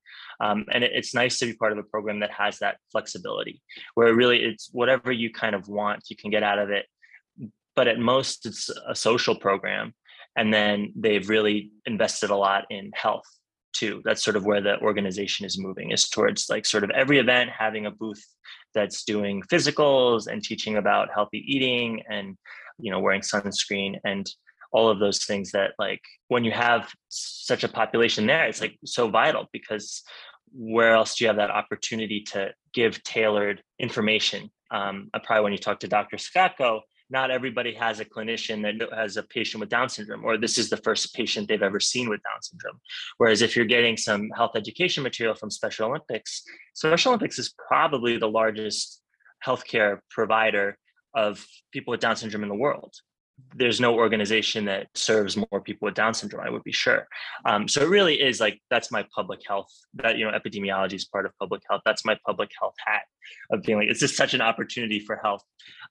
Um, 0.41 0.67
and 0.73 0.83
it, 0.83 0.91
it's 0.93 1.15
nice 1.15 1.39
to 1.39 1.47
be 1.47 1.53
part 1.55 1.71
of 1.71 1.79
a 1.79 1.85
program 1.85 2.19
that 2.21 2.33
has 2.33 2.59
that 2.59 2.79
flexibility 2.91 3.63
where 3.95 4.13
really 4.13 4.43
it's 4.43 4.69
whatever 4.73 5.13
you 5.13 5.33
kind 5.33 5.55
of 5.55 5.69
want, 5.69 6.03
you 6.11 6.17
can 6.17 6.33
get 6.33 6.43
out 6.43 6.59
of 6.59 6.71
it. 6.71 6.87
But 7.77 7.87
at 7.87 8.01
most, 8.01 8.47
it's 8.47 8.69
a 8.89 8.95
social 8.97 9.37
program. 9.37 9.95
And 10.37 10.53
then 10.53 10.93
they've 10.97 11.29
really 11.29 11.71
invested 11.87 12.31
a 12.31 12.37
lot 12.37 12.65
in 12.69 12.91
health 12.95 13.27
too. 13.75 14.01
That's 14.05 14.25
sort 14.25 14.37
of 14.37 14.45
where 14.45 14.61
the 14.61 14.79
organization 14.81 15.45
is 15.45 15.59
moving 15.59 15.91
is 15.91 16.09
towards 16.09 16.49
like 16.49 16.65
sort 16.67 16.85
of 16.85 16.91
every 16.91 17.19
event 17.19 17.51
having 17.51 17.87
a 17.87 17.91
booth 17.91 18.25
that's 18.75 19.05
doing 19.05 19.43
physicals 19.43 20.27
and 20.27 20.43
teaching 20.43 20.77
about 20.77 21.09
healthy 21.15 21.45
eating 21.47 22.03
and 22.11 22.37
you 22.79 22.91
know 22.91 23.01
wearing 23.01 23.21
sunscreen 23.21 23.99
and 24.05 24.31
all 24.73 24.89
of 24.89 24.99
those 24.99 25.25
things 25.25 25.53
that 25.53 25.73
like 25.79 26.01
when 26.29 26.43
you 26.43 26.51
have 26.51 26.91
such 27.09 27.63
a 27.63 27.69
population 27.69 28.27
there 28.27 28.47
it's 28.47 28.61
like 28.61 28.77
so 28.85 29.09
vital 29.09 29.47
because 29.53 30.03
where 30.53 30.95
else 30.95 31.15
do 31.15 31.25
you 31.25 31.29
have 31.29 31.37
that 31.37 31.51
opportunity 31.51 32.21
to 32.21 32.51
give 32.73 33.03
tailored 33.05 33.63
information 33.79 34.51
um, 34.73 35.09
probably 35.23 35.45
when 35.45 35.53
you 35.53 35.59
talk 35.59 35.79
to 35.81 35.89
dr 35.89 36.17
Skotko, 36.17 36.81
not 37.11 37.31
everybody 37.31 37.75
has 37.75 38.01
a 38.01 38.05
clinician 38.05 38.63
that 38.63 38.89
has 38.97 39.17
a 39.17 39.23
patient 39.23 39.61
with 39.61 39.69
Down 39.69 39.89
syndrome, 39.89 40.25
or 40.25 40.39
this 40.39 40.59
is 40.59 40.71
the 40.71 40.77
first 40.79 41.15
patient 41.15 41.49
they've 41.49 41.63
ever 41.63 41.81
seen 41.81 42.09
with 42.09 42.21
Down 42.23 42.43
syndrome. 42.43 42.81
Whereas 43.19 43.43
if 43.43 43.57
you're 43.57 43.67
getting 43.67 43.97
some 43.97 44.31
health 44.31 44.53
education 44.57 45.03
material 45.03 45.35
from 45.35 45.51
Special 45.51 45.89
Olympics, 45.89 46.43
Special 46.75 47.11
Olympics 47.11 47.39
is 47.39 47.55
probably 47.69 48.17
the 48.17 48.29
largest 48.29 49.03
healthcare 49.45 49.99
provider 50.11 50.79
of 51.15 51.45
people 51.73 51.93
with 51.93 52.01
Down 52.01 52.17
syndrome 52.17 52.43
in 52.43 52.49
the 52.49 52.55
world 52.55 52.95
there's 53.57 53.81
no 53.81 53.95
organization 53.95 54.65
that 54.65 54.89
serves 54.95 55.37
more 55.37 55.61
people 55.61 55.87
with 55.87 55.95
Down 55.95 56.15
syndrome. 56.15 56.47
I 56.47 56.51
would 56.51 56.65
be 56.65 56.73
sure. 56.73 57.07
Um, 57.45 57.69
so 57.69 57.81
it 57.83 57.89
really 57.89 58.21
is 58.21 58.41
like 58.41 58.61
that's 58.71 58.91
my 58.91 59.07
public 59.15 59.41
health. 59.47 59.71
That 59.95 60.19
you 60.19 60.25
know, 60.25 60.37
epidemiology 60.37 60.95
is 60.95 61.05
part 61.05 61.27
of 61.27 61.33
public 61.39 61.63
health. 61.69 61.83
That's 61.85 62.05
my 62.05 62.19
public 62.27 62.51
health 62.59 62.75
hat 62.85 63.03
of 63.51 63.63
being 63.63 63.79
like 63.79 63.89
it's 63.89 64.01
just 64.01 64.17
such 64.17 64.35
an 64.35 64.41
opportunity 64.41 65.01
for 65.01 65.17
health. 65.17 65.43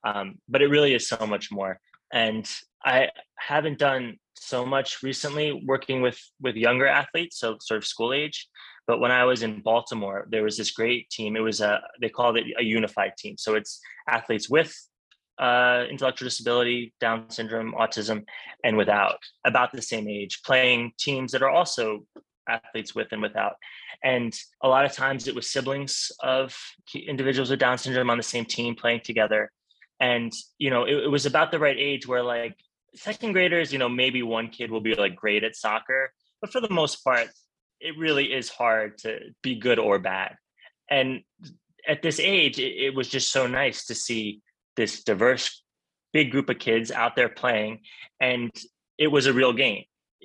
Um, 0.04 0.36
but 0.48 0.62
it 0.62 0.68
really 0.68 0.94
is 0.94 1.08
so 1.08 1.26
much 1.26 1.50
more. 1.50 1.80
And 2.12 2.48
I 2.84 3.10
haven't 3.36 3.78
done 3.78 4.18
so 4.36 4.66
much 4.66 5.02
recently 5.02 5.62
working 5.66 6.02
with 6.02 6.20
with 6.40 6.56
younger 6.56 6.86
athletes, 6.86 7.38
so 7.38 7.56
sort 7.60 7.78
of 7.78 7.86
school 7.86 8.12
age. 8.12 8.48
But 8.86 9.00
when 9.00 9.10
I 9.10 9.24
was 9.24 9.42
in 9.42 9.62
Baltimore, 9.62 10.26
there 10.30 10.42
was 10.42 10.58
this 10.58 10.70
great 10.70 11.08
team. 11.08 11.36
It 11.36 11.40
was 11.40 11.60
a 11.60 11.80
they 12.00 12.10
called 12.10 12.36
it 12.36 12.44
a 12.58 12.62
unified 12.62 13.16
team. 13.16 13.36
So 13.38 13.54
it's 13.54 13.80
athletes 14.08 14.50
with 14.50 14.74
uh, 15.38 15.84
intellectual 15.90 16.26
disability, 16.26 16.94
Down 17.00 17.30
syndrome, 17.30 17.72
autism, 17.72 18.24
and 18.62 18.76
without, 18.76 19.18
about 19.44 19.72
the 19.72 19.82
same 19.82 20.08
age, 20.08 20.42
playing 20.44 20.92
teams 20.98 21.32
that 21.32 21.42
are 21.42 21.50
also 21.50 22.06
athletes 22.48 22.94
with 22.94 23.08
and 23.12 23.22
without. 23.22 23.56
And 24.02 24.34
a 24.62 24.68
lot 24.68 24.84
of 24.84 24.92
times 24.92 25.26
it 25.26 25.34
was 25.34 25.50
siblings 25.50 26.12
of 26.20 26.56
individuals 26.94 27.50
with 27.50 27.58
Down 27.58 27.78
syndrome 27.78 28.10
on 28.10 28.16
the 28.16 28.22
same 28.22 28.44
team 28.44 28.74
playing 28.74 29.00
together. 29.04 29.50
And, 30.00 30.32
you 30.58 30.70
know, 30.70 30.84
it, 30.84 31.04
it 31.04 31.10
was 31.10 31.26
about 31.26 31.50
the 31.50 31.58
right 31.58 31.76
age 31.78 32.06
where 32.06 32.22
like 32.22 32.56
second 32.94 33.32
graders, 33.32 33.72
you 33.72 33.78
know, 33.78 33.88
maybe 33.88 34.22
one 34.22 34.48
kid 34.48 34.70
will 34.70 34.80
be 34.80 34.94
like 34.94 35.16
great 35.16 35.44
at 35.44 35.56
soccer, 35.56 36.12
but 36.40 36.52
for 36.52 36.60
the 36.60 36.70
most 36.70 37.02
part, 37.02 37.28
it 37.80 37.96
really 37.98 38.32
is 38.32 38.48
hard 38.48 38.98
to 38.98 39.18
be 39.42 39.56
good 39.56 39.78
or 39.78 39.98
bad. 39.98 40.36
And 40.90 41.22
at 41.88 42.02
this 42.02 42.20
age, 42.20 42.58
it, 42.58 42.76
it 42.76 42.94
was 42.94 43.08
just 43.08 43.32
so 43.32 43.46
nice 43.46 43.86
to 43.86 43.94
see 43.94 44.40
this 44.76 45.04
diverse, 45.04 45.62
big 46.12 46.30
group 46.30 46.48
of 46.48 46.58
kids 46.58 46.90
out 46.90 47.16
there 47.16 47.28
playing. 47.28 47.80
And 48.20 48.50
it 48.98 49.08
was 49.08 49.26
a 49.26 49.32
real 49.32 49.52
game 49.52 49.84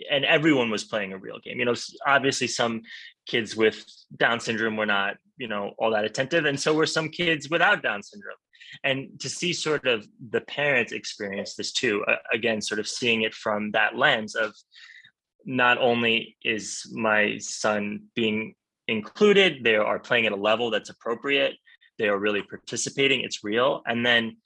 and 0.09 0.25
everyone 0.25 0.69
was 0.69 0.83
playing 0.83 1.13
a 1.13 1.17
real 1.17 1.39
game. 1.39 1.59
You 1.59 1.65
know, 1.65 1.75
obviously 2.05 2.47
some 2.47 2.83
kids 3.25 3.55
with 3.55 3.85
Down 4.15 4.39
syndrome 4.39 4.77
were 4.77 4.85
not, 4.85 5.17
you 5.37 5.47
know, 5.47 5.73
all 5.77 5.91
that 5.91 6.05
attentive, 6.05 6.45
and 6.45 6.59
so 6.59 6.73
were 6.73 6.85
some 6.85 7.09
kids 7.09 7.49
without 7.49 7.83
Down 7.83 8.03
syndrome. 8.03 8.35
And 8.83 9.19
to 9.21 9.29
see 9.29 9.53
sort 9.53 9.87
of 9.87 10.07
the 10.29 10.41
parents 10.41 10.91
experience 10.91 11.55
this 11.55 11.71
too, 11.71 12.05
again, 12.31 12.61
sort 12.61 12.79
of 12.79 12.87
seeing 12.87 13.23
it 13.23 13.33
from 13.33 13.71
that 13.71 13.97
lens 13.97 14.35
of 14.35 14.53
not 15.45 15.79
only 15.79 16.37
is 16.43 16.83
my 16.91 17.37
son 17.39 18.03
being 18.15 18.53
included, 18.87 19.63
they 19.63 19.75
are 19.75 19.97
playing 19.97 20.27
at 20.27 20.33
a 20.33 20.35
level 20.35 20.69
that's 20.69 20.89
appropriate, 20.89 21.55
they 21.99 22.09
are 22.09 22.17
really 22.17 22.41
participating, 22.41 23.21
it's 23.21 23.43
real, 23.43 23.83
and 23.85 24.03
then 24.03 24.37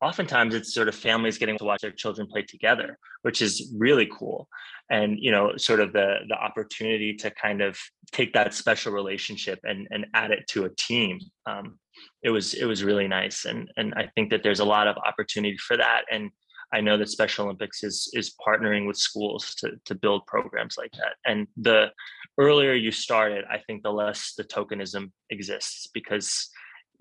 oftentimes 0.00 0.54
it's 0.54 0.72
sort 0.72 0.88
of 0.88 0.94
families 0.94 1.38
getting 1.38 1.58
to 1.58 1.64
watch 1.64 1.82
their 1.82 1.92
children 1.92 2.26
play 2.26 2.42
together 2.42 2.98
which 3.22 3.40
is 3.40 3.72
really 3.76 4.08
cool. 4.12 4.48
And 4.90 5.16
you 5.18 5.30
know 5.30 5.56
sort 5.56 5.80
of 5.80 5.92
the 5.92 6.16
the 6.28 6.34
opportunity 6.34 7.14
to 7.14 7.30
kind 7.30 7.62
of 7.62 7.78
take 8.10 8.34
that 8.34 8.52
special 8.52 8.92
relationship 8.92 9.58
and 9.64 9.88
and 9.90 10.06
add 10.12 10.30
it 10.30 10.46
to 10.48 10.64
a 10.64 10.74
team 10.74 11.18
um, 11.46 11.78
it 12.22 12.30
was 12.30 12.54
it 12.54 12.66
was 12.66 12.84
really 12.84 13.08
nice. 13.08 13.46
And 13.46 13.70
and 13.76 13.94
i 13.94 14.08
think 14.14 14.30
that 14.30 14.42
there's 14.42 14.60
a 14.60 14.64
lot 14.64 14.88
of 14.88 14.96
opportunity 14.98 15.56
for 15.56 15.76
that. 15.76 16.02
And 16.10 16.30
i 16.74 16.80
know 16.80 16.98
that 16.98 17.08
special 17.08 17.44
olympics 17.44 17.82
is 17.82 18.10
is 18.12 18.34
partnering 18.46 18.86
with 18.86 18.96
schools 18.96 19.54
to 19.60 19.72
to 19.86 19.94
build 19.94 20.26
programs 20.26 20.76
like 20.76 20.92
that. 20.92 21.14
And 21.24 21.46
the 21.56 21.90
earlier 22.38 22.74
you 22.74 22.90
start 22.90 23.32
it 23.32 23.44
i 23.50 23.58
think 23.66 23.82
the 23.82 23.92
less 23.92 24.34
the 24.36 24.44
tokenism 24.44 25.10
exists 25.30 25.86
because 25.92 26.48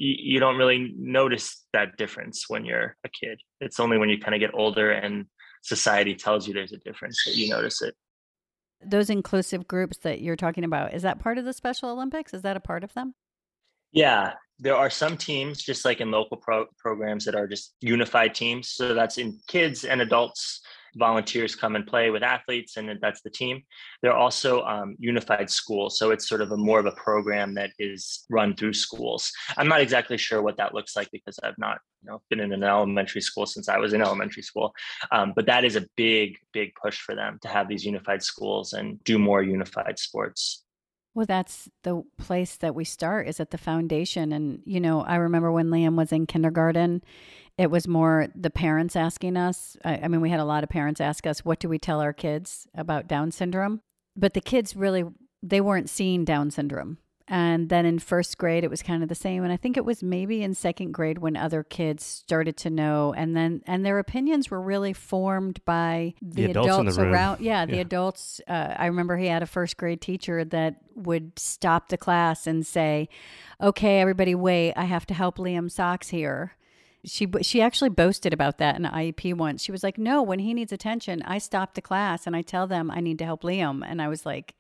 you, 0.02 0.16
you 0.34 0.40
don't 0.40 0.58
really 0.58 0.94
notice 0.98 1.64
that 1.74 1.96
difference 1.96 2.46
when 2.48 2.66
you're 2.66 2.98
a 3.04 3.10
kid. 3.10 3.40
It's 3.60 3.80
only 3.80 4.00
when 4.00 4.10
you 4.10 4.18
kind 4.18 4.34
of 4.34 4.40
get 4.40 4.52
older 4.54 4.92
and 4.92 5.28
society 5.62 6.16
tells 6.16 6.48
you 6.48 6.54
there's 6.56 6.74
a 6.74 6.78
difference 6.78 7.24
that 7.26 7.36
you 7.36 7.50
notice 7.50 7.84
it. 7.84 7.94
Those 8.84 9.12
inclusive 9.12 9.68
groups 9.68 10.00
that 10.00 10.22
you're 10.22 10.36
talking 10.36 10.64
about, 10.64 10.96
is 10.96 11.04
that 11.04 11.20
part 11.20 11.38
of 11.38 11.46
the 11.46 11.54
Special 11.54 11.90
Olympics? 11.90 12.34
Is 12.34 12.42
that 12.42 12.58
a 12.58 12.60
part 12.60 12.84
of 12.84 12.92
them? 12.96 13.14
Yeah, 13.92 14.34
there 14.58 14.76
are 14.76 14.90
some 14.90 15.18
teams, 15.18 15.62
just 15.62 15.86
like 15.86 16.02
in 16.02 16.10
local 16.10 16.38
pro- 16.38 16.66
programs, 16.80 17.26
that 17.26 17.36
are 17.36 17.48
just 17.48 17.76
unified 17.80 18.34
teams. 18.34 18.70
So 18.70 18.96
that's 18.96 19.20
in 19.20 19.40
kids 19.48 19.84
and 19.84 20.02
adults 20.02 20.62
volunteers 20.95 21.56
come 21.56 21.75
and 21.75 21.86
play 21.86 22.10
with 22.10 22.23
athletes, 22.23 22.77
and 22.77 22.97
that's 23.01 23.21
the 23.21 23.30
team. 23.30 23.63
They're 24.01 24.15
also 24.15 24.63
um, 24.63 24.95
unified 24.99 25.49
schools, 25.49 25.97
so 25.97 26.12
it's 26.12 26.27
sort 26.27 26.41
of 26.41 26.51
a 26.51 26.58
more 26.58 26.80
of 26.80 26.86
a 26.86 26.91
program 26.91 27.54
that 27.56 27.71
is 27.80 28.25
run 28.30 28.56
through 28.56 28.73
schools. 28.73 29.32
I'm 29.58 29.67
not 29.67 29.82
exactly 29.82 30.17
sure 30.17 30.41
what 30.41 30.58
that 30.58 30.73
looks 30.73 30.95
like 30.95 31.10
because 31.12 31.39
I've 31.43 31.58
not 31.58 31.80
you 32.04 32.10
know 32.10 32.21
been 32.30 32.39
in 32.39 32.51
an 32.54 32.63
elementary 32.63 33.21
school 33.21 33.45
since 33.45 33.69
I 33.69 33.77
was 33.77 33.93
in 33.93 34.01
elementary 34.01 34.43
school, 34.43 34.73
um, 35.12 35.34
but 35.36 35.45
that 35.45 35.65
is 35.65 35.75
a 35.75 35.86
big 35.95 36.38
big 36.54 36.73
push 36.82 36.99
for 36.99 37.15
them 37.15 37.39
to 37.41 37.47
have 37.47 37.67
these 37.67 37.86
unified 37.86 38.23
schools 38.23 38.73
and 38.73 39.04
do 39.04 39.17
more 39.17 39.43
unified 39.43 39.99
sports. 39.99 40.63
Well, 41.13 41.25
that's 41.25 41.69
the 41.84 42.04
place 42.17 42.56
that 42.58 42.73
we 42.73 42.86
start 42.86 43.27
is 43.27 43.41
at 43.41 43.51
the 43.51 43.58
foundation. 43.58 44.32
And, 44.32 44.62
you 44.65 44.80
know, 44.80 45.01
I 45.01 45.15
remember 45.15 45.51
when 45.51 45.69
Liam 45.69 45.95
was 45.95 46.13
in 46.13 46.25
kindergarten 46.25 47.04
it 47.58 47.70
was 47.70 47.88
more 47.88 48.28
the 48.36 48.50
parents 48.50 48.96
asking 48.96 49.38
us. 49.38 49.78
I, 49.84 49.98
I, 50.04 50.08
mean, 50.08 50.22
we 50.22 50.30
had 50.30 50.40
a 50.40 50.46
lot 50.46 50.64
of 50.64 50.70
parents 50.70 51.02
ask 51.02 51.28
us, 51.28 51.46
what 51.46 51.60
do 51.60 51.70
we 51.70 51.78
tell 51.78 52.00
our 52.00 52.14
kids 52.14 52.68
about 52.76 53.08
Down 53.08 53.32
syndrome? 53.32 53.82
But 54.16 54.34
the 54.34 54.42
kids 54.42 54.76
really, 54.76 55.04
they 55.44 55.62
weren't 55.62 55.90
seeing 55.90 56.26
Down 56.26 56.52
syndrome. 56.52 56.98
And 57.28 57.70
then 57.70 57.86
in 57.86 58.00
first 58.00 58.38
grade, 58.38 58.66
it 58.66 58.70
was 58.70 58.84
kind 58.84 59.04
of 59.04 59.08
the 59.08 59.16
same. 59.16 59.44
And 59.44 59.54
I 59.54 59.58
think 59.58 59.78
it 59.78 59.86
was 59.86 60.04
maybe 60.04 60.44
in 60.44 60.54
second 60.54 60.92
grade 60.92 61.20
when 61.20 61.38
other 61.38 61.64
kids 61.64 62.04
started 62.04 62.58
to 62.58 62.70
know. 62.70 63.14
And 63.16 63.38
then, 63.38 63.62
and 63.66 63.86
their 63.86 64.00
opinions 64.00 64.52
were 64.52 64.60
really 64.60 64.92
formed 64.92 65.64
by 65.64 66.14
the, 66.22 66.48
the 66.48 66.52
adults, 66.52 66.68
adults 66.68 66.98
around. 66.98 67.40
Yeah, 67.40 67.66
the 67.66 67.76
yeah. 67.76 67.82
adults. 67.82 68.42
Uh, 68.50 68.76
I 68.76 68.88
remember 68.88 69.16
he 69.16 69.28
had 69.28 69.44
a 69.44 69.46
first 69.46 69.78
grade 69.78 70.02
teacher 70.02 70.44
that 70.44 70.82
would 70.96 71.40
stop 71.40 71.88
the 71.88 71.98
class 71.98 72.48
and 72.48 72.68
say, 72.68 73.08
okay, 73.62 74.02
everybody, 74.02 74.36
wait, 74.36 74.74
I 74.76 74.84
have 74.84 75.06
to 75.06 75.14
help 75.14 75.38
Liam 75.38 75.72
Sachs 75.72 76.10
here 76.10 76.58
she 77.04 77.28
she 77.42 77.62
actually 77.62 77.90
boasted 77.90 78.34
about 78.34 78.58
that 78.60 78.76
in 78.76 78.84
IEP 78.84 79.34
once. 79.34 79.64
She 79.64 79.72
was 79.72 79.84
like, 79.84 79.98
"No, 79.98 80.22
when 80.22 80.40
he 80.40 80.54
needs 80.54 80.72
attention, 80.72 81.22
I 81.24 81.38
stop 81.40 81.74
the 81.74 81.82
class 81.82 82.28
and 82.28 82.36
I 82.36 82.42
tell 82.42 82.68
them 82.68 82.92
I 82.92 83.00
need 83.00 83.20
to 83.20 83.26
help 83.26 83.44
Liam." 83.44 83.84
And 83.86 84.02
I 84.02 84.08
was 84.08 84.26
like, 84.26 84.56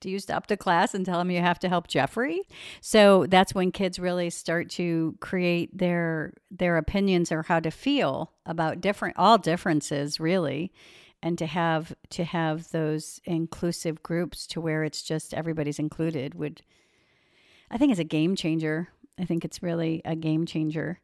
"Do 0.00 0.10
you 0.10 0.18
stop 0.18 0.46
the 0.48 0.56
class 0.56 0.94
and 0.94 1.06
tell 1.06 1.20
him 1.20 1.30
you 1.30 1.40
have 1.40 1.60
to 1.60 1.68
help 1.68 1.86
Jeffrey?" 1.88 2.42
So 2.80 3.26
that's 3.26 3.54
when 3.54 3.70
kids 3.72 3.98
really 3.98 4.30
start 4.30 4.70
to 4.70 5.16
create 5.20 5.76
their 5.76 6.34
their 6.50 6.76
opinions 6.76 7.30
or 7.30 7.42
how 7.44 7.60
to 7.60 7.70
feel 7.70 8.32
about 8.44 8.80
different 8.80 9.16
all 9.18 9.38
differences, 9.38 10.18
really. 10.20 10.72
And 11.22 11.38
to 11.38 11.46
have 11.46 11.94
to 12.10 12.24
have 12.24 12.70
those 12.70 13.20
inclusive 13.24 14.02
groups 14.02 14.46
to 14.48 14.60
where 14.60 14.84
it's 14.84 15.02
just 15.02 15.34
everybody's 15.34 15.78
included 15.78 16.34
would 16.34 16.62
I 17.70 17.78
think 17.78 17.90
it's 17.90 18.00
a 18.00 18.04
game 18.04 18.36
changer. 18.36 18.88
I 19.18 19.24
think 19.24 19.44
it's 19.44 19.62
really 19.62 20.02
a 20.04 20.14
game 20.14 20.46
changer. 20.46 21.00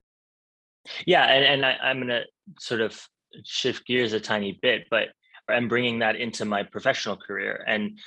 Yeah, 1.06 1.24
and, 1.24 1.44
and 1.44 1.66
I, 1.66 1.76
I'm 1.82 1.98
going 1.98 2.08
to 2.08 2.24
sort 2.58 2.80
of 2.80 3.00
shift 3.44 3.86
gears 3.86 4.12
a 4.12 4.20
tiny 4.20 4.58
bit, 4.60 4.86
but 4.90 5.08
I'm 5.48 5.68
bringing 5.68 5.98
that 6.00 6.16
into 6.16 6.44
my 6.44 6.62
professional 6.62 7.16
career. 7.16 7.64
And 7.66 7.98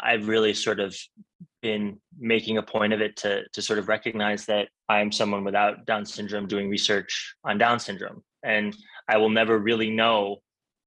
I've 0.00 0.28
really 0.28 0.54
sort 0.54 0.80
of 0.80 0.96
been 1.62 1.98
making 2.18 2.58
a 2.58 2.62
point 2.62 2.92
of 2.92 3.00
it 3.00 3.16
to, 3.16 3.42
to 3.52 3.62
sort 3.62 3.78
of 3.78 3.88
recognize 3.88 4.46
that 4.46 4.68
I'm 4.88 5.12
someone 5.12 5.44
without 5.44 5.86
Down 5.86 6.06
syndrome 6.06 6.46
doing 6.46 6.68
research 6.68 7.34
on 7.44 7.58
Down 7.58 7.78
syndrome. 7.78 8.22
And 8.42 8.76
I 9.08 9.18
will 9.18 9.30
never 9.30 9.58
really 9.58 9.90
know 9.90 10.38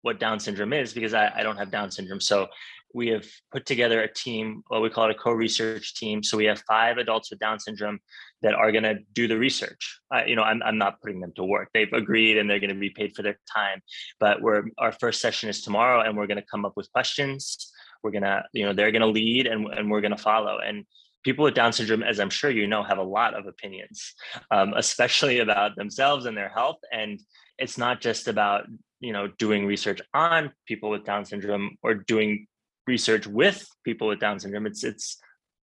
what 0.02 0.20
Down 0.20 0.40
syndrome 0.40 0.74
is 0.74 0.94
because 0.94 1.14
I, 1.14 1.32
I 1.36 1.44
don't 1.44 1.58
have 1.58 1.72
Down 1.72 1.92
syndrome. 1.92 2.20
So 2.20 2.48
we 2.94 3.08
have 3.08 3.26
put 3.52 3.66
together 3.66 4.02
a 4.02 4.14
team, 4.14 4.64
what 4.68 4.82
we 4.82 4.90
call 4.90 5.06
it 5.06 5.12
a 5.12 5.20
co-research 5.20 5.96
team. 5.96 6.22
So 6.22 6.38
we 6.38 6.46
have 6.46 6.64
five 6.68 6.98
adults 6.98 7.32
with 7.32 7.40
Down 7.40 7.60
syndrome 7.60 8.00
that 8.44 8.54
are 8.54 8.72
going 8.72 8.84
to 8.84 9.00
do 9.14 9.28
the 9.28 9.38
research. 9.38 10.00
You 10.28 10.36
know, 10.36 10.44
I'm, 10.44 10.62
I'm 10.64 10.78
not 10.78 11.02
putting 11.02 11.20
them 11.20 11.34
to 11.36 11.44
work. 11.44 11.70
They've 11.74 11.92
agreed 11.92 12.38
and 12.38 12.50
they're 12.50 12.60
going 12.60 12.74
to 12.74 12.80
be 12.80 12.92
paid 12.92 13.16
for 13.16 13.24
their 13.24 13.40
time. 13.54 13.82
But 14.20 14.42
we're 14.42 14.64
our 14.78 14.92
first 14.92 15.22
session 15.22 15.50
is 15.50 15.62
tomorrow, 15.62 16.02
and 16.02 16.16
we're 16.16 16.28
going 16.28 16.38
to 16.38 16.46
come 16.50 16.66
up 16.66 16.74
with 16.76 16.92
questions. 16.92 17.72
We're 18.04 18.12
gonna, 18.12 18.44
you 18.54 18.66
know, 18.66 18.74
they're 18.74 18.92
going 18.92 19.02
to 19.02 19.08
lead, 19.08 19.48
and 19.48 19.66
and 19.68 19.90
we're 19.90 20.02
going 20.02 20.16
to 20.16 20.22
follow. 20.22 20.60
And 20.60 20.86
people 21.24 21.46
with 21.46 21.56
Down 21.56 21.74
syndrome, 21.74 22.04
as 22.04 22.20
I'm 22.20 22.30
sure 22.30 22.52
you 22.52 22.68
know, 22.68 22.84
have 22.84 22.98
a 22.98 23.04
lot 23.04 23.34
of 23.34 23.48
opinions, 23.48 24.14
um, 24.52 24.74
especially 24.76 25.40
about 25.40 25.76
themselves 25.76 26.26
and 26.26 26.38
their 26.38 26.50
health. 26.50 26.78
And 26.92 27.20
it's 27.58 27.78
not 27.78 28.02
just 28.02 28.28
about 28.28 28.66
you 29.00 29.14
know 29.14 29.28
doing 29.28 29.66
research 29.66 30.02
on 30.14 30.52
people 30.68 30.90
with 30.90 31.06
Down 31.06 31.26
syndrome 31.26 31.78
or 31.82 31.94
doing 31.94 32.48
research 32.88 33.28
with 33.28 33.68
people 33.84 34.08
with 34.08 34.20
Down 34.20 34.40
syndrome. 34.40 34.66
It's 34.66 34.84
it's 34.84 35.18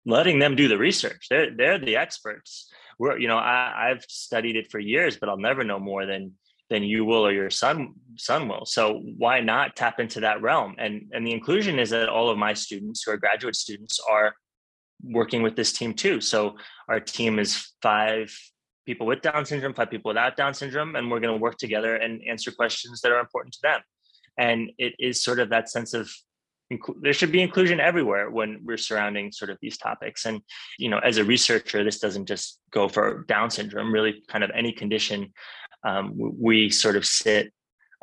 letting 0.06 0.40
them 0.40 0.56
do 0.56 0.68
the 0.68 0.78
research. 0.78 1.28
They're 1.30 1.56
they're 1.56 1.80
the 1.80 1.98
experts. 1.98 2.72
We're 3.00 3.18
you 3.18 3.28
know 3.28 3.38
I, 3.38 3.90
I've 3.90 4.04
studied 4.08 4.56
it 4.56 4.72
for 4.72 4.80
years, 4.80 5.18
but 5.18 5.30
I'll 5.30 5.38
never 5.38 5.64
know 5.64 5.80
more 5.80 6.06
than 6.06 6.34
than 6.70 6.84
you 6.84 7.06
will 7.06 7.26
or 7.26 7.32
your 7.32 7.50
son 7.50 7.94
son 8.18 8.48
will. 8.48 8.66
So 8.66 9.02
why 9.18 9.40
not 9.40 9.76
tap 9.76 10.00
into 10.00 10.22
that 10.22 10.42
realm? 10.42 10.76
And 10.78 11.10
and 11.12 11.26
the 11.26 11.34
inclusion 11.34 11.80
is 11.80 11.90
that 11.92 12.10
all 12.10 12.30
of 12.30 12.38
my 12.38 12.54
students 12.54 13.04
who 13.04 13.12
are 13.12 13.18
graduate 13.18 13.56
students 13.56 14.00
are 14.10 14.34
working 15.04 15.44
with 15.44 15.56
this 15.56 15.74
team 15.74 15.94
too. 15.94 16.22
So 16.22 16.58
our 16.90 17.00
team 17.00 17.40
is 17.40 17.74
five 17.82 18.36
people 18.86 19.06
with 19.06 19.22
Down 19.22 19.46
syndrome, 19.46 19.74
five 19.74 19.92
people 19.92 20.10
without 20.10 20.36
Down 20.36 20.54
syndrome, 20.54 20.96
and 20.96 21.12
we're 21.12 21.20
going 21.20 21.34
to 21.34 21.42
work 21.42 21.58
together 21.58 21.96
and 21.96 22.22
answer 22.28 22.52
questions 22.52 23.02
that 23.02 23.12
are 23.12 23.20
important 23.20 23.54
to 23.54 23.60
them. 23.62 23.82
And 24.40 24.72
it 24.78 24.94
is 25.00 25.22
sort 25.22 25.40
of 25.40 25.50
that 25.50 25.70
sense 25.70 25.94
of 25.94 26.10
there 27.02 27.14
should 27.14 27.32
be 27.32 27.42
inclusion 27.42 27.80
everywhere 27.80 28.30
when 28.30 28.60
we're 28.64 28.78
surrounding 28.78 29.32
sort 29.32 29.50
of 29.50 29.58
these 29.62 29.78
topics. 29.78 30.26
And 30.26 30.42
you 30.78 30.90
know 30.90 31.00
as 31.00 31.18
a 31.18 31.24
researcher 31.24 31.84
this 31.84 32.00
doesn't 32.00 32.28
just 32.28 32.60
go 32.72 32.88
for 32.88 33.24
down 33.28 33.50
syndrome 33.50 33.92
really 33.92 34.24
kind 34.28 34.44
of 34.44 34.52
any 34.54 34.72
condition 34.72 35.34
um, 35.84 36.14
we 36.16 36.70
sort 36.70 36.96
of 36.96 37.06
sit 37.06 37.54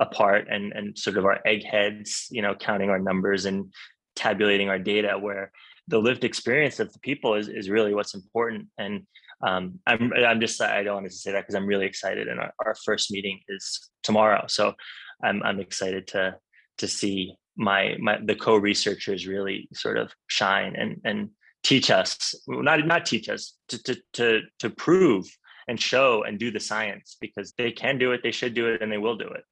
apart 0.01 0.47
and 0.51 0.73
and 0.73 0.99
sort 0.99 1.17
of 1.17 1.25
our 1.25 1.41
eggheads 1.47 2.27
you 2.31 2.43
know 2.43 2.55
counting 2.55 2.91
our 2.91 2.99
numbers 2.99 3.45
and 3.45 3.73
tabulating 4.17 4.69
our 4.69 4.79
data 4.79 5.19
where 5.19 5.51
the 5.89 5.99
lived 5.99 6.25
experience 6.25 6.81
of 6.81 6.93
the 6.93 6.99
people 7.01 7.35
is, 7.35 7.49
is 7.49 7.69
really 7.69 7.95
what's 7.95 8.15
important. 8.15 8.69
And 8.79 9.07
um, 9.43 9.81
I'm, 9.87 10.13
I'm 10.13 10.41
just 10.41 10.61
I 10.61 10.83
don't 10.83 10.95
want 10.95 11.07
to 11.07 11.13
say 11.13 11.33
that 11.33 11.43
because 11.43 11.55
I'm 11.55 11.67
really 11.67 11.87
excited 11.87 12.29
and 12.29 12.41
our, 12.41 12.53
our 12.65 12.75
first 12.85 13.11
meeting 13.11 13.41
is 13.49 13.91
tomorrow. 14.03 14.45
So 14.49 14.75
I'm, 15.23 15.43
I'm 15.43 15.61
excited 15.61 16.07
to 16.09 16.37
to 16.79 16.89
see 16.89 17.37
my 17.57 17.97
my 18.01 18.19
the 18.25 18.35
co-researchers 18.35 19.27
really 19.27 19.69
sort 19.73 19.99
of 19.99 20.13
shine 20.27 20.75
and 20.77 21.01
and 21.05 21.31
teach 21.63 21.91
us 21.91 22.35
not 22.47 22.87
not 22.87 23.07
teach 23.07 23.29
us 23.29 23.55
to 23.69 23.83
to 23.83 23.97
to, 24.13 24.41
to 24.59 24.71
prove 24.71 25.27
and 25.67 25.81
show 25.81 26.25
and 26.25 26.39
do 26.39 26.51
the 26.51 26.61
science 26.61 27.17
because 27.21 27.55
they 27.57 27.73
can 27.73 27.99
do 27.99 28.13
it 28.13 28.23
they 28.23 28.33
should 28.33 28.55
do 28.55 28.69
it 28.69 28.83
and 28.83 28.93
they 28.93 28.99
will 28.99 29.17
do 29.17 29.29
it. 29.29 29.45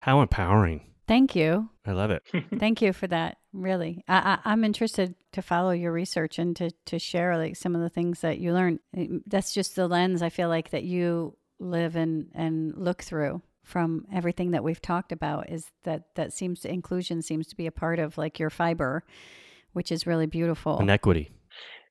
How 0.00 0.22
empowering. 0.22 0.86
Thank 1.06 1.34
you. 1.34 1.68
I 1.84 1.92
love 1.92 2.10
it. 2.10 2.22
Thank 2.58 2.80
you 2.80 2.92
for 2.92 3.06
that 3.08 3.36
really. 3.52 4.04
I, 4.08 4.38
I 4.44 4.50
i'm 4.50 4.64
interested 4.64 5.14
to 5.32 5.42
follow 5.42 5.70
your 5.70 5.92
research 5.92 6.38
and 6.38 6.54
to 6.56 6.70
to 6.86 6.98
share 6.98 7.36
like 7.36 7.56
some 7.56 7.74
of 7.74 7.82
the 7.82 7.90
things 7.90 8.20
that 8.20 8.38
you 8.38 8.52
learned. 8.52 8.80
That's 9.26 9.52
just 9.52 9.76
the 9.76 9.88
lens 9.88 10.22
i 10.22 10.28
feel 10.28 10.48
like 10.48 10.70
that 10.70 10.84
you 10.84 11.36
live 11.58 11.94
and 11.96 12.28
and 12.34 12.74
look 12.76 13.02
through 13.02 13.42
from 13.70 14.04
everything 14.12 14.50
that 14.50 14.64
we've 14.64 14.82
talked 14.82 15.12
about 15.12 15.48
is 15.48 15.70
that 15.84 16.02
that 16.16 16.32
seems 16.32 16.60
to 16.60 16.68
inclusion 16.68 17.22
seems 17.22 17.46
to 17.46 17.56
be 17.56 17.66
a 17.66 17.72
part 17.72 17.98
of 17.98 18.18
like 18.18 18.38
your 18.38 18.50
fiber 18.50 19.04
which 19.72 19.92
is 19.92 20.04
really 20.04 20.26
beautiful. 20.26 20.78
And 20.78 20.90
equity. 20.90 21.30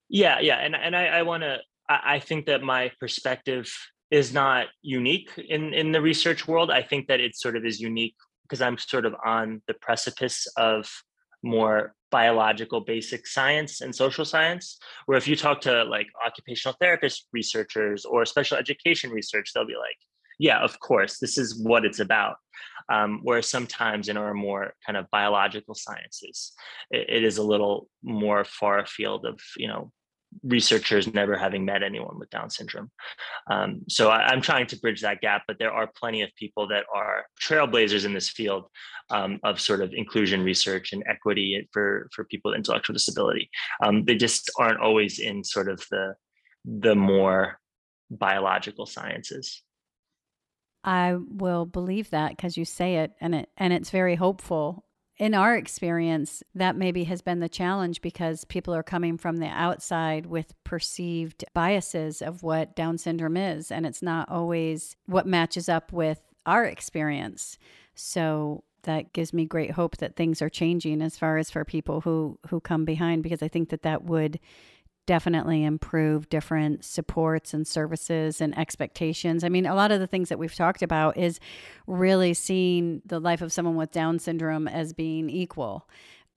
Yeah 0.10 0.40
yeah 0.42 0.58
and 0.58 0.76
and 0.76 0.96
i, 0.96 1.06
I 1.20 1.22
want 1.22 1.44
to 1.44 1.58
I, 1.88 2.16
I 2.16 2.20
think 2.20 2.46
that 2.48 2.62
my 2.62 2.92
perspective 3.00 3.66
is 4.12 4.34
not 4.34 4.68
unique 4.82 5.32
in 5.38 5.74
in 5.74 5.92
the 5.92 6.02
research 6.02 6.48
world. 6.48 6.70
I 6.72 6.82
think 6.82 7.08
that 7.08 7.20
it 7.20 7.36
sort 7.36 7.56
of 7.56 7.64
is 7.66 7.80
unique 7.80 8.16
because 8.44 8.62
i'm 8.62 8.78
sort 8.78 9.06
of 9.06 9.14
on 9.26 9.62
the 9.68 9.76
precipice 9.76 10.48
of 10.58 10.90
more 11.44 11.94
biological 12.12 12.82
basic 12.82 13.28
science 13.28 13.82
and 13.82 13.96
social 13.96 14.26
science 14.26 14.78
where 15.06 15.18
if 15.18 15.28
you 15.28 15.36
talk 15.36 15.62
to 15.62 15.84
like 15.84 16.08
occupational 16.26 16.76
therapist 16.82 17.28
researchers 17.32 18.04
or 18.04 18.26
special 18.26 18.58
education 18.58 19.12
research 19.12 19.52
they'll 19.54 19.66
be 19.66 19.76
like 19.88 20.00
yeah, 20.40 20.60
of 20.60 20.80
course, 20.80 21.20
this 21.20 21.38
is 21.38 21.62
what 21.62 21.86
it's 21.86 22.00
about. 22.00 22.38
Um, 22.92 23.20
whereas 23.22 23.48
sometimes 23.48 24.10
in 24.10 24.18
our 24.18 24.34
more 24.34 24.74
kind 24.84 24.98
of 24.98 25.06
biological 25.12 25.76
sciences, 25.76 26.54
it, 26.90 27.06
it 27.10 27.24
is 27.24 27.38
a 27.38 27.44
little 27.44 27.88
more 28.02 28.44
far 28.44 28.80
afield 28.80 29.28
of, 29.28 29.40
you 29.58 29.68
know, 29.68 29.92
researchers 30.44 31.12
never 31.14 31.38
having 31.38 31.66
met 31.66 31.84
anyone 31.84 32.18
with 32.20 32.30
Down 32.30 32.50
syndrome. 32.50 32.92
Um, 33.50 33.82
so 33.90 34.10
I, 34.10 34.32
am 34.32 34.42
trying 34.42 34.68
to 34.68 34.80
bridge 34.80 35.02
that 35.02 35.22
gap, 35.22 35.44
but 35.48 35.58
there 35.60 35.72
are 35.72 35.90
plenty 36.00 36.22
of 36.22 36.30
people 36.36 36.68
that 36.70 36.86
are 36.94 37.26
trailblazers 37.42 38.06
in 38.06 38.14
this 38.14 38.30
field 38.30 38.66
um, 39.10 39.40
of 39.44 39.60
sort 39.60 39.82
of 39.82 39.94
inclusion 39.94 40.44
research 40.44 40.94
and 40.94 41.04
equity 41.08 41.68
for 41.74 42.10
for 42.14 42.26
people 42.26 42.52
with 42.52 42.58
intellectual 42.58 42.94
disability. 42.94 43.50
Um, 43.84 44.06
they 44.06 44.16
just 44.16 44.52
aren't 44.58 44.80
always 44.80 45.20
in 45.20 45.44
sort 45.44 45.70
of 45.70 45.84
the 45.90 46.14
the 46.66 46.96
more 46.96 47.60
biological 48.12 48.86
sciences. 48.86 49.64
I 50.84 51.16
will 51.16 51.66
believe 51.66 52.10
that 52.12 52.32
because 52.32 52.58
you 52.58 52.66
say 52.66 52.98
it 52.98 53.12
and 53.20 53.36
it 53.36 53.50
and 53.58 53.74
it's 53.74 53.90
very 53.90 54.16
hopeful. 54.16 54.86
In 55.18 55.34
our 55.34 55.58
experience, 55.58 56.42
that 56.56 56.78
maybe 56.78 57.04
has 57.04 57.22
been 57.22 57.42
the 57.42 57.50
challenge 57.50 58.02
because 58.02 58.46
people 58.46 58.74
are 58.74 58.84
coming 58.84 59.18
from 59.18 59.36
the 59.36 59.48
outside 59.48 60.26
with 60.26 60.54
perceived 60.64 61.44
biases 61.54 62.22
of 62.22 62.42
what 62.42 62.74
Down 62.74 62.98
syndrome 62.98 63.36
is, 63.36 63.70
and 63.70 63.86
it's 63.86 64.02
not 64.02 64.30
always 64.30 64.96
what 65.08 65.28
matches 65.28 65.68
up 65.68 65.92
with 65.92 66.22
our 66.46 66.64
experience. 66.64 67.58
So 67.96 68.64
that 68.84 69.12
gives 69.12 69.34
me 69.34 69.46
great 69.46 69.72
hope 69.72 69.98
that 69.98 70.16
things 70.16 70.42
are 70.42 70.50
changing 70.50 71.02
as 71.02 71.18
far 71.18 71.38
as 71.38 71.52
for 71.52 71.66
people 71.66 72.00
who 72.02 72.40
who 72.50 72.62
come 72.62 72.86
behind 72.86 73.24
because 73.24 73.44
I 73.44 73.50
think 73.50 73.70
that 73.70 73.82
that 73.82 74.06
would 74.06 74.40
definitely 75.10 75.64
improve 75.64 76.30
different 76.30 76.86
supports 76.86 77.52
and 77.52 77.66
services 77.66 78.42
and 78.42 78.56
expectations. 78.56 79.44
I 79.44 79.50
mean, 79.50 79.66
a 79.66 79.74
lot 79.74 79.92
of 79.92 80.00
the 80.00 80.06
things 80.06 80.30
that 80.30 80.38
we've 80.38 80.54
talked 80.54 80.84
about 80.84 81.18
is 81.18 81.40
really 81.88 82.36
seeing 82.36 83.02
the 83.04 83.20
life 83.20 83.42
of 83.42 83.52
someone 83.52 83.76
with 83.76 83.92
Down 83.92 84.20
syndrome 84.20 84.68
as 84.68 84.94
being 84.94 85.28
equal. 85.28 85.90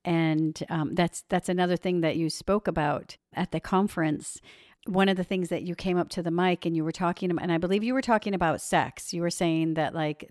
And 0.07 0.59
um, 0.71 0.95
that's 0.95 1.23
that's 1.29 1.51
another 1.51 1.77
thing 1.77 2.01
that 2.01 2.17
you 2.17 2.31
spoke 2.31 2.67
about 2.67 3.19
at 3.35 3.53
the 3.53 3.61
conference 3.61 4.41
one 4.87 5.09
of 5.09 5.16
the 5.16 5.25
things 5.25 5.49
that 5.51 5.62
you 5.62 5.77
came 5.77 5.97
up 5.97 6.09
to 6.09 6.23
the 6.23 6.31
mic 6.31 6.66
and 6.66 6.77
you 6.77 6.83
were 6.83 6.92
talking 6.92 7.31
and 7.31 7.53
I 7.53 7.59
believe 7.59 7.85
you 7.85 7.95
were 7.95 8.03
talking 8.03 8.35
about 8.35 8.61
sex. 8.61 9.14
You 9.14 9.23
were 9.23 9.31
saying 9.31 9.75
that 9.75 9.95
like 9.95 10.29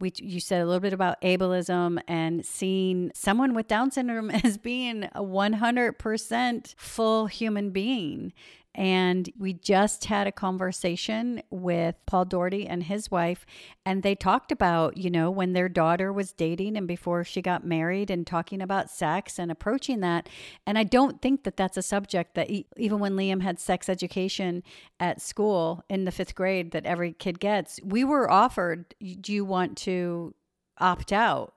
we 0.00 0.12
you 0.16 0.40
said 0.40 0.60
a 0.60 0.66
little 0.66 0.80
bit 0.80 0.92
about 0.92 1.20
ableism 1.22 2.00
and 2.08 2.44
seeing 2.44 3.12
someone 3.14 3.54
with 3.54 3.68
Down 3.68 3.90
syndrome 3.90 4.30
as 4.44 4.58
being 4.58 5.04
a 5.12 5.22
100% 5.22 6.74
full 6.76 7.26
human 7.26 7.70
being 7.70 8.32
and 8.74 9.30
we 9.38 9.52
just 9.52 10.06
had 10.06 10.26
a 10.26 10.32
conversation 10.32 11.42
with 11.50 11.94
Paul 12.06 12.24
Doherty 12.24 12.66
and 12.66 12.82
his 12.82 13.10
wife, 13.10 13.46
and 13.86 14.02
they 14.02 14.14
talked 14.14 14.50
about, 14.50 14.96
you 14.96 15.10
know, 15.10 15.30
when 15.30 15.52
their 15.52 15.68
daughter 15.68 16.12
was 16.12 16.32
dating 16.32 16.76
and 16.76 16.88
before 16.88 17.24
she 17.24 17.40
got 17.40 17.64
married 17.64 18.10
and 18.10 18.26
talking 18.26 18.60
about 18.60 18.90
sex 18.90 19.38
and 19.38 19.50
approaching 19.50 20.00
that. 20.00 20.28
And 20.66 20.76
I 20.76 20.84
don't 20.84 21.22
think 21.22 21.44
that 21.44 21.56
that's 21.56 21.76
a 21.76 21.82
subject 21.82 22.34
that 22.34 22.50
even 22.76 22.98
when 22.98 23.14
Liam 23.14 23.42
had 23.42 23.60
sex 23.60 23.88
education 23.88 24.62
at 24.98 25.20
school 25.20 25.84
in 25.88 26.04
the 26.04 26.12
fifth 26.12 26.34
grade 26.34 26.72
that 26.72 26.86
every 26.86 27.12
kid 27.12 27.38
gets, 27.38 27.78
we 27.84 28.02
were 28.04 28.30
offered, 28.30 28.94
do 29.20 29.32
you 29.32 29.44
want 29.44 29.76
to 29.78 30.34
opt 30.78 31.12
out? 31.12 31.53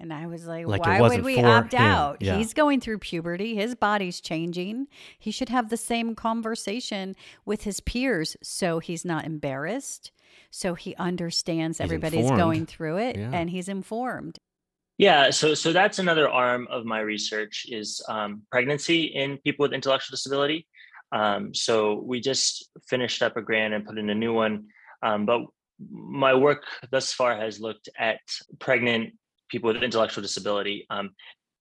And 0.00 0.12
I 0.12 0.26
was 0.26 0.46
like, 0.46 0.66
like 0.66 0.84
why 0.84 1.00
would 1.00 1.22
we 1.22 1.42
opt 1.42 1.74
him. 1.74 1.82
out? 1.82 2.16
Yeah. 2.20 2.36
He's 2.36 2.54
going 2.54 2.80
through 2.80 2.98
puberty. 2.98 3.54
His 3.54 3.74
body's 3.74 4.20
changing. 4.20 4.88
He 5.18 5.30
should 5.30 5.50
have 5.50 5.68
the 5.68 5.76
same 5.76 6.14
conversation 6.14 7.14
with 7.44 7.64
his 7.64 7.80
peers 7.80 8.36
so 8.42 8.78
he's 8.78 9.04
not 9.04 9.24
embarrassed. 9.24 10.10
So 10.50 10.74
he 10.74 10.96
understands 10.96 11.78
he's 11.78 11.84
everybody's 11.84 12.20
informed. 12.20 12.40
going 12.40 12.66
through 12.66 12.98
it 12.98 13.16
yeah. 13.16 13.30
and 13.32 13.50
he's 13.50 13.68
informed. 13.68 14.38
Yeah, 15.00 15.30
so 15.30 15.54
so 15.54 15.72
that's 15.72 15.98
another 15.98 16.28
arm 16.28 16.68
of 16.70 16.84
my 16.84 17.00
research 17.00 17.64
is 17.70 18.04
um, 18.06 18.42
pregnancy 18.50 19.04
in 19.04 19.38
people 19.38 19.62
with 19.62 19.72
intellectual 19.72 20.12
disability. 20.12 20.66
Um, 21.10 21.54
so 21.54 22.02
we 22.04 22.20
just 22.20 22.68
finished 22.86 23.22
up 23.22 23.38
a 23.38 23.40
grant 23.40 23.72
and 23.72 23.86
put 23.86 23.96
in 23.96 24.10
a 24.10 24.14
new 24.14 24.34
one, 24.34 24.66
um, 25.02 25.24
but 25.24 25.40
my 25.90 26.34
work 26.34 26.64
thus 26.90 27.14
far 27.14 27.34
has 27.34 27.58
looked 27.58 27.88
at 27.98 28.20
pregnant 28.58 29.14
people 29.50 29.72
with 29.72 29.82
intellectual 29.82 30.22
disability 30.22 30.86
um, 30.90 31.10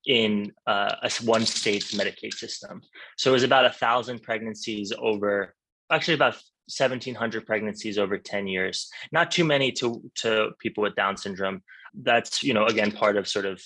in 0.06 0.52
uh, 0.68 0.96
a 1.04 1.12
one 1.24 1.46
state's 1.46 1.94
Medicaid 1.94 2.34
system. 2.34 2.82
So 3.18 3.32
it 3.32 3.34
was 3.34 3.44
about 3.44 3.66
a 3.66 3.70
thousand 3.70 4.24
pregnancies 4.24 4.94
over, 4.98 5.54
actually 5.92 6.14
about 6.14 6.34
1,700 6.78 7.46
pregnancies 7.46 7.98
over 7.98 8.18
10 8.18 8.48
years. 8.48 8.90
Not 9.12 9.32
too 9.32 9.44
many 9.44 9.72
to 9.74 10.02
to 10.16 10.52
people 10.60 10.84
with 10.84 10.96
Down 10.96 11.18
syndrome. 11.18 11.62
That's 11.94 12.44
you 12.44 12.54
know 12.54 12.66
again 12.66 12.92
part 12.92 13.18
of 13.18 13.28
sort 13.28 13.46
of 13.46 13.62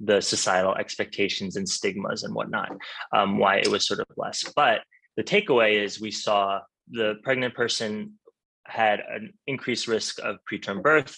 the 0.00 0.20
societal 0.20 0.74
expectations 0.74 1.56
and 1.56 1.68
stigmas 1.68 2.24
and 2.24 2.34
whatnot. 2.34 2.72
Um, 3.12 3.38
why 3.38 3.56
it 3.56 3.68
was 3.68 3.86
sort 3.86 4.00
of 4.00 4.06
less, 4.16 4.44
but 4.56 4.82
the 5.16 5.24
takeaway 5.24 5.82
is 5.82 6.00
we 6.00 6.10
saw 6.10 6.60
the 6.90 7.14
pregnant 7.22 7.54
person 7.54 8.14
had 8.64 9.00
an 9.00 9.32
increased 9.46 9.88
risk 9.88 10.18
of 10.22 10.36
preterm 10.50 10.82
birth, 10.82 11.16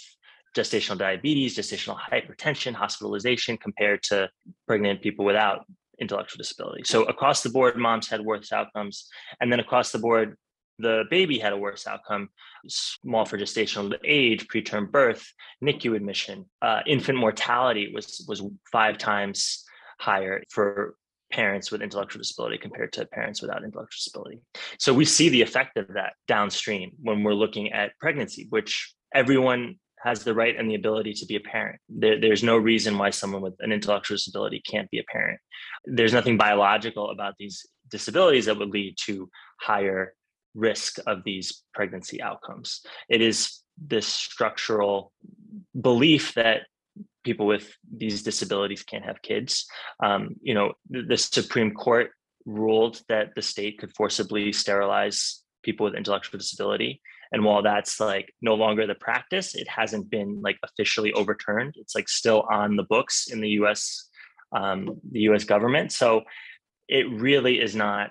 gestational 0.57 0.99
diabetes, 0.99 1.57
gestational 1.57 1.99
hypertension, 1.99 2.75
hospitalization 2.75 3.57
compared 3.57 4.03
to 4.05 4.29
pregnant 4.67 5.01
people 5.03 5.25
without 5.25 5.65
intellectual 6.01 6.39
disability. 6.39 6.83
So 6.85 7.05
across 7.05 7.43
the 7.43 7.51
board, 7.51 7.77
moms 7.77 8.09
had 8.09 8.21
worse 8.21 8.53
outcomes. 8.53 9.09
And 9.41 9.53
then 9.53 9.61
across 9.61 9.93
the 9.93 9.99
board, 9.99 10.37
the 10.79 11.05
baby 11.11 11.39
had 11.39 11.53
a 11.53 11.59
worse 11.59 11.87
outcome, 11.87 12.31
small 12.67 13.27
for 13.27 13.39
gestational 13.39 13.95
age, 14.05 14.49
preterm 14.49 14.91
birth, 14.91 15.31
NICU 15.63 15.95
admission, 15.95 16.47
uh, 16.63 16.81
infant 16.87 17.19
mortality 17.19 17.93
was 17.95 18.25
was 18.27 18.43
five 18.73 18.97
times 18.97 19.65
higher 19.99 20.43
for 20.49 20.95
parents 21.31 21.71
with 21.71 21.83
intellectual 21.83 22.19
disability 22.19 22.59
compared 22.59 22.93
to 22.95 23.07
parents 23.07 23.41
without 23.41 23.63
intellectual 23.63 23.99
disability. 23.99 24.41
So 24.79 24.93
we 24.93 25.05
see 25.05 25.29
the 25.29 25.43
effect 25.43 25.77
of 25.77 25.89
that 25.95 26.15
downstream 26.27 26.93
when 27.01 27.23
we're 27.23 27.35
looking 27.35 27.73
at 27.73 27.97
pregnancy, 28.01 28.47
which 28.51 28.95
everyone 29.15 29.77
has 30.03 30.25
the 30.25 30.35
right 30.35 30.57
and 30.57 30.71
the 30.71 30.75
ability 30.75 31.13
to 31.15 31.27
be 31.27 31.37
a 31.37 31.41
parent. 31.41 31.79
There, 31.89 32.21
there's 32.21 32.43
no 32.43 32.57
reason 32.57 32.99
why 32.99 33.11
someone 33.11 33.43
with 33.43 33.55
an 33.61 33.73
intellectual 33.73 34.17
disability 34.17 34.63
can't 34.67 34.91
be 34.91 34.99
a 34.99 35.05
parent. 35.05 35.41
There's 35.85 36.13
nothing 36.13 36.37
biological 36.37 37.11
about 37.11 37.35
these 37.39 37.67
disabilities 37.91 38.47
that 38.47 38.59
would 38.59 38.71
lead 38.71 38.97
to 39.07 39.29
higher 39.61 40.15
risk 40.55 40.99
of 41.07 41.23
these 41.25 41.63
pregnancy 41.75 42.23
outcomes. 42.23 42.81
It 43.09 43.21
is 43.21 43.61
this 43.79 44.07
structural 44.07 45.13
belief 45.79 46.35
that 46.35 46.63
people 47.25 47.47
with 47.47 47.71
these 47.95 48.23
disabilities 48.23 48.83
can't 48.83 49.05
have 49.05 49.23
kids. 49.23 49.67
Um, 50.03 50.37
you 50.43 50.55
know, 50.55 50.73
the, 50.89 51.03
the 51.03 51.17
Supreme 51.17 51.73
Court 51.73 52.11
ruled 52.47 53.01
that 53.09 53.35
the 53.37 53.43
state 53.43 53.79
could 53.79 53.95
forcibly 53.95 54.53
sterilize 54.53 55.43
people 55.63 55.85
with 55.85 55.95
intellectual 55.95 56.39
disability 56.39 57.03
and 57.33 57.45
while 57.45 57.63
that's 57.63 58.01
like 58.01 58.33
no 58.43 58.55
longer 58.55 58.87
the 58.87 58.95
practice 58.95 59.55
it 59.55 59.69
hasn't 59.69 60.11
been 60.11 60.41
like 60.43 60.59
officially 60.63 61.13
overturned. 61.13 61.75
It's 61.77 61.95
like 61.95 62.09
still 62.09 62.47
on 62.51 62.77
the 62.77 62.85
books 62.85 63.29
in 63.31 63.41
the 63.41 63.51
us 63.51 64.09
um, 64.53 65.01
the 65.13 65.21
us 65.21 65.45
government. 65.45 65.93
So 65.93 66.23
it 66.89 67.09
really 67.11 67.61
is 67.61 67.77
not 67.77 68.11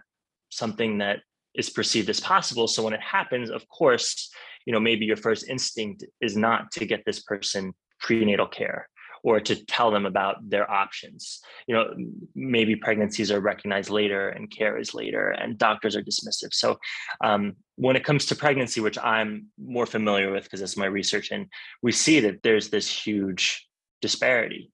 something 0.49 0.99
that 0.99 1.19
is 1.53 1.69
perceived 1.69 2.09
as 2.09 2.19
possible. 2.19 2.67
So 2.67 2.83
when 2.83 2.93
it 2.93 3.01
happens 3.01 3.49
of 3.49 3.67
course 3.67 4.29
you 4.65 4.73
know 4.73 4.79
maybe 4.79 5.05
your 5.05 5.17
first 5.17 5.49
instinct 5.49 6.03
is 6.21 6.37
not 6.37 6.71
to 6.71 6.85
get 6.85 7.03
this 7.05 7.21
person 7.21 7.73
prenatal 7.99 8.47
care 8.47 8.87
or 9.23 9.39
to 9.39 9.65
tell 9.65 9.91
them 9.91 10.05
about 10.05 10.37
their 10.49 10.69
options. 10.69 11.41
You 11.67 11.75
know, 11.75 11.93
maybe 12.35 12.75
pregnancies 12.75 13.31
are 13.31 13.39
recognized 13.39 13.89
later 13.89 14.29
and 14.29 14.49
care 14.49 14.77
is 14.77 14.93
later, 14.93 15.29
and 15.29 15.57
doctors 15.57 15.95
are 15.95 16.03
dismissive. 16.03 16.53
So, 16.53 16.77
um, 17.23 17.55
when 17.75 17.95
it 17.95 18.03
comes 18.03 18.25
to 18.27 18.35
pregnancy, 18.35 18.81
which 18.81 18.97
I'm 18.97 19.47
more 19.57 19.85
familiar 19.85 20.31
with 20.31 20.43
because 20.43 20.61
it's 20.61 20.77
my 20.77 20.85
research, 20.85 21.31
and 21.31 21.47
we 21.81 21.91
see 21.91 22.19
that 22.21 22.43
there's 22.43 22.69
this 22.69 22.89
huge 22.89 23.67
disparity. 24.01 24.71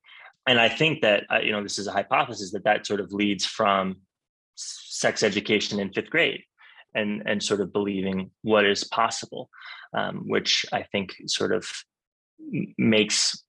And 0.48 0.60
I 0.60 0.70
think 0.70 1.02
that 1.02 1.24
uh, 1.32 1.40
you 1.40 1.52
know 1.52 1.64
this 1.64 1.80
is 1.80 1.88
a 1.88 1.92
hypothesis 1.92 2.52
that 2.52 2.64
that 2.66 2.86
sort 2.86 3.00
of 3.00 3.12
leads 3.12 3.46
from 3.46 3.98
sex 4.56 5.24
education 5.24 5.80
in 5.80 5.92
fifth 5.92 6.10
grade 6.10 6.42
and 6.94 7.24
and 7.26 7.44
sort 7.44 7.62
of 7.62 7.74
believing 7.74 8.32
what 8.42 8.66
is 8.66 8.84
possible, 8.84 9.50
um, 9.94 10.24
which 10.28 10.66
I 10.72 10.84
think 10.84 11.16
sort 11.28 11.54
of 11.54 11.68
makes 12.78 13.44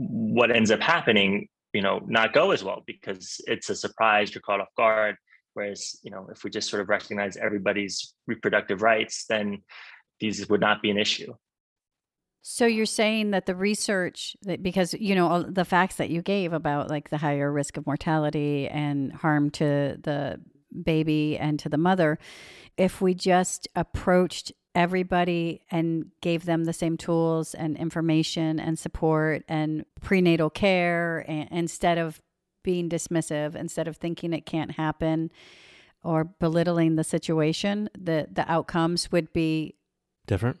what 0.00 0.50
ends 0.50 0.70
up 0.70 0.80
happening, 0.80 1.48
you 1.74 1.82
know, 1.82 2.00
not 2.06 2.32
go 2.32 2.52
as 2.52 2.64
well 2.64 2.82
because 2.86 3.40
it's 3.46 3.68
a 3.68 3.76
surprise, 3.76 4.34
you're 4.34 4.40
caught 4.40 4.60
off 4.60 4.74
guard. 4.76 5.16
Whereas, 5.54 5.98
you 6.02 6.10
know, 6.10 6.28
if 6.30 6.42
we 6.42 6.50
just 6.50 6.70
sort 6.70 6.80
of 6.80 6.88
recognize 6.88 7.36
everybody's 7.36 8.14
reproductive 8.26 8.82
rights, 8.82 9.26
then 9.28 9.62
these 10.20 10.48
would 10.48 10.60
not 10.60 10.80
be 10.80 10.90
an 10.90 10.98
issue. 10.98 11.34
So 12.42 12.64
you're 12.64 12.86
saying 12.86 13.32
that 13.32 13.44
the 13.44 13.54
research 13.54 14.34
that 14.42 14.62
because 14.62 14.94
you 14.94 15.14
know 15.14 15.42
the 15.42 15.64
facts 15.64 15.96
that 15.96 16.08
you 16.08 16.22
gave 16.22 16.54
about 16.54 16.88
like 16.88 17.10
the 17.10 17.18
higher 17.18 17.52
risk 17.52 17.76
of 17.76 17.86
mortality 17.86 18.66
and 18.66 19.12
harm 19.12 19.50
to 19.50 19.98
the 20.02 20.40
baby 20.82 21.36
and 21.36 21.58
to 21.58 21.68
the 21.68 21.76
mother, 21.76 22.18
if 22.78 23.02
we 23.02 23.12
just 23.12 23.68
approached 23.74 24.52
everybody 24.74 25.62
and 25.70 26.06
gave 26.20 26.44
them 26.44 26.64
the 26.64 26.72
same 26.72 26.96
tools 26.96 27.54
and 27.54 27.76
information 27.76 28.60
and 28.60 28.78
support 28.78 29.42
and 29.48 29.84
prenatal 30.00 30.50
care 30.50 31.24
and, 31.28 31.48
instead 31.50 31.98
of 31.98 32.20
being 32.62 32.88
dismissive, 32.88 33.54
instead 33.54 33.88
of 33.88 33.96
thinking 33.96 34.32
it 34.32 34.46
can't 34.46 34.72
happen 34.72 35.30
or 36.02 36.24
belittling 36.24 36.96
the 36.96 37.04
situation, 37.04 37.88
the 37.98 38.28
the 38.30 38.50
outcomes 38.50 39.10
would 39.12 39.32
be 39.32 39.74
different. 40.26 40.58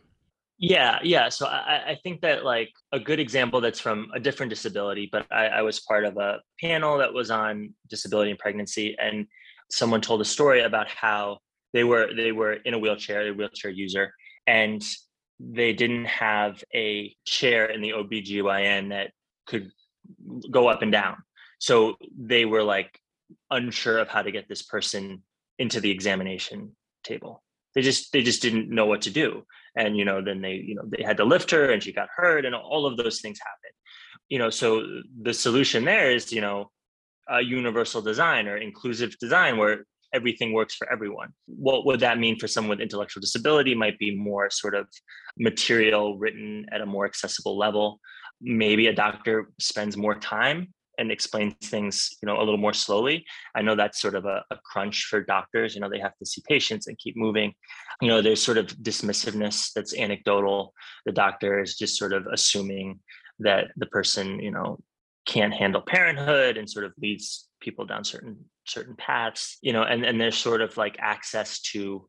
Yeah, 0.58 0.98
yeah. 1.02 1.30
So 1.30 1.46
I, 1.46 1.92
I 1.92 1.98
think 2.02 2.20
that 2.20 2.44
like 2.44 2.70
a 2.92 3.00
good 3.00 3.18
example 3.18 3.62
that's 3.62 3.80
from 3.80 4.10
a 4.14 4.20
different 4.20 4.50
disability, 4.50 5.08
but 5.10 5.26
I, 5.30 5.46
I 5.46 5.62
was 5.62 5.80
part 5.80 6.04
of 6.04 6.18
a 6.18 6.40
panel 6.60 6.98
that 6.98 7.14
was 7.14 7.30
on 7.30 7.72
disability 7.88 8.30
and 8.30 8.38
pregnancy, 8.38 8.94
and 9.00 9.26
someone 9.70 10.02
told 10.02 10.20
a 10.20 10.24
story 10.24 10.62
about 10.62 10.88
how 10.88 11.38
they 11.72 11.84
were 11.84 12.10
they 12.14 12.32
were 12.32 12.54
in 12.54 12.74
a 12.74 12.78
wheelchair, 12.78 13.28
a 13.28 13.32
wheelchair 13.32 13.70
user, 13.70 14.12
and 14.46 14.84
they 15.38 15.72
didn't 15.72 16.06
have 16.06 16.62
a 16.74 17.14
chair 17.24 17.66
in 17.66 17.80
the 17.80 17.90
OBGYN 17.90 18.90
that 18.90 19.12
could 19.46 19.70
go 20.50 20.68
up 20.68 20.82
and 20.82 20.92
down. 20.92 21.16
So 21.58 21.96
they 22.18 22.44
were 22.44 22.62
like 22.62 22.98
unsure 23.50 23.98
of 23.98 24.08
how 24.08 24.22
to 24.22 24.32
get 24.32 24.48
this 24.48 24.62
person 24.62 25.22
into 25.58 25.80
the 25.80 25.90
examination 25.90 26.76
table. 27.04 27.42
They 27.74 27.82
just 27.82 28.12
they 28.12 28.22
just 28.22 28.42
didn't 28.42 28.68
know 28.68 28.86
what 28.86 29.02
to 29.02 29.10
do. 29.10 29.44
And 29.76 29.96
you 29.96 30.04
know, 30.04 30.22
then 30.22 30.40
they, 30.40 30.54
you 30.54 30.74
know, 30.74 30.82
they 30.86 31.04
had 31.04 31.18
to 31.18 31.24
lift 31.24 31.50
her 31.52 31.70
and 31.70 31.82
she 31.82 31.92
got 31.92 32.08
hurt 32.14 32.44
and 32.44 32.54
all 32.54 32.86
of 32.86 32.96
those 32.96 33.20
things 33.20 33.38
happened. 33.38 33.74
You 34.28 34.38
know, 34.38 34.50
so 34.50 34.86
the 35.22 35.34
solution 35.34 35.84
there 35.84 36.10
is, 36.10 36.32
you 36.32 36.40
know, 36.40 36.70
a 37.28 37.40
universal 37.40 38.02
design 38.02 38.48
or 38.48 38.56
inclusive 38.56 39.16
design 39.18 39.56
where 39.56 39.86
everything 40.12 40.52
works 40.52 40.74
for 40.74 40.90
everyone. 40.92 41.28
What 41.46 41.86
would 41.86 42.00
that 42.00 42.18
mean 42.18 42.38
for 42.38 42.48
someone 42.48 42.70
with 42.70 42.80
intellectual 42.80 43.20
disability? 43.20 43.74
Might 43.74 43.98
be 43.98 44.14
more 44.14 44.50
sort 44.50 44.74
of 44.74 44.86
material 45.38 46.18
written 46.18 46.66
at 46.72 46.80
a 46.80 46.86
more 46.86 47.06
accessible 47.06 47.56
level. 47.56 48.00
Maybe 48.40 48.86
a 48.86 48.92
doctor 48.92 49.50
spends 49.58 49.96
more 49.96 50.14
time 50.14 50.72
and 50.98 51.10
explains 51.10 51.54
things 51.64 52.10
you 52.22 52.26
know 52.26 52.36
a 52.38 52.44
little 52.44 52.58
more 52.58 52.74
slowly 52.74 53.24
i 53.54 53.62
know 53.62 53.74
that's 53.74 54.00
sort 54.00 54.14
of 54.14 54.26
a, 54.26 54.44
a, 54.50 54.56
crunch 54.64 55.06
for 55.08 55.22
doctors 55.22 55.74
you 55.74 55.80
know 55.80 55.88
they 55.88 55.98
have 55.98 56.16
to 56.18 56.26
see 56.26 56.42
patients 56.46 56.86
and 56.86 56.98
keep 56.98 57.16
moving 57.16 57.52
you 58.02 58.08
know 58.08 58.20
there's 58.20 58.42
sort 58.42 58.58
of 58.58 58.66
dismissiveness 58.88 59.72
that's 59.74 59.94
anecdotal 59.94 60.74
the 61.06 61.12
doctor 61.12 61.60
is 61.60 61.76
just 61.76 61.96
sort 61.96 62.12
of 62.12 62.26
assuming 62.32 63.00
that 63.38 63.68
the 63.78 63.86
person 63.86 64.38
you 64.40 64.50
know 64.50 64.78
can't 65.30 65.54
handle 65.54 65.80
parenthood 65.80 66.56
and 66.56 66.68
sort 66.68 66.84
of 66.84 66.92
leads 67.00 67.48
people 67.60 67.86
down 67.86 68.02
certain 68.02 68.36
certain 68.66 68.96
paths 68.96 69.58
you 69.62 69.72
know 69.72 69.82
and 69.82 70.04
and 70.04 70.20
there's 70.20 70.36
sort 70.36 70.60
of 70.60 70.76
like 70.76 70.96
access 70.98 71.60
to 71.60 72.08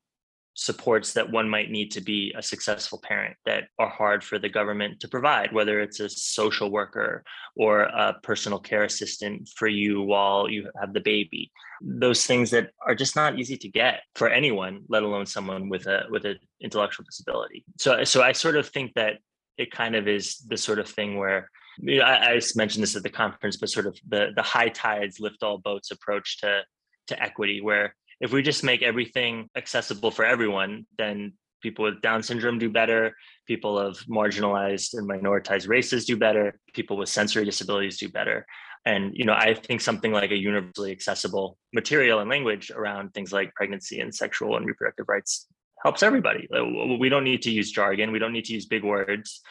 supports 0.54 1.14
that 1.14 1.32
one 1.32 1.50
might 1.50 1.72
need 1.72 1.92
to 1.92 2.02
be 2.02 2.34
a 2.38 2.42
successful 2.42 3.00
parent 3.04 3.36
that 3.46 3.64
are 3.80 3.88
hard 3.90 4.24
for 4.24 4.38
the 4.38 4.50
government 4.50 5.00
to 5.00 5.08
provide 5.08 5.54
whether 5.54 5.80
it's 5.80 6.00
a 6.00 6.10
social 6.10 6.70
worker 6.70 7.24
or 7.56 7.84
a 7.84 8.16
personal 8.22 8.60
care 8.60 8.84
assistant 8.84 9.48
for 9.56 9.68
you 9.68 10.02
while 10.02 10.50
you 10.50 10.70
have 10.80 10.94
the 10.94 11.00
baby. 11.00 11.52
Those 11.82 12.26
things 12.26 12.52
that 12.52 12.72
are 12.86 12.96
just 12.96 13.16
not 13.16 13.40
easy 13.40 13.58
to 13.58 13.70
get 13.70 14.02
for 14.16 14.28
anyone 14.28 14.82
let 14.90 15.04
alone 15.04 15.26
someone 15.26 15.70
with 15.70 15.88
a 15.88 16.04
with 16.10 16.26
an 16.26 16.38
intellectual 16.60 17.06
disability. 17.06 17.64
So 17.80 18.04
so 18.04 18.22
i 18.22 18.34
sort 18.34 18.58
of 18.58 18.68
think 18.68 18.94
that 18.96 19.20
it 19.58 19.72
kind 19.72 19.96
of 19.96 20.08
is 20.08 20.38
the 20.50 20.58
sort 20.58 20.80
of 20.80 20.88
thing 20.88 21.18
where 21.18 21.50
you 21.78 22.00
know, 22.00 22.06
I, 22.06 22.34
I 22.34 22.42
mentioned 22.56 22.84
this 22.84 22.96
at 22.96 23.04
the 23.04 23.10
conference, 23.10 23.58
but 23.58 23.70
sort 23.70 23.88
of 23.88 23.98
the 24.08 24.32
the 24.36 24.42
high 24.42 24.70
tides 24.70 25.20
lift 25.20 25.44
all 25.44 25.58
boats 25.58 25.92
approach 25.92 26.40
to 26.42 26.62
to 27.08 27.22
equity, 27.22 27.62
where 27.62 27.96
if 28.20 28.32
we 28.32 28.42
just 28.42 28.64
make 28.64 28.82
everything 28.82 29.50
accessible 29.56 30.12
for 30.12 30.26
everyone, 30.26 30.86
then 30.98 31.34
people 31.62 31.86
with 31.86 32.02
Down 32.02 32.24
syndrome 32.24 32.60
do 32.60 32.70
better, 32.70 33.16
people 33.48 33.78
of 33.78 33.98
marginalized 34.08 34.94
and 34.94 35.10
minoritized 35.10 35.68
races 35.68 36.06
do 36.06 36.18
better, 36.18 36.60
people 36.74 36.98
with 36.98 37.10
sensory 37.10 37.46
disabilities 37.46 37.98
do 37.98 38.10
better. 38.10 38.46
And 38.86 39.16
you 39.16 39.26
know, 39.26 39.34
I 39.34 39.54
think 39.54 39.82
something 39.82 40.12
like 40.12 40.32
a 40.32 40.38
universally 40.38 40.92
accessible 40.92 41.58
material 41.74 42.20
and 42.20 42.30
language 42.30 42.72
around 42.72 43.14
things 43.14 43.32
like 43.32 43.54
pregnancy 43.54 44.00
and 44.00 44.14
sexual 44.14 44.58
and 44.58 44.66
reproductive 44.66 45.08
rights 45.08 45.48
helps 45.84 46.04
everybody. 46.04 46.48
Uh, 46.56 46.98
we 47.00 47.10
don't 47.10 47.24
need 47.24 47.42
to 47.44 47.52
use 47.52 47.72
jargon. 47.72 48.12
We 48.12 48.20
don't 48.20 48.34
need 48.34 48.46
to 48.46 48.54
use 48.54 48.66
big 48.66 48.84
words 48.84 49.42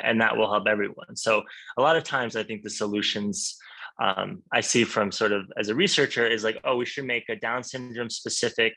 and 0.00 0.20
that 0.20 0.36
will 0.36 0.50
help 0.50 0.66
everyone. 0.66 1.16
So 1.16 1.42
a 1.76 1.82
lot 1.82 1.96
of 1.96 2.04
times 2.04 2.36
I 2.36 2.42
think 2.42 2.62
the 2.62 2.70
solutions 2.70 3.56
um, 4.00 4.42
I 4.52 4.60
see 4.60 4.84
from 4.84 5.10
sort 5.10 5.32
of 5.32 5.50
as 5.58 5.68
a 5.68 5.74
researcher 5.74 6.26
is 6.26 6.44
like, 6.44 6.60
oh, 6.64 6.76
we 6.76 6.84
should 6.84 7.04
make 7.04 7.28
a 7.28 7.36
Down 7.36 7.62
syndrome 7.62 8.10
specific 8.10 8.74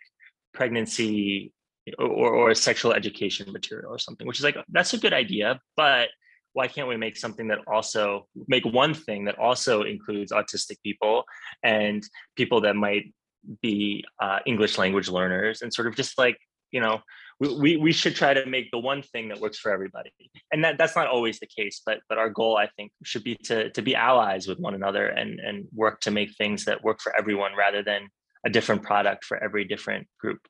pregnancy 0.54 1.52
or, 1.98 2.34
or 2.34 2.56
sexual 2.56 2.94
education 2.94 3.52
material 3.52 3.92
or 3.92 4.00
something, 4.00 4.28
which 4.28 4.40
is 4.40 4.44
like, 4.44 4.58
that's 4.70 4.94
a 4.94 4.98
good 4.98 5.14
idea, 5.14 5.60
but 5.76 6.10
why 6.54 6.68
can't 6.68 6.88
we 6.88 6.98
make 6.98 7.16
something 7.18 7.48
that 7.50 7.60
also 7.68 8.28
make 8.48 8.66
one 8.66 8.94
thing 8.94 9.26
that 9.26 9.38
also 9.38 9.84
includes 9.84 10.32
autistic 10.32 10.78
people 10.84 11.24
and 11.64 12.04
people 12.36 12.62
that 12.62 12.76
might 12.76 13.14
be 13.62 14.04
uh, 14.20 14.40
English 14.46 14.78
language 14.78 15.10
learners 15.10 15.62
and 15.62 15.74
sort 15.74 15.88
of 15.88 15.96
just 15.96 16.18
like, 16.18 16.38
you 16.72 16.82
know, 16.82 17.00
we, 17.39 17.78
we 17.78 17.91
should 17.93 18.15
try 18.15 18.34
to 18.34 18.45
make 18.45 18.69
the 18.71 18.78
one 18.78 19.02
thing 19.02 19.30
that 19.30 19.39
works 19.39 19.58
for 19.58 19.71
everybody. 19.71 20.12
And 20.52 20.63
that 20.63 20.78
that's 20.78 20.95
not 20.95 21.08
always 21.08 21.39
the 21.39 21.47
case 21.47 21.82
but 21.86 21.99
but 22.10 22.17
our 22.17 22.30
goal 22.30 22.58
i 22.58 22.67
think 22.75 22.91
should 23.04 23.23
be 23.23 23.36
to 23.43 23.69
to 23.71 23.82
be 23.82 23.95
allies 23.95 24.47
with 24.47 24.60
one 24.60 24.73
another 24.73 25.08
and 25.08 25.39
and 25.39 25.67
work 25.73 26.02
to 26.02 26.12
make 26.12 26.36
things 26.36 26.65
that 26.65 26.84
work 26.84 26.99
for 27.02 27.15
everyone 27.17 27.52
rather 27.58 27.84
than 27.84 28.08
a 28.45 28.49
different 28.49 28.84
product 28.84 29.25
for 29.25 29.41
every 29.43 29.65
different 29.65 30.08
group. 30.19 30.47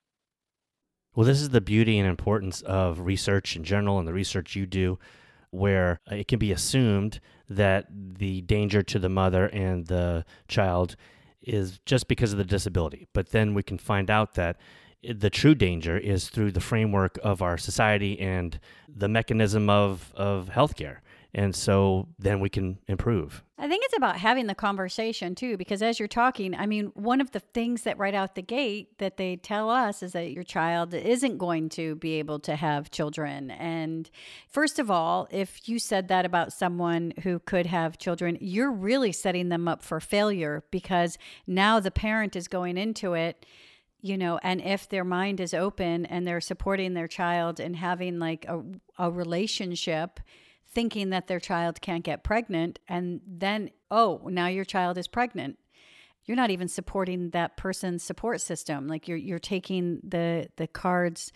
Well 1.15 1.25
this 1.25 1.41
is 1.41 1.49
the 1.49 1.61
beauty 1.61 1.97
and 1.99 2.07
importance 2.07 2.61
of 2.61 3.01
research 3.01 3.55
in 3.55 3.63
general 3.63 3.99
and 3.99 4.07
the 4.07 4.13
research 4.13 4.55
you 4.55 4.65
do 4.65 4.99
where 5.51 5.99
it 6.11 6.27
can 6.27 6.37
be 6.39 6.51
assumed 6.51 7.19
that 7.49 7.87
the 7.91 8.41
danger 8.41 8.83
to 8.83 8.99
the 8.99 9.09
mother 9.09 9.47
and 9.47 9.87
the 9.87 10.23
child 10.47 10.95
is 11.41 11.79
just 11.85 12.07
because 12.07 12.31
of 12.31 12.37
the 12.37 12.43
disability. 12.43 13.07
But 13.13 13.31
then 13.31 13.55
we 13.55 13.63
can 13.63 13.79
find 13.79 14.11
out 14.11 14.35
that 14.35 14.57
the 15.03 15.29
true 15.29 15.55
danger 15.55 15.97
is 15.97 16.29
through 16.29 16.51
the 16.51 16.59
framework 16.59 17.17
of 17.23 17.41
our 17.41 17.57
society 17.57 18.19
and 18.19 18.59
the 18.87 19.07
mechanism 19.07 19.69
of, 19.69 20.11
of 20.15 20.49
healthcare. 20.49 20.97
And 21.33 21.55
so 21.55 22.07
then 22.17 22.39
we 22.39 22.49
can 22.49 22.79
improve. 22.87 23.43
I 23.59 23.67
think 23.67 23.83
it's 23.85 23.95
about 23.95 24.17
having 24.17 24.47
the 24.47 24.55
conversation 24.55 25.35
too, 25.35 25.57
because 25.57 25.83
as 25.83 25.99
you're 25.99 26.07
talking, 26.07 26.55
I 26.55 26.65
mean, 26.65 26.87
one 26.95 27.21
of 27.21 27.31
the 27.31 27.39
things 27.39 27.83
that 27.83 27.99
right 27.99 28.15
out 28.15 28.33
the 28.33 28.41
gate 28.41 28.97
that 28.97 29.17
they 29.17 29.35
tell 29.35 29.69
us 29.69 30.01
is 30.01 30.13
that 30.13 30.31
your 30.31 30.43
child 30.43 30.93
isn't 30.93 31.37
going 31.37 31.69
to 31.69 31.95
be 31.95 32.13
able 32.15 32.39
to 32.39 32.55
have 32.55 32.89
children. 32.89 33.51
And 33.51 34.09
first 34.47 34.79
of 34.79 34.89
all, 34.89 35.27
if 35.29 35.69
you 35.69 35.77
said 35.77 36.07
that 36.07 36.25
about 36.25 36.51
someone 36.51 37.13
who 37.21 37.37
could 37.39 37.67
have 37.67 37.99
children, 37.99 38.37
you're 38.41 38.71
really 38.71 39.11
setting 39.11 39.49
them 39.49 39.67
up 39.67 39.83
for 39.83 39.99
failure 39.99 40.63
because 40.71 41.19
now 41.45 41.79
the 41.79 41.91
parent 41.91 42.35
is 42.35 42.47
going 42.47 42.75
into 42.75 43.13
it 43.13 43.45
you 44.01 44.17
know 44.17 44.39
and 44.43 44.61
if 44.61 44.89
their 44.89 45.03
mind 45.03 45.39
is 45.39 45.53
open 45.53 46.05
and 46.05 46.25
they're 46.25 46.41
supporting 46.41 46.93
their 46.93 47.07
child 47.07 47.59
and 47.59 47.75
having 47.75 48.19
like 48.19 48.45
a, 48.45 48.61
a 48.97 49.11
relationship 49.11 50.19
thinking 50.71 51.09
that 51.09 51.27
their 51.27 51.39
child 51.39 51.81
can't 51.81 52.03
get 52.03 52.23
pregnant 52.23 52.79
and 52.87 53.21
then 53.27 53.69
oh 53.91 54.21
now 54.25 54.47
your 54.47 54.65
child 54.65 54.97
is 54.97 55.07
pregnant. 55.07 55.57
You're 56.25 56.37
not 56.37 56.51
even 56.51 56.67
supporting 56.67 57.31
that 57.31 57.57
person's 57.57 58.03
support 58.03 58.39
system. 58.39 58.87
Like 58.87 59.07
you're 59.07 59.17
you're 59.17 59.39
taking 59.39 59.99
the 60.03 60.47
the 60.57 60.67
cards 60.67 61.31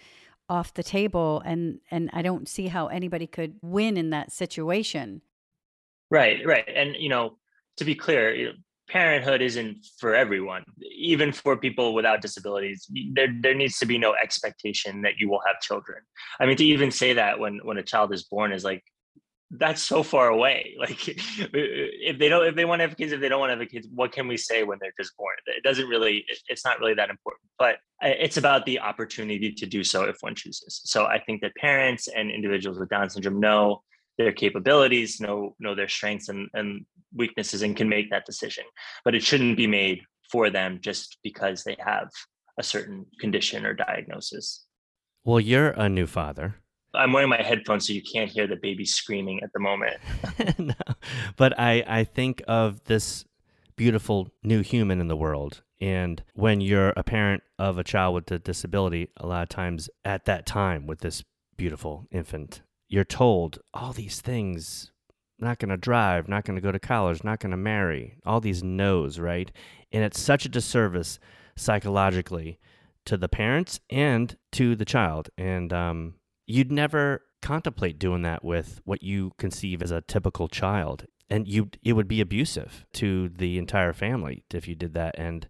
off 0.49 0.73
the 0.75 0.83
table 0.83 1.41
and 1.45 1.79
and 1.89 2.09
I 2.13 2.21
don't 2.21 2.47
see 2.47 2.67
how 2.67 2.87
anybody 2.87 3.25
could 3.25 3.55
win 3.61 3.97
in 3.97 4.11
that 4.11 4.31
situation. 4.31 5.21
Right, 6.13 6.45
right. 6.45 6.65
And, 6.67 6.95
you 6.95 7.09
know, 7.09 7.37
to 7.77 7.85
be 7.85 7.95
clear, 7.95 8.53
parenthood 8.93 9.41
isn't 9.41 9.87
for 9.97 10.13
everyone, 10.13 10.63
even 10.95 11.31
for 11.31 11.57
people 11.57 11.95
without 11.95 12.21
disabilities. 12.21 12.87
There, 13.13 13.27
there 13.41 13.55
needs 13.55 13.79
to 13.79 13.87
be 13.87 13.97
no 13.97 14.13
expectation 14.13 15.01
that 15.01 15.13
you 15.17 15.27
will 15.29 15.41
have 15.47 15.59
children. 15.61 16.03
I 16.39 16.45
mean, 16.45 16.57
to 16.57 16.65
even 16.65 16.91
say 16.91 17.13
that 17.13 17.39
when, 17.39 17.59
when 17.63 17.79
a 17.79 17.83
child 17.83 18.13
is 18.13 18.23
born 18.23 18.51
is 18.51 18.63
like, 18.63 18.83
that's 19.49 19.81
so 19.81 20.03
far 20.03 20.27
away. 20.29 20.75
Like 20.79 21.07
if 21.07 22.19
they 22.19 22.29
don't, 22.29 22.45
if 22.45 22.55
they 22.55 22.65
want 22.65 22.81
to 22.81 22.87
have 22.87 22.95
kids, 22.95 23.11
if 23.13 23.19
they 23.19 23.29
don't 23.29 23.39
want 23.39 23.51
to 23.51 23.57
have 23.57 23.67
kids, 23.67 23.87
what 23.93 24.11
can 24.11 24.27
we 24.27 24.37
say 24.37 24.63
when 24.63 24.77
they're 24.79 24.93
just 24.99 25.17
born? 25.17 25.35
It 25.47 25.63
doesn't 25.63 25.87
really, 25.87 26.25
it's 26.47 26.63
not 26.63 26.79
really 26.79 26.93
that 26.93 27.09
important, 27.09 27.47
but 27.57 27.77
it's 28.01 28.37
about 28.37 28.65
the 28.67 28.79
opportunity 28.79 29.51
to 29.53 29.65
do 29.65 29.83
so 29.83 30.03
if 30.03 30.17
one 30.19 30.35
chooses. 30.35 30.81
So 30.83 31.05
I 31.05 31.19
think 31.19 31.41
that 31.41 31.55
parents 31.55 32.07
and 32.07 32.29
individuals 32.29 32.79
with 32.79 32.89
Down 32.89 33.09
syndrome 33.09 33.39
know 33.39 33.81
their 34.17 34.31
capabilities, 34.31 35.19
know 35.19 35.55
know 35.59 35.75
their 35.75 35.87
strengths 35.87 36.29
and, 36.29 36.49
and 36.53 36.85
weaknesses, 37.15 37.61
and 37.61 37.75
can 37.75 37.89
make 37.89 38.09
that 38.09 38.25
decision. 38.25 38.63
But 39.05 39.15
it 39.15 39.23
shouldn't 39.23 39.57
be 39.57 39.67
made 39.67 40.01
for 40.31 40.49
them 40.49 40.79
just 40.81 41.17
because 41.23 41.63
they 41.63 41.77
have 41.79 42.09
a 42.57 42.63
certain 42.63 43.05
condition 43.19 43.65
or 43.65 43.73
diagnosis. 43.73 44.65
Well, 45.23 45.39
you're 45.39 45.69
a 45.69 45.89
new 45.89 46.07
father. 46.07 46.55
I'm 46.95 47.11
wearing 47.11 47.29
my 47.29 47.41
headphones 47.41 47.87
so 47.87 47.93
you 47.93 48.03
can't 48.03 48.29
hear 48.29 48.45
the 48.45 48.55
baby 48.55 48.85
screaming 48.85 49.41
at 49.41 49.51
the 49.53 49.59
moment. 49.59 49.97
no, 50.59 50.95
but 51.37 51.59
I, 51.59 51.83
I 51.87 52.03
think 52.03 52.43
of 52.47 52.83
this 52.83 53.25
beautiful 53.75 54.29
new 54.43 54.61
human 54.61 55.01
in 55.01 55.07
the 55.07 55.15
world. 55.15 55.63
And 55.81 56.23
when 56.33 56.61
you're 56.61 56.93
a 56.95 57.03
parent 57.03 57.43
of 57.57 57.77
a 57.77 57.83
child 57.83 58.15
with 58.15 58.31
a 58.31 58.39
disability, 58.39 59.09
a 59.17 59.25
lot 59.25 59.43
of 59.43 59.49
times 59.49 59.89
at 60.05 60.25
that 60.25 60.45
time 60.45 60.85
with 60.85 60.99
this 60.99 61.23
beautiful 61.57 62.07
infant, 62.11 62.61
you're 62.93 63.03
told 63.03 63.57
all 63.73 63.91
these 63.91 64.21
things 64.21 64.91
not 65.39 65.57
going 65.57 65.69
to 65.69 65.77
drive, 65.77 66.29
not 66.29 66.45
going 66.45 66.55
to 66.55 66.61
go 66.61 66.71
to 66.71 66.77
college, 66.77 67.23
not 67.23 67.39
going 67.39 67.49
to 67.49 67.57
marry, 67.57 68.17
all 68.23 68.39
these 68.39 68.61
no's, 68.61 69.19
right? 69.19 69.51
And 69.91 70.03
it's 70.03 70.19
such 70.19 70.45
a 70.45 70.49
disservice 70.49 71.17
psychologically 71.55 72.59
to 73.05 73.17
the 73.17 73.27
parents 73.27 73.79
and 73.89 74.37
to 74.51 74.75
the 74.75 74.85
child. 74.85 75.31
And 75.39 75.73
um, 75.73 76.13
you'd 76.45 76.71
never 76.71 77.23
contemplate 77.41 77.97
doing 77.97 78.21
that 78.21 78.45
with 78.45 78.79
what 78.85 79.01
you 79.01 79.31
conceive 79.39 79.81
as 79.81 79.89
a 79.89 80.01
typical 80.01 80.47
child. 80.47 81.07
And 81.31 81.47
you, 81.47 81.71
it 81.81 81.93
would 81.93 82.07
be 82.07 82.21
abusive 82.21 82.85
to 82.93 83.27
the 83.27 83.57
entire 83.57 83.93
family 83.93 84.43
if 84.53 84.67
you 84.67 84.75
did 84.75 84.93
that. 84.93 85.15
And 85.17 85.47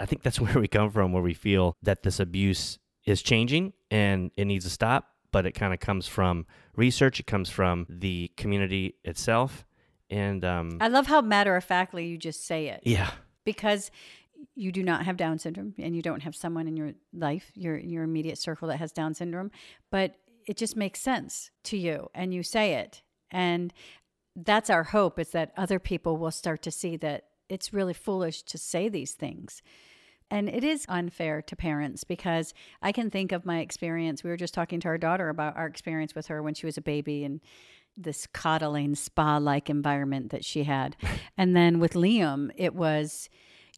I 0.00 0.06
think 0.06 0.22
that's 0.22 0.40
where 0.40 0.58
we 0.58 0.66
come 0.66 0.90
from, 0.90 1.12
where 1.12 1.22
we 1.22 1.34
feel 1.34 1.76
that 1.82 2.04
this 2.04 2.18
abuse 2.18 2.78
is 3.04 3.20
changing 3.20 3.74
and 3.90 4.30
it 4.38 4.46
needs 4.46 4.64
to 4.64 4.70
stop 4.70 5.10
but 5.36 5.44
it 5.44 5.52
kind 5.52 5.74
of 5.74 5.80
comes 5.80 6.06
from 6.06 6.46
research. 6.76 7.20
It 7.20 7.26
comes 7.26 7.48
from 7.48 7.86
the 7.88 8.30
community 8.36 8.96
itself. 9.04 9.64
And 10.10 10.44
um, 10.44 10.78
I 10.80 10.88
love 10.88 11.06
how 11.06 11.20
matter 11.20 11.56
of 11.56 11.64
factly 11.64 12.06
you 12.06 12.18
just 12.18 12.46
say 12.46 12.68
it. 12.68 12.80
Yeah. 12.84 13.10
Because 13.44 13.90
you 14.54 14.72
do 14.72 14.82
not 14.82 15.04
have 15.04 15.16
Down 15.16 15.38
syndrome 15.38 15.74
and 15.78 15.96
you 15.96 16.02
don't 16.02 16.22
have 16.22 16.36
someone 16.36 16.68
in 16.68 16.76
your 16.76 16.92
life, 17.12 17.50
your 17.54 17.76
your 17.76 18.04
immediate 18.04 18.38
circle 18.38 18.68
that 18.68 18.78
has 18.78 18.92
Down 18.92 19.14
syndrome, 19.14 19.50
but 19.90 20.16
it 20.46 20.56
just 20.56 20.76
makes 20.76 21.00
sense 21.00 21.50
to 21.64 21.76
you 21.76 22.08
and 22.14 22.32
you 22.32 22.42
say 22.42 22.74
it. 22.74 23.02
And 23.30 23.72
that's 24.36 24.70
our 24.70 24.84
hope 24.84 25.18
is 25.18 25.30
that 25.30 25.52
other 25.56 25.78
people 25.78 26.16
will 26.16 26.30
start 26.30 26.62
to 26.62 26.70
see 26.70 26.96
that 26.98 27.24
it's 27.48 27.72
really 27.72 27.94
foolish 27.94 28.42
to 28.42 28.58
say 28.58 28.88
these 28.88 29.12
things 29.12 29.62
and 30.30 30.48
it 30.48 30.64
is 30.64 30.84
unfair 30.88 31.40
to 31.42 31.56
parents 31.56 32.04
because 32.04 32.52
I 32.82 32.92
can 32.92 33.10
think 33.10 33.32
of 33.32 33.46
my 33.46 33.60
experience. 33.60 34.24
We 34.24 34.30
were 34.30 34.36
just 34.36 34.54
talking 34.54 34.80
to 34.80 34.88
our 34.88 34.98
daughter 34.98 35.28
about 35.28 35.56
our 35.56 35.66
experience 35.66 36.14
with 36.14 36.26
her 36.26 36.42
when 36.42 36.54
she 36.54 36.66
was 36.66 36.76
a 36.76 36.82
baby 36.82 37.24
and 37.24 37.40
this 37.96 38.26
coddling 38.26 38.94
spa 38.94 39.38
like 39.38 39.70
environment 39.70 40.30
that 40.30 40.44
she 40.44 40.64
had. 40.64 40.96
and 41.38 41.56
then 41.56 41.78
with 41.78 41.94
Liam, 41.94 42.50
it 42.56 42.74
was, 42.74 43.28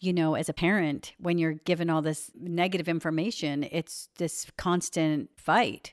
you 0.00 0.12
know, 0.12 0.34
as 0.34 0.48
a 0.48 0.54
parent, 0.54 1.12
when 1.18 1.38
you're 1.38 1.52
given 1.52 1.90
all 1.90 2.02
this 2.02 2.30
negative 2.34 2.88
information, 2.88 3.66
it's 3.70 4.08
this 4.16 4.46
constant 4.56 5.30
fight 5.36 5.92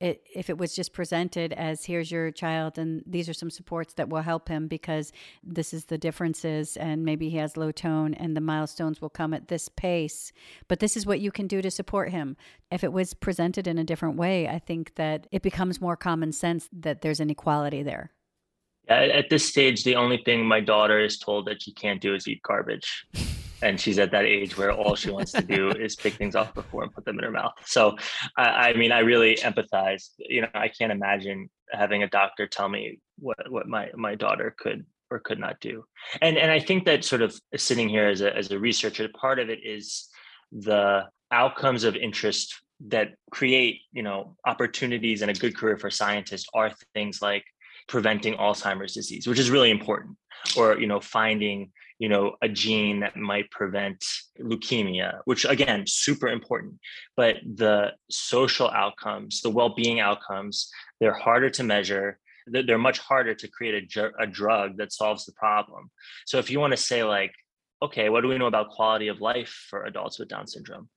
it, 0.00 0.22
if 0.34 0.50
it 0.50 0.58
was 0.58 0.74
just 0.74 0.92
presented 0.92 1.52
as 1.52 1.84
here's 1.84 2.10
your 2.10 2.30
child 2.30 2.78
and 2.78 3.02
these 3.06 3.28
are 3.28 3.34
some 3.34 3.50
supports 3.50 3.94
that 3.94 4.08
will 4.08 4.22
help 4.22 4.48
him 4.48 4.66
because 4.66 5.12
this 5.42 5.72
is 5.72 5.86
the 5.86 5.98
differences 5.98 6.76
and 6.76 7.04
maybe 7.04 7.28
he 7.30 7.36
has 7.36 7.56
low 7.56 7.70
tone 7.70 8.14
and 8.14 8.36
the 8.36 8.40
milestones 8.40 9.00
will 9.00 9.08
come 9.08 9.32
at 9.32 9.48
this 9.48 9.68
pace. 9.68 10.32
But 10.68 10.80
this 10.80 10.96
is 10.96 11.06
what 11.06 11.20
you 11.20 11.30
can 11.30 11.46
do 11.46 11.62
to 11.62 11.70
support 11.70 12.10
him. 12.10 12.36
If 12.70 12.82
it 12.82 12.92
was 12.92 13.14
presented 13.14 13.66
in 13.66 13.78
a 13.78 13.84
different 13.84 14.16
way 14.16 14.48
i 14.48 14.58
think 14.58 14.94
that 14.96 15.26
it 15.32 15.42
becomes 15.42 15.80
more 15.80 15.96
common 15.96 16.32
sense 16.32 16.68
that 16.72 17.00
there's 17.02 17.20
an 17.20 17.30
equality 17.30 17.82
there. 17.82 18.10
At 18.88 19.30
this 19.30 19.48
stage 19.48 19.84
the 19.84 19.96
only 19.96 20.18
thing 20.18 20.46
my 20.46 20.60
daughter 20.60 20.98
is 21.00 21.18
told 21.18 21.46
that 21.46 21.62
she 21.62 21.72
can't 21.72 22.00
do 22.00 22.14
is 22.14 22.28
eat 22.28 22.42
garbage 22.42 23.06
and 23.64 23.80
she's 23.80 23.98
at 23.98 24.10
that 24.12 24.24
age 24.24 24.56
where 24.56 24.70
all 24.70 24.94
she 24.94 25.10
wants 25.10 25.32
to 25.32 25.42
do 25.42 25.70
is 25.84 25.96
pick 25.96 26.14
things 26.14 26.36
off 26.36 26.54
the 26.54 26.62
floor 26.62 26.84
and 26.84 26.92
put 26.92 27.04
them 27.04 27.18
in 27.18 27.24
her 27.24 27.30
mouth. 27.30 27.54
So, 27.64 27.96
I, 28.36 28.70
I 28.70 28.72
mean, 28.74 28.92
I 28.92 29.00
really 29.00 29.36
empathize. 29.36 30.10
You 30.18 30.42
know, 30.42 30.48
I 30.54 30.68
can't 30.68 30.92
imagine 30.92 31.48
having 31.72 32.02
a 32.02 32.08
doctor 32.08 32.46
tell 32.46 32.68
me 32.68 33.00
what 33.18 33.50
what 33.50 33.66
my 33.66 33.90
my 33.94 34.14
daughter 34.14 34.54
could 34.56 34.84
or 35.10 35.18
could 35.18 35.40
not 35.40 35.60
do. 35.60 35.84
And 36.20 36.36
and 36.36 36.50
I 36.50 36.60
think 36.60 36.84
that 36.84 37.04
sort 37.04 37.22
of 37.22 37.34
sitting 37.56 37.88
here 37.88 38.06
as 38.06 38.20
a 38.20 38.36
as 38.36 38.50
a 38.50 38.58
researcher, 38.58 39.08
part 39.08 39.38
of 39.38 39.48
it 39.48 39.60
is 39.64 40.08
the 40.52 41.04
outcomes 41.30 41.84
of 41.84 41.96
interest 41.96 42.54
that 42.88 43.14
create 43.30 43.80
you 43.92 44.02
know 44.02 44.36
opportunities 44.46 45.22
and 45.22 45.30
a 45.30 45.34
good 45.34 45.56
career 45.56 45.76
for 45.76 45.90
scientists 45.90 46.46
are 46.54 46.72
things 46.92 47.22
like 47.22 47.44
preventing 47.86 48.34
alzheimer's 48.34 48.94
disease 48.94 49.26
which 49.26 49.38
is 49.38 49.50
really 49.50 49.70
important 49.70 50.16
or 50.56 50.78
you 50.78 50.86
know 50.86 51.00
finding 51.00 51.70
you 51.98 52.08
know 52.08 52.36
a 52.42 52.48
gene 52.48 53.00
that 53.00 53.16
might 53.16 53.50
prevent 53.50 54.04
leukemia 54.40 55.20
which 55.24 55.44
again 55.44 55.84
super 55.86 56.28
important. 56.28 56.74
But 57.16 57.36
the 57.44 57.92
social 58.10 58.70
outcomes 58.70 59.40
the 59.40 59.50
well-being 59.50 60.00
outcomes 60.00 60.70
they're 61.00 61.14
harder 61.14 61.50
to 61.50 61.62
measure. 61.62 62.18
They're 62.46 62.78
much 62.78 62.98
harder 62.98 63.34
to 63.34 63.48
create 63.48 63.96
a, 63.96 64.10
a 64.20 64.26
drug 64.26 64.76
that 64.76 64.92
solves 64.92 65.24
the 65.24 65.32
problem. 65.32 65.90
So 66.26 66.38
if 66.38 66.50
you 66.50 66.60
want 66.60 66.72
to 66.72 66.76
say 66.76 67.04
like 67.04 67.32
okay 67.82 68.08
what 68.08 68.22
do 68.22 68.28
we 68.28 68.38
know 68.38 68.46
about 68.46 68.70
quality 68.70 69.08
of 69.08 69.20
life 69.20 69.66
for 69.70 69.84
adults 69.84 70.18
with 70.18 70.28
down 70.28 70.46
syndrome? 70.46 70.88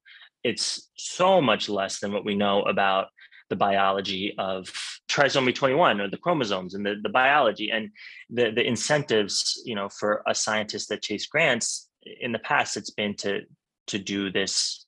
It's 0.43 0.89
so 0.97 1.41
much 1.41 1.67
less 1.67 1.99
than 1.99 2.13
what 2.13 2.25
we 2.25 2.35
know 2.35 2.61
about 2.63 3.07
the 3.49 3.55
biology 3.55 4.33
of 4.37 4.71
trisomy 5.09 5.53
21 5.53 6.01
or 6.01 6.09
the 6.09 6.17
chromosomes 6.17 6.73
and 6.73 6.85
the, 6.85 6.95
the 7.01 7.09
biology 7.09 7.69
and 7.71 7.89
the, 8.29 8.51
the 8.51 8.65
incentives 8.65 9.61
you 9.65 9.75
know 9.75 9.89
for 9.89 10.21
a 10.27 10.35
scientist 10.35 10.89
that 10.89 11.01
chase 11.01 11.27
grants 11.27 11.89
in 12.21 12.31
the 12.31 12.39
past 12.39 12.77
it's 12.77 12.91
been 12.91 13.15
to 13.15 13.41
to 13.87 13.97
do 13.97 14.31
this 14.31 14.85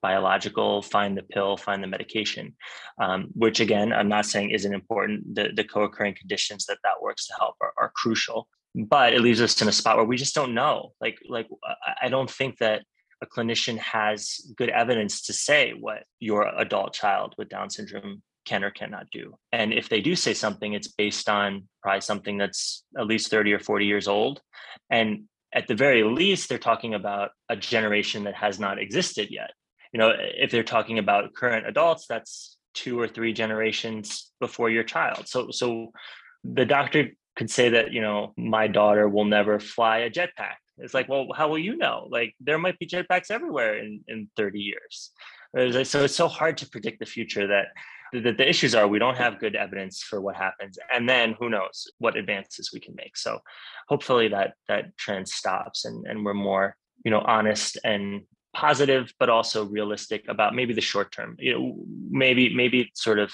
biological 0.00 0.82
find 0.82 1.16
the 1.16 1.22
pill 1.22 1.56
find 1.56 1.82
the 1.82 1.86
medication 1.86 2.54
um, 2.98 3.28
which 3.34 3.60
again 3.60 3.92
i'm 3.92 4.08
not 4.08 4.26
saying 4.26 4.50
isn't 4.50 4.74
important. 4.74 5.34
The, 5.34 5.50
the 5.54 5.64
co-occurring 5.64 6.16
conditions 6.18 6.66
that 6.66 6.78
that 6.82 7.00
works 7.00 7.26
to 7.26 7.34
help 7.38 7.56
are, 7.60 7.72
are 7.78 7.92
crucial 7.94 8.48
but 8.74 9.12
it 9.12 9.20
leaves 9.20 9.40
us 9.40 9.60
in 9.60 9.68
a 9.68 9.72
spot 9.72 9.96
where 9.96 10.06
we 10.06 10.16
just 10.16 10.34
don't 10.34 10.54
know. 10.54 10.92
Like 11.00 11.18
like 11.28 11.46
i 12.02 12.08
don't 12.08 12.30
think 12.30 12.58
that 12.58 12.84
a 13.22 13.26
clinician 13.26 13.78
has 13.78 14.52
good 14.56 14.68
evidence 14.68 15.22
to 15.22 15.32
say 15.32 15.72
what 15.78 16.04
your 16.20 16.46
adult 16.58 16.92
child 16.92 17.34
with 17.38 17.48
Down 17.48 17.70
syndrome 17.70 18.22
can 18.44 18.64
or 18.64 18.70
cannot 18.70 19.06
do. 19.10 19.36
And 19.52 19.72
if 19.72 19.88
they 19.88 20.00
do 20.00 20.16
say 20.16 20.34
something, 20.34 20.72
it's 20.72 20.88
based 20.88 21.28
on 21.28 21.68
probably 21.82 22.00
something 22.00 22.38
that's 22.38 22.84
at 22.98 23.06
least 23.06 23.30
30 23.30 23.52
or 23.52 23.60
40 23.60 23.86
years 23.86 24.08
old. 24.08 24.40
And 24.90 25.24
at 25.54 25.68
the 25.68 25.74
very 25.74 26.02
least, 26.02 26.48
they're 26.48 26.58
talking 26.58 26.94
about 26.94 27.30
a 27.48 27.56
generation 27.56 28.24
that 28.24 28.34
has 28.34 28.58
not 28.58 28.80
existed 28.80 29.28
yet. 29.30 29.52
You 29.92 29.98
know, 29.98 30.12
if 30.18 30.50
they're 30.50 30.64
talking 30.64 30.98
about 30.98 31.34
current 31.34 31.66
adults, 31.66 32.06
that's 32.08 32.56
two 32.74 32.98
or 32.98 33.06
three 33.06 33.32
generations 33.32 34.32
before 34.40 34.70
your 34.70 34.82
child. 34.82 35.28
So 35.28 35.50
so 35.50 35.92
the 36.42 36.64
doctor 36.64 37.10
could 37.36 37.50
say 37.50 37.70
that, 37.70 37.92
you 37.92 38.00
know, 38.00 38.32
my 38.36 38.66
daughter 38.66 39.08
will 39.08 39.26
never 39.26 39.60
fly 39.60 39.98
a 39.98 40.10
jetpack 40.10 40.56
it's 40.78 40.94
like, 40.94 41.08
well, 41.08 41.28
how 41.34 41.48
will 41.48 41.58
you 41.58 41.76
know? 41.76 42.08
Like 42.10 42.34
there 42.40 42.58
might 42.58 42.78
be 42.78 42.86
jetpacks 42.86 43.30
everywhere 43.30 43.78
in, 43.78 44.00
in 44.08 44.28
30 44.36 44.60
years. 44.60 45.10
So 45.86 46.04
it's 46.04 46.16
so 46.16 46.28
hard 46.28 46.56
to 46.58 46.68
predict 46.68 46.98
the 46.98 47.06
future 47.06 47.46
that 47.46 47.66
the, 48.12 48.32
the 48.32 48.48
issues 48.48 48.74
are 48.74 48.86
we 48.86 48.98
don't 48.98 49.16
have 49.16 49.38
good 49.38 49.54
evidence 49.54 50.02
for 50.02 50.20
what 50.20 50.36
happens. 50.36 50.78
And 50.92 51.08
then 51.08 51.34
who 51.38 51.50
knows 51.50 51.90
what 51.98 52.16
advances 52.16 52.70
we 52.72 52.80
can 52.80 52.94
make. 52.94 53.16
So 53.16 53.38
hopefully 53.88 54.28
that 54.28 54.54
that 54.68 54.96
trend 54.96 55.28
stops 55.28 55.84
and, 55.84 56.06
and 56.06 56.24
we're 56.24 56.34
more, 56.34 56.76
you 57.04 57.10
know, 57.10 57.20
honest 57.20 57.78
and 57.84 58.22
positive, 58.54 59.12
but 59.18 59.30
also 59.30 59.64
realistic 59.64 60.24
about 60.28 60.54
maybe 60.54 60.74
the 60.74 60.80
short 60.80 61.12
term. 61.12 61.36
You 61.38 61.52
know, 61.54 61.76
maybe 62.10 62.54
maybe 62.54 62.90
sort 62.94 63.18
of 63.18 63.32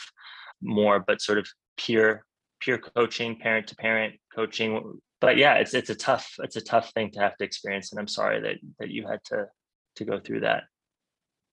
more, 0.63 1.01
but 1.01 1.21
sort 1.21 1.39
of 1.39 1.49
peer 1.77 2.25
peer 2.61 2.79
coaching, 2.79 3.37
parent 3.37 3.69
to 3.69 3.77
parent 3.77 4.15
coaching 4.35 5.01
but 5.21 5.37
yeah, 5.37 5.55
it's 5.55 5.75
it's 5.75 5.91
a 5.91 5.95
tough 5.95 6.35
it's 6.41 6.57
a 6.57 6.61
tough 6.61 6.91
thing 6.93 7.11
to 7.13 7.21
have 7.21 7.37
to 7.37 7.45
experience, 7.45 7.93
and 7.93 8.01
I'm 8.01 8.09
sorry 8.09 8.41
that 8.41 8.57
that 8.79 8.91
you 8.91 9.07
had 9.07 9.23
to 9.27 9.47
to 9.97 10.05
go 10.05 10.19
through 10.21 10.41
that. 10.41 10.65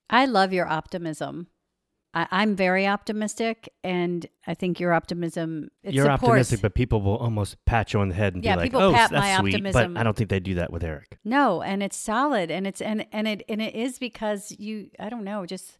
I 0.09 0.25
love 0.25 0.53
your 0.53 0.67
optimism. 0.67 1.47
I, 2.13 2.27
I'm 2.31 2.55
very 2.55 2.87
optimistic, 2.87 3.69
and 3.83 4.25
I 4.47 4.53
think 4.53 4.79
your 4.79 4.93
optimism 4.93 5.69
it 5.83 5.93
You're 5.93 6.05
supports. 6.05 6.23
optimistic, 6.23 6.61
but 6.61 6.73
people 6.75 7.01
will 7.01 7.17
almost 7.17 7.57
pat 7.65 7.91
you 7.91 7.99
on 7.99 8.09
the 8.09 8.15
head 8.15 8.35
and 8.35 8.43
Yeah, 8.43 8.55
be 8.55 8.61
like, 8.69 8.73
"Oh, 8.75 8.93
pat 8.93 9.11
that's 9.11 9.19
my 9.21 9.37
sweet," 9.39 9.55
optimism. 9.55 9.93
but 9.95 9.99
I 9.99 10.03
don't 10.03 10.15
think 10.15 10.29
they 10.29 10.39
do 10.39 10.55
that 10.55 10.71
with 10.71 10.83
Eric. 10.83 11.17
No, 11.25 11.61
and 11.61 11.83
it's 11.83 11.97
solid, 11.97 12.49
and 12.51 12.65
it's 12.65 12.81
and 12.81 13.05
and 13.11 13.27
it 13.27 13.43
and 13.49 13.61
it 13.61 13.75
is 13.75 13.99
because 13.99 14.55
you. 14.57 14.91
I 14.99 15.09
don't 15.09 15.23
know, 15.25 15.45
just 15.45 15.77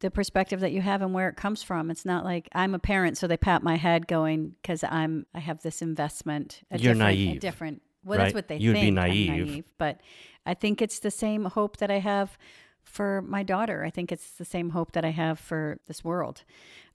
the 0.00 0.10
perspective 0.10 0.60
that 0.60 0.72
you 0.72 0.80
have 0.82 1.00
and 1.02 1.14
where 1.14 1.28
it 1.28 1.36
comes 1.36 1.62
from. 1.62 1.90
It's 1.90 2.04
not 2.04 2.24
like 2.24 2.48
I'm 2.52 2.74
a 2.74 2.78
parent, 2.78 3.16
so 3.18 3.26
they 3.26 3.36
pat 3.36 3.62
my 3.62 3.76
head, 3.76 4.06
going 4.06 4.54
because 4.60 4.84
I'm 4.84 5.26
I 5.34 5.40
have 5.40 5.62
this 5.62 5.80
investment. 5.82 6.60
A 6.70 6.78
You're 6.78 6.94
different, 6.94 7.00
A 7.00 7.04
naive, 7.04 7.40
different. 7.40 7.82
Well, 8.04 8.18
right? 8.18 8.24
that's 8.24 8.34
what 8.34 8.48
they 8.48 8.58
You'd 8.58 8.74
be 8.74 8.80
think. 8.82 8.98
I'm 8.98 9.10
naive. 9.10 9.64
but 9.78 10.00
I 10.44 10.54
think 10.54 10.80
it's 10.82 11.00
the 11.00 11.10
same 11.10 11.44
hope 11.46 11.78
that 11.78 11.90
I 11.90 11.98
have 11.98 12.36
for 12.84 13.22
my 13.22 13.42
daughter. 13.42 13.84
I 13.84 13.90
think 13.90 14.12
it's 14.12 14.32
the 14.32 14.44
same 14.44 14.70
hope 14.70 14.92
that 14.92 15.04
I 15.04 15.10
have 15.10 15.38
for 15.40 15.80
this 15.88 16.04
world. 16.04 16.44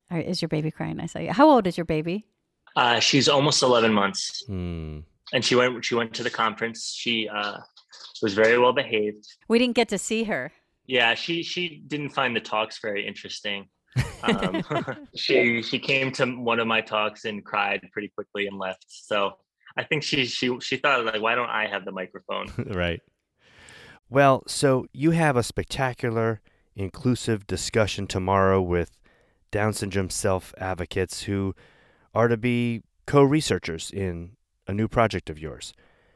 All 0.09 0.17
right, 0.17 0.27
Is 0.27 0.41
your 0.41 0.49
baby 0.49 0.71
crying? 0.71 0.99
I 0.99 1.05
saw 1.07 1.19
you. 1.19 1.31
How 1.33 1.49
old 1.49 1.67
is 1.67 1.77
your 1.77 1.85
baby? 1.85 2.25
Uh, 2.75 2.99
she's 2.99 3.27
almost 3.27 3.61
11 3.63 3.91
months, 3.93 4.43
Hmm. 4.45 4.99
and 5.33 5.43
she 5.43 5.55
went. 5.55 5.83
She 5.83 5.95
went 5.95 6.13
to 6.13 6.23
the 6.23 6.29
conference. 6.29 6.93
She 6.97 7.27
uh, 7.27 7.57
was 8.21 8.33
very 8.33 8.57
well 8.57 8.71
behaved. 8.73 9.27
We 9.49 9.59
didn't 9.59 9.75
get 9.75 9.89
to 9.89 9.97
see 9.97 10.23
her. 10.25 10.53
Yeah, 10.85 11.13
she 11.13 11.43
she 11.43 11.83
didn't 11.87 12.09
find 12.09 12.35
the 12.35 12.41
talks 12.41 12.79
very 12.81 13.05
interesting. 13.07 13.67
Um, 14.23 14.63
she 15.15 15.61
she 15.61 15.79
came 15.79 16.11
to 16.13 16.25
one 16.25 16.59
of 16.59 16.67
my 16.67 16.81
talks 16.81 17.25
and 17.25 17.43
cried 17.43 17.81
pretty 17.91 18.09
quickly 18.09 18.47
and 18.47 18.57
left. 18.57 18.85
So 18.87 19.33
I 19.77 19.83
think 19.83 20.03
she 20.03 20.25
she 20.25 20.57
she 20.59 20.77
thought 20.77 21.05
like, 21.05 21.21
why 21.21 21.35
don't 21.35 21.49
I 21.49 21.67
have 21.67 21.85
the 21.85 21.91
microphone? 21.91 22.47
right. 22.75 23.01
Well, 24.09 24.43
so 24.45 24.85
you 24.91 25.11
have 25.11 25.37
a 25.37 25.43
spectacular, 25.43 26.41
inclusive 26.75 27.47
discussion 27.47 28.07
tomorrow 28.07 28.61
with 28.61 28.97
Down 29.51 29.73
syndrome 29.73 30.09
self 30.09 30.53
advocates 30.57 31.23
who 31.23 31.55
are 32.13 32.27
to 32.27 32.37
be 32.37 32.83
co 33.05 33.23
researchers 33.23 33.89
in 33.91 34.35
a 34.67 34.73
new 34.73 34.87
project 34.87 35.29
of 35.29 35.39
yours. 35.39 35.73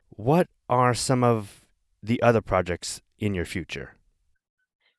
What 0.09 0.47
are 0.70 0.93
some 0.93 1.24
of 1.24 1.66
the 2.01 2.22
other 2.22 2.41
projects 2.41 3.01
in 3.18 3.34
your 3.34 3.45
future? 3.45 3.95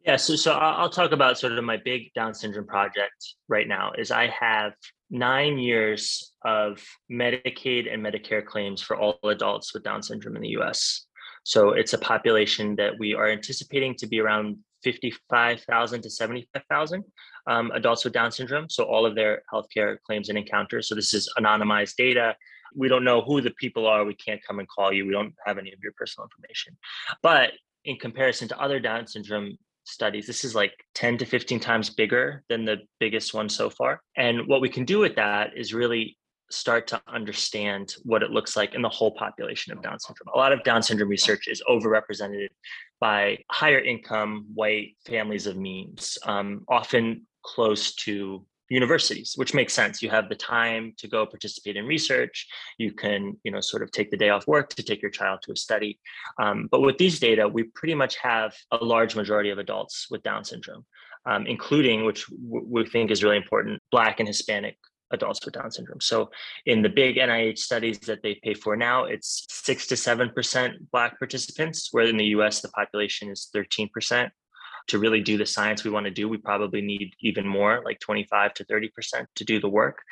Yeah, 0.06 0.14
so 0.14 0.36
so 0.36 0.52
I'll 0.52 0.88
talk 0.88 1.10
about 1.10 1.36
sort 1.36 1.52
of 1.52 1.64
my 1.64 1.78
big 1.78 2.12
Down 2.14 2.32
syndrome 2.32 2.68
project 2.68 3.34
right 3.48 3.66
now. 3.66 3.90
Is 3.98 4.12
I 4.12 4.28
have 4.28 4.72
nine 5.10 5.58
years 5.58 6.32
of 6.44 6.80
Medicaid 7.10 7.92
and 7.92 8.04
Medicare 8.06 8.46
claims 8.46 8.80
for 8.80 8.96
all 8.96 9.18
adults 9.24 9.74
with 9.74 9.82
Down 9.82 10.04
syndrome 10.04 10.36
in 10.36 10.42
the 10.42 10.50
U.S. 10.60 11.06
So 11.42 11.70
it's 11.70 11.92
a 11.92 11.98
population 11.98 12.76
that 12.76 12.96
we 13.00 13.14
are 13.14 13.28
anticipating 13.28 13.96
to 13.96 14.06
be 14.06 14.20
around 14.20 14.58
fifty-five 14.84 15.62
thousand 15.62 16.02
to 16.02 16.10
seventy-five 16.10 16.62
thousand 16.70 17.02
um, 17.48 17.72
adults 17.72 18.04
with 18.04 18.12
Down 18.12 18.30
syndrome. 18.30 18.70
So 18.70 18.84
all 18.84 19.06
of 19.06 19.16
their 19.16 19.42
healthcare 19.52 19.96
claims 20.06 20.28
and 20.28 20.38
encounters. 20.38 20.88
So 20.88 20.94
this 20.94 21.14
is 21.14 21.28
anonymized 21.36 21.96
data. 21.96 22.36
We 22.76 22.86
don't 22.88 23.04
know 23.04 23.22
who 23.22 23.40
the 23.40 23.54
people 23.58 23.88
are. 23.88 24.04
We 24.04 24.14
can't 24.14 24.40
come 24.46 24.60
and 24.60 24.68
call 24.68 24.92
you. 24.92 25.04
We 25.04 25.12
don't 25.12 25.34
have 25.44 25.58
any 25.58 25.72
of 25.72 25.80
your 25.82 25.94
personal 25.96 26.28
information. 26.28 26.76
But 27.24 27.54
in 27.84 27.96
comparison 27.96 28.46
to 28.48 28.60
other 28.60 28.78
Down 28.78 29.08
syndrome 29.08 29.56
studies. 29.86 30.26
This 30.26 30.44
is 30.44 30.54
like 30.54 30.72
10 30.94 31.18
to 31.18 31.24
15 31.24 31.60
times 31.60 31.90
bigger 31.90 32.42
than 32.48 32.64
the 32.64 32.78
biggest 33.00 33.34
one 33.34 33.48
so 33.48 33.70
far. 33.70 34.00
And 34.16 34.46
what 34.46 34.60
we 34.60 34.68
can 34.68 34.84
do 34.84 34.98
with 34.98 35.16
that 35.16 35.56
is 35.56 35.72
really 35.72 36.16
start 36.50 36.86
to 36.86 37.00
understand 37.08 37.94
what 38.04 38.22
it 38.22 38.30
looks 38.30 38.56
like 38.56 38.74
in 38.74 38.82
the 38.82 38.88
whole 38.88 39.10
population 39.12 39.72
of 39.72 39.82
Down 39.82 39.98
syndrome. 39.98 40.28
A 40.34 40.38
lot 40.38 40.52
of 40.52 40.62
Down 40.62 40.82
syndrome 40.82 41.08
research 41.08 41.48
is 41.48 41.62
overrepresented 41.68 42.48
by 43.00 43.38
higher 43.50 43.80
income 43.80 44.46
white 44.54 44.96
families 45.06 45.46
of 45.46 45.56
means, 45.56 46.18
um, 46.24 46.64
often 46.68 47.26
close 47.42 47.94
to 47.94 48.44
universities 48.68 49.34
which 49.36 49.54
makes 49.54 49.72
sense. 49.72 50.02
You 50.02 50.10
have 50.10 50.28
the 50.28 50.34
time 50.34 50.92
to 50.98 51.08
go 51.08 51.24
participate 51.26 51.76
in 51.76 51.86
research. 51.86 52.46
You 52.78 52.92
can 52.92 53.36
you 53.44 53.50
know 53.50 53.60
sort 53.60 53.82
of 53.82 53.90
take 53.90 54.10
the 54.10 54.16
day 54.16 54.30
off 54.30 54.46
work 54.46 54.70
to 54.70 54.82
take 54.82 55.02
your 55.02 55.10
child 55.10 55.40
to 55.42 55.52
a 55.52 55.56
study. 55.56 55.98
Um, 56.40 56.68
but 56.70 56.80
with 56.80 56.98
these 56.98 57.20
data 57.20 57.46
we 57.48 57.64
pretty 57.64 57.94
much 57.94 58.16
have 58.16 58.54
a 58.70 58.84
large 58.84 59.16
majority 59.16 59.50
of 59.50 59.58
adults 59.58 60.06
with 60.10 60.22
down 60.22 60.44
syndrome 60.44 60.84
um, 61.26 61.46
including 61.46 62.04
which 62.04 62.26
w- 62.26 62.66
we 62.68 62.86
think 62.86 63.10
is 63.10 63.22
really 63.22 63.36
important 63.36 63.82
black 63.90 64.20
and 64.20 64.28
hispanic 64.28 64.76
adults 65.12 65.44
with 65.44 65.54
down 65.54 65.70
syndrome. 65.70 66.00
So 66.00 66.30
in 66.64 66.82
the 66.82 66.88
big 66.88 67.16
nih 67.16 67.56
studies 67.58 67.98
that 68.00 68.22
they 68.22 68.40
pay 68.42 68.54
for 68.54 68.76
now 68.76 69.04
it's 69.04 69.46
6 69.50 69.86
to 69.88 69.94
7% 69.94 70.74
black 70.92 71.18
participants 71.18 71.88
where 71.92 72.06
in 72.06 72.16
the 72.16 72.24
us 72.26 72.60
the 72.60 72.68
population 72.68 73.30
is 73.30 73.48
13% 73.54 74.30
to 74.88 74.98
really 74.98 75.20
do 75.20 75.36
the 75.36 75.46
science 75.46 75.84
we 75.84 75.90
want 75.90 76.04
to 76.04 76.10
do, 76.10 76.28
we 76.28 76.38
probably 76.38 76.80
need 76.80 77.14
even 77.20 77.46
more, 77.46 77.82
like 77.84 78.00
25 78.00 78.54
to 78.54 78.64
30% 78.64 78.90
to 79.34 79.44
do 79.44 79.60
the 79.60 79.68
work. 79.68 80.02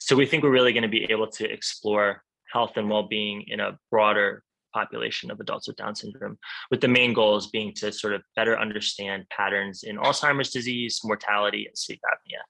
So 0.00 0.16
we 0.16 0.26
think 0.26 0.42
we're 0.42 0.50
really 0.50 0.72
going 0.72 0.82
to 0.82 0.88
be 0.88 1.10
able 1.10 1.28
to 1.28 1.50
explore 1.50 2.22
health 2.52 2.76
and 2.76 2.88
well-being 2.88 3.44
in 3.48 3.60
a 3.60 3.78
broader 3.90 4.42
population 4.72 5.30
of 5.30 5.40
adults 5.40 5.68
with 5.68 5.76
Down 5.76 5.94
syndrome, 5.94 6.36
with 6.70 6.80
the 6.80 6.88
main 6.88 7.14
goals 7.14 7.48
being 7.48 7.72
to 7.74 7.92
sort 7.92 8.12
of 8.12 8.22
better 8.34 8.58
understand 8.58 9.24
patterns 9.30 9.84
in 9.84 9.96
Alzheimer's 9.96 10.50
disease, 10.50 11.00
mortality, 11.04 11.66
and 11.66 11.78
sleep 11.78 12.00
apnea. 12.04 12.40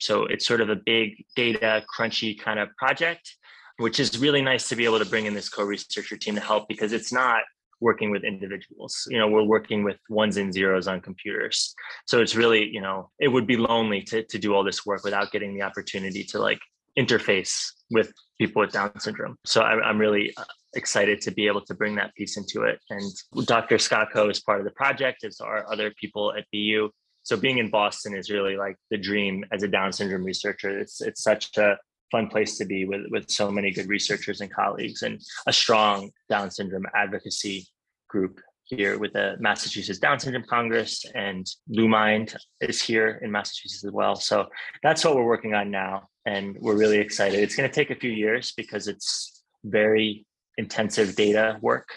So 0.00 0.24
it's 0.24 0.46
sort 0.46 0.60
of 0.60 0.68
a 0.68 0.76
big 0.76 1.24
data 1.36 1.84
crunchy 1.96 2.38
kind 2.38 2.58
of 2.58 2.68
project, 2.76 3.36
which 3.78 4.00
is 4.00 4.18
really 4.18 4.42
nice 4.42 4.68
to 4.68 4.76
be 4.76 4.84
able 4.84 4.98
to 4.98 5.04
bring 5.04 5.26
in 5.26 5.34
this 5.34 5.48
co-researcher 5.48 6.16
team 6.16 6.34
to 6.34 6.40
help 6.40 6.68
because 6.68 6.92
it's 6.92 7.12
not 7.12 7.42
working 7.80 8.10
with 8.10 8.24
individuals. 8.24 9.06
You 9.10 9.18
know, 9.18 9.28
we're 9.28 9.42
working 9.42 9.84
with 9.84 9.96
ones 10.08 10.36
and 10.36 10.52
zeros 10.52 10.86
on 10.86 11.00
computers. 11.00 11.74
So 12.06 12.20
it's 12.20 12.36
really, 12.36 12.68
you 12.68 12.80
know, 12.80 13.10
it 13.18 13.28
would 13.28 13.46
be 13.46 13.56
lonely 13.56 14.02
to, 14.02 14.22
to 14.24 14.38
do 14.38 14.54
all 14.54 14.64
this 14.64 14.84
work 14.84 15.04
without 15.04 15.32
getting 15.32 15.54
the 15.54 15.62
opportunity 15.62 16.24
to 16.24 16.38
like 16.38 16.60
interface 16.98 17.72
with 17.90 18.12
people 18.38 18.60
with 18.60 18.72
Down 18.72 18.98
syndrome. 19.00 19.36
So 19.44 19.62
I, 19.62 19.80
I'm 19.80 19.98
really 19.98 20.32
uh, 20.36 20.44
excited 20.74 21.20
to 21.22 21.30
be 21.30 21.46
able 21.46 21.62
to 21.62 21.74
bring 21.74 21.96
that 21.96 22.14
piece 22.14 22.36
into 22.36 22.62
it. 22.62 22.78
And 22.90 23.46
Dr. 23.46 23.76
Skotko 23.76 24.30
is 24.30 24.40
part 24.40 24.60
of 24.60 24.64
the 24.64 24.72
project, 24.72 25.24
as 25.24 25.40
are 25.40 25.70
other 25.70 25.92
people 26.00 26.32
at 26.36 26.44
BU. 26.52 26.90
So 27.22 27.36
being 27.36 27.58
in 27.58 27.70
Boston 27.70 28.16
is 28.16 28.30
really 28.30 28.56
like 28.56 28.76
the 28.90 28.96
dream 28.96 29.44
as 29.52 29.62
a 29.62 29.68
Down 29.68 29.92
syndrome 29.92 30.24
researcher. 30.24 30.78
It's 30.78 31.00
it's 31.00 31.22
such 31.22 31.56
a 31.58 31.76
fun 32.10 32.28
place 32.28 32.58
to 32.58 32.64
be 32.64 32.84
with 32.84 33.02
with 33.10 33.30
so 33.30 33.50
many 33.50 33.70
good 33.70 33.88
researchers 33.88 34.40
and 34.40 34.52
colleagues 34.52 35.02
and 35.02 35.20
a 35.46 35.52
strong 35.52 36.10
Down 36.28 36.50
syndrome 36.50 36.86
advocacy 36.94 37.66
group 38.08 38.40
here 38.70 38.98
with 38.98 39.12
the 39.12 39.36
Massachusetts 39.40 39.98
Down 39.98 40.18
Syndrome 40.20 40.44
Congress 40.48 41.04
and 41.14 41.46
LuMind 41.70 42.36
is 42.60 42.80
here 42.80 43.20
in 43.22 43.30
Massachusetts 43.30 43.84
as 43.84 43.90
well. 43.90 44.14
So 44.14 44.46
that's 44.82 45.04
what 45.04 45.16
we're 45.16 45.24
working 45.24 45.54
on 45.54 45.70
now. 45.70 46.08
And 46.24 46.56
we're 46.60 46.76
really 46.76 46.98
excited. 46.98 47.40
It's 47.40 47.56
going 47.56 47.68
to 47.68 47.74
take 47.74 47.90
a 47.90 47.98
few 47.98 48.10
years 48.10 48.52
because 48.56 48.86
it's 48.86 49.42
very 49.64 50.24
intensive 50.56 51.16
data 51.16 51.58
work. 51.60 51.88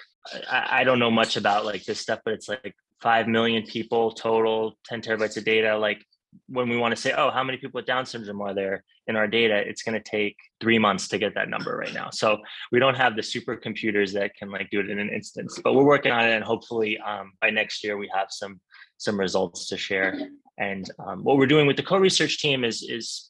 I, 0.50 0.82
I 0.82 0.84
don't 0.84 1.00
know 1.00 1.12
much 1.12 1.38
about 1.38 1.66
like 1.66 1.84
this 1.84 2.00
stuff, 2.00 2.20
but 2.26 2.34
it's 2.34 2.50
like 2.50 2.74
5 3.02 3.28
million 3.28 3.64
people 3.64 4.12
total, 4.12 4.74
10 4.86 5.02
terabytes 5.02 5.38
of 5.38 5.46
data. 5.46 5.78
Like 5.78 6.04
when 6.48 6.70
we 6.70 6.78
want 6.78 6.96
to 6.96 7.02
say, 7.02 7.14
oh, 7.14 7.32
how 7.32 7.44
many 7.44 7.58
people 7.58 7.80
with 7.80 7.86
Down 7.86 8.06
syndrome 8.06 8.42
are 8.42 8.54
there 8.54 8.84
in 9.08 9.16
our 9.16 9.28
data? 9.28 9.56
It's 9.56 9.84
going 9.84 10.02
to 10.02 10.10
take 10.10 10.38
three 10.60 10.80
months 10.80 11.08
to 11.10 11.18
get 11.18 11.36
that 11.36 11.50
number 11.50 11.76
right 11.76 11.94
now. 11.94 12.10
So 12.10 12.40
we 12.72 12.80
don't 12.80 12.96
have 12.96 13.16
the 13.16 13.22
supercomputers 13.22 14.14
that 14.14 14.36
can 14.36 14.50
like 14.50 14.70
do 14.70 14.80
it 14.80 14.90
in 14.90 15.00
an 15.00 15.10
instance, 15.10 15.60
but 15.64 15.74
we're 15.74 15.84
working 15.84 16.12
on 16.12 16.26
it, 16.26 16.34
and 16.34 16.44
hopefully 16.44 16.98
um, 17.00 17.34
by 17.42 17.50
next 17.50 17.84
year 17.84 17.98
we 17.98 18.10
have 18.14 18.28
some 18.30 18.60
some 18.98 19.20
results 19.20 19.68
to 19.70 19.78
share. 19.78 20.20
And 20.58 20.90
um, 21.06 21.24
what 21.24 21.38
we're 21.38 21.48
doing 21.48 21.68
with 21.68 21.78
the 21.78 21.84
co-research 21.84 22.40
team 22.40 22.64
is 22.64 22.84
is 22.84 23.30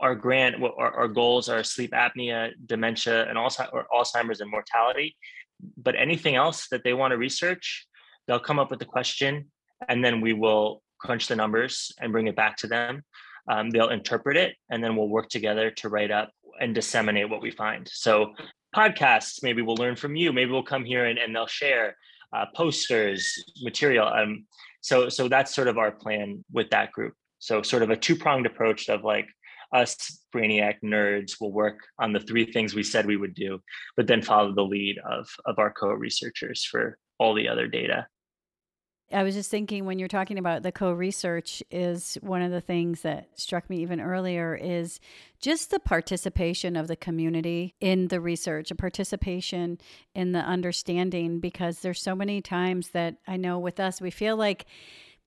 our 0.00 0.14
grant, 0.14 0.62
our, 0.62 0.92
our 1.00 1.08
goals 1.08 1.48
are 1.48 1.62
sleep 1.62 1.92
apnea, 1.92 2.52
dementia, 2.66 3.28
and 3.28 3.36
Alzheimer's 3.36 4.40
and 4.40 4.50
mortality. 4.50 5.16
But 5.76 5.94
anything 5.96 6.36
else 6.36 6.68
that 6.70 6.84
they 6.84 6.94
want 6.94 7.12
to 7.12 7.18
research, 7.18 7.86
they'll 8.26 8.40
come 8.40 8.58
up 8.58 8.70
with 8.70 8.82
a 8.82 8.86
question, 8.86 9.50
and 9.88 10.04
then 10.04 10.20
we 10.20 10.32
will 10.32 10.82
crunch 11.04 11.28
the 11.28 11.36
numbers 11.36 11.92
and 12.00 12.12
bring 12.12 12.26
it 12.26 12.36
back 12.36 12.56
to 12.56 12.66
them. 12.66 13.02
Um, 13.48 13.70
they'll 13.70 13.90
interpret 13.90 14.36
it, 14.36 14.56
and 14.70 14.82
then 14.82 14.96
we'll 14.96 15.08
work 15.08 15.28
together 15.28 15.70
to 15.70 15.88
write 15.88 16.10
up 16.10 16.30
and 16.60 16.74
disseminate 16.74 17.28
what 17.28 17.42
we 17.42 17.50
find. 17.50 17.88
So, 17.92 18.32
podcasts, 18.74 19.42
maybe 19.42 19.62
we'll 19.62 19.76
learn 19.76 19.96
from 19.96 20.16
you. 20.16 20.32
Maybe 20.32 20.50
we'll 20.50 20.62
come 20.62 20.84
here 20.84 21.04
and, 21.06 21.18
and 21.18 21.34
they'll 21.34 21.46
share 21.46 21.96
uh, 22.34 22.46
posters, 22.56 23.32
material. 23.62 24.08
Um, 24.08 24.46
so, 24.80 25.08
so 25.08 25.28
that's 25.28 25.54
sort 25.54 25.68
of 25.68 25.78
our 25.78 25.92
plan 25.92 26.44
with 26.52 26.70
that 26.70 26.90
group. 26.92 27.14
So, 27.38 27.62
sort 27.62 27.82
of 27.82 27.90
a 27.90 27.96
two 27.96 28.16
pronged 28.16 28.46
approach 28.46 28.88
of 28.88 29.04
like 29.04 29.26
us 29.72 30.20
brainiac 30.34 30.76
nerds 30.82 31.40
will 31.40 31.52
work 31.52 31.80
on 31.98 32.12
the 32.12 32.20
three 32.20 32.50
things 32.50 32.74
we 32.74 32.82
said 32.82 33.04
we 33.04 33.16
would 33.16 33.34
do, 33.34 33.60
but 33.96 34.06
then 34.06 34.22
follow 34.22 34.54
the 34.54 34.62
lead 34.62 34.98
of 35.04 35.28
of 35.44 35.58
our 35.58 35.72
co 35.72 35.88
researchers 35.88 36.64
for 36.64 36.96
all 37.18 37.34
the 37.34 37.48
other 37.48 37.68
data. 37.68 38.06
I 39.12 39.22
was 39.22 39.34
just 39.34 39.50
thinking 39.50 39.84
when 39.84 39.98
you're 39.98 40.08
talking 40.08 40.38
about 40.38 40.62
the 40.62 40.72
co-research 40.72 41.62
is 41.70 42.16
one 42.20 42.42
of 42.42 42.50
the 42.50 42.60
things 42.60 43.02
that 43.02 43.28
struck 43.38 43.68
me 43.68 43.78
even 43.78 44.00
earlier 44.00 44.54
is 44.54 44.98
just 45.40 45.70
the 45.70 45.78
participation 45.78 46.74
of 46.74 46.88
the 46.88 46.96
community 46.96 47.74
in 47.80 48.08
the 48.08 48.20
research, 48.20 48.70
a 48.70 48.74
participation 48.74 49.78
in 50.14 50.32
the 50.32 50.40
understanding 50.40 51.38
because 51.38 51.80
there's 51.80 52.00
so 52.00 52.14
many 52.14 52.40
times 52.40 52.90
that 52.90 53.16
I 53.26 53.36
know 53.36 53.58
with 53.58 53.78
us 53.78 54.00
we 54.00 54.10
feel 54.10 54.36
like 54.36 54.66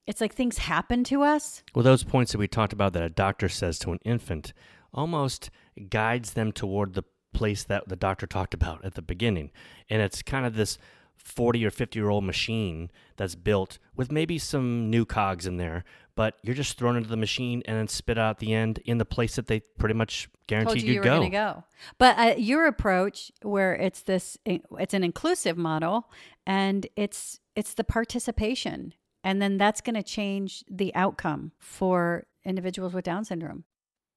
it's 0.08 0.22
like 0.22 0.34
things 0.34 0.58
happen 0.58 1.04
to 1.06 1.22
us. 1.22 1.64
Well, 1.76 1.84
those 1.84 2.04
points 2.04 2.32
that 2.32 2.40
we 2.40 2.48
talked 2.48 2.74
about 2.74 2.94
that 2.94 3.04
a 3.04 3.10
doctor 3.10 3.50
says 3.50 3.78
to 3.80 3.92
an 3.92 4.00
infant 4.04 4.54
almost 4.94 5.50
guides 5.90 6.34
them 6.34 6.52
toward 6.52 6.94
the 6.94 7.04
place 7.34 7.64
that 7.66 7.88
the 7.88 7.96
doctor 7.96 8.26
talked 8.26 8.54
about 8.54 8.84
at 8.84 8.96
the 8.96 9.02
beginning. 9.02 9.52
And 9.90 10.02
it's 10.02 10.24
kind 10.24 10.46
of 10.46 10.56
this 10.56 10.80
40 11.18 11.66
or 11.66 11.72
50 11.72 12.00
year 12.00 12.10
old 12.10 12.24
machine 12.24 12.90
that's 13.18 13.36
built 13.36 13.80
with 13.96 14.12
maybe 14.12 14.38
some 14.38 14.90
new 14.90 15.06
cogs 15.06 15.46
in 15.46 15.58
there, 15.58 15.84
but 16.16 16.36
you're 16.44 16.56
just 16.56 16.78
thrown 16.78 16.96
into 16.96 17.10
the 17.10 17.18
machine 17.18 17.62
and 17.66 17.78
then 17.78 17.88
spit 17.88 18.18
out 18.18 18.40
the 18.40 18.54
end 18.54 18.80
in 18.86 18.98
the 18.98 19.06
place 19.06 19.36
that 19.36 19.48
they 19.48 19.62
pretty 19.78 19.96
much 19.96 20.30
guaranteed 20.48 20.82
you 20.82 20.88
you'd 20.88 20.96
you 20.96 21.04
go. 21.04 21.10
were 21.10 21.16
going 21.18 21.32
to 21.32 21.38
go. 21.38 21.64
But 21.98 22.18
uh, 22.18 22.36
your 22.38 22.66
approach, 22.68 23.32
where 23.42 23.76
it's 23.76 24.02
this, 24.02 24.38
it's 24.46 24.94
an 24.94 25.04
inclusive 25.04 25.58
model, 25.58 26.10
and 26.46 26.88
it's 26.96 27.40
it's 27.56 27.74
the 27.74 27.84
participation, 27.84 28.94
and 29.24 29.42
then 29.42 29.58
that's 29.58 29.82
going 29.82 29.96
to 29.96 30.04
change 30.04 30.64
the 30.70 30.94
outcome 30.96 31.52
for 31.60 32.26
individuals 32.46 32.94
with 32.94 33.06
Down 33.06 33.26
syndrome. 33.26 33.66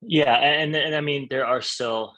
Yeah, 0.01 0.35
and 0.35 0.75
and 0.75 0.95
I 0.95 1.01
mean 1.01 1.27
there 1.29 1.47
are 1.47 1.61
still 1.61 2.15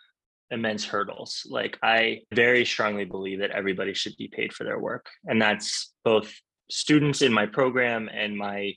immense 0.53 0.85
hurdles. 0.85 1.47
Like 1.51 1.79
I 1.83 2.21
very 2.33 2.65
strongly 2.65 3.05
believe 3.05 3.41
that 3.41 3.51
everybody 3.51 3.95
should 3.95 4.17
be 4.17 4.29
paid 4.29 4.53
for 4.53 4.65
their 4.65 4.79
work, 4.79 5.07
and 5.25 5.41
that's 5.41 5.93
both 6.05 6.33
students 6.71 7.23
in 7.23 7.33
my 7.33 7.47
program 7.47 8.09
and 8.13 8.37
my 8.37 8.73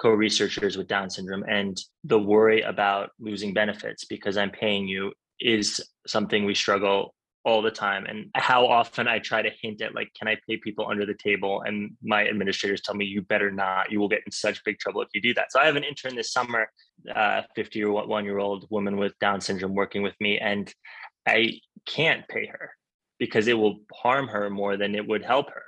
co-researchers 0.00 0.76
with 0.76 0.88
Down 0.88 1.10
syndrome. 1.10 1.44
And 1.48 1.78
the 2.04 2.18
worry 2.18 2.62
about 2.62 3.10
losing 3.18 3.52
benefits 3.52 4.04
because 4.04 4.36
I'm 4.36 4.50
paying 4.50 4.86
you 4.86 5.12
is 5.40 5.80
something 6.06 6.44
we 6.44 6.54
struggle 6.54 7.14
all 7.44 7.62
the 7.62 7.70
time 7.70 8.04
and 8.06 8.26
how 8.34 8.66
often 8.66 9.06
i 9.08 9.18
try 9.18 9.40
to 9.40 9.50
hint 9.62 9.80
at 9.80 9.94
like 9.94 10.10
can 10.18 10.28
i 10.28 10.36
pay 10.46 10.56
people 10.56 10.86
under 10.90 11.06
the 11.06 11.14
table 11.14 11.62
and 11.64 11.92
my 12.02 12.26
administrators 12.26 12.80
tell 12.80 12.94
me 12.94 13.04
you 13.04 13.22
better 13.22 13.50
not 13.50 13.90
you 13.90 14.00
will 14.00 14.08
get 14.08 14.20
in 14.26 14.32
such 14.32 14.62
big 14.64 14.78
trouble 14.78 15.00
if 15.00 15.08
you 15.14 15.20
do 15.20 15.32
that 15.32 15.50
so 15.50 15.60
i 15.60 15.64
have 15.64 15.76
an 15.76 15.84
intern 15.84 16.16
this 16.16 16.32
summer 16.32 16.68
uh 17.14 17.42
50 17.54 17.84
or 17.84 18.06
one 18.06 18.24
year 18.24 18.38
old 18.38 18.66
woman 18.70 18.96
with 18.96 19.18
down 19.18 19.40
syndrome 19.40 19.74
working 19.74 20.02
with 20.02 20.14
me 20.20 20.38
and 20.38 20.74
i 21.28 21.52
can't 21.86 22.26
pay 22.28 22.46
her 22.46 22.70
because 23.18 23.48
it 23.48 23.58
will 23.58 23.80
harm 23.92 24.28
her 24.28 24.50
more 24.50 24.76
than 24.76 24.94
it 24.94 25.06
would 25.06 25.24
help 25.24 25.48
her 25.50 25.62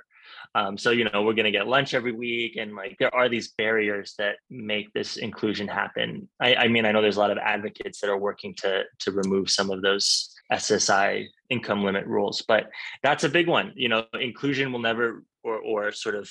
um, 0.53 0.77
so 0.77 0.91
you 0.91 1.05
know 1.05 1.21
we're 1.23 1.33
going 1.33 1.45
to 1.45 1.51
get 1.51 1.67
lunch 1.67 1.93
every 1.93 2.11
week 2.11 2.57
and 2.57 2.75
like 2.75 2.95
there 2.99 3.13
are 3.15 3.29
these 3.29 3.53
barriers 3.57 4.15
that 4.17 4.35
make 4.49 4.91
this 4.93 5.17
inclusion 5.17 5.67
happen 5.67 6.27
I, 6.39 6.55
I 6.55 6.67
mean 6.67 6.85
i 6.85 6.91
know 6.91 7.01
there's 7.01 7.17
a 7.17 7.21
lot 7.21 7.31
of 7.31 7.37
advocates 7.37 8.01
that 8.01 8.09
are 8.09 8.17
working 8.17 8.53
to 8.55 8.83
to 8.99 9.11
remove 9.11 9.49
some 9.49 9.71
of 9.71 9.81
those 9.81 10.35
SSI 10.51 11.27
income 11.49 11.83
limit 11.83 12.05
rules. 12.05 12.43
But 12.47 12.69
that's 13.01 13.23
a 13.23 13.29
big 13.29 13.47
one. 13.47 13.71
You 13.75 13.89
know, 13.89 14.05
inclusion 14.19 14.71
will 14.71 14.79
never 14.79 15.23
or 15.43 15.57
or 15.57 15.91
sort 15.91 16.15
of 16.15 16.29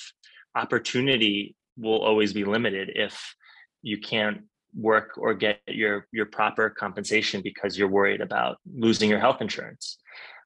opportunity 0.55 1.55
will 1.77 2.01
always 2.01 2.33
be 2.33 2.43
limited 2.43 2.91
if 2.95 3.35
you 3.81 3.99
can't 3.99 4.41
work 4.75 5.17
or 5.17 5.33
get 5.33 5.59
your 5.67 6.07
your 6.11 6.25
proper 6.25 6.69
compensation 6.69 7.41
because 7.41 7.77
you're 7.77 7.87
worried 7.87 8.21
about 8.21 8.57
losing 8.73 9.09
your 9.09 9.19
health 9.19 9.41
insurance. 9.41 9.97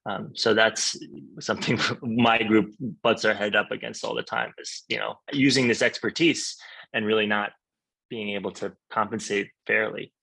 Um, 0.08 0.32
so 0.36 0.54
that's 0.54 0.98
something 1.40 1.80
my 2.02 2.42
group 2.44 2.74
butts 3.02 3.26
our 3.26 3.34
head 3.34 3.56
up 3.56 3.72
against 3.72 4.04
all 4.04 4.16
the 4.16 4.24
time 4.24 4.54
is 4.60 4.84
you 4.88 4.98
know 4.98 5.16
using 5.32 5.68
this 5.68 5.82
expertise 5.82 6.56
and 6.94 7.06
really 7.06 7.26
not 7.26 7.52
being 8.10 8.30
able 8.30 8.52
to 8.52 8.72
compensate 8.92 9.50
fairly 9.66 10.14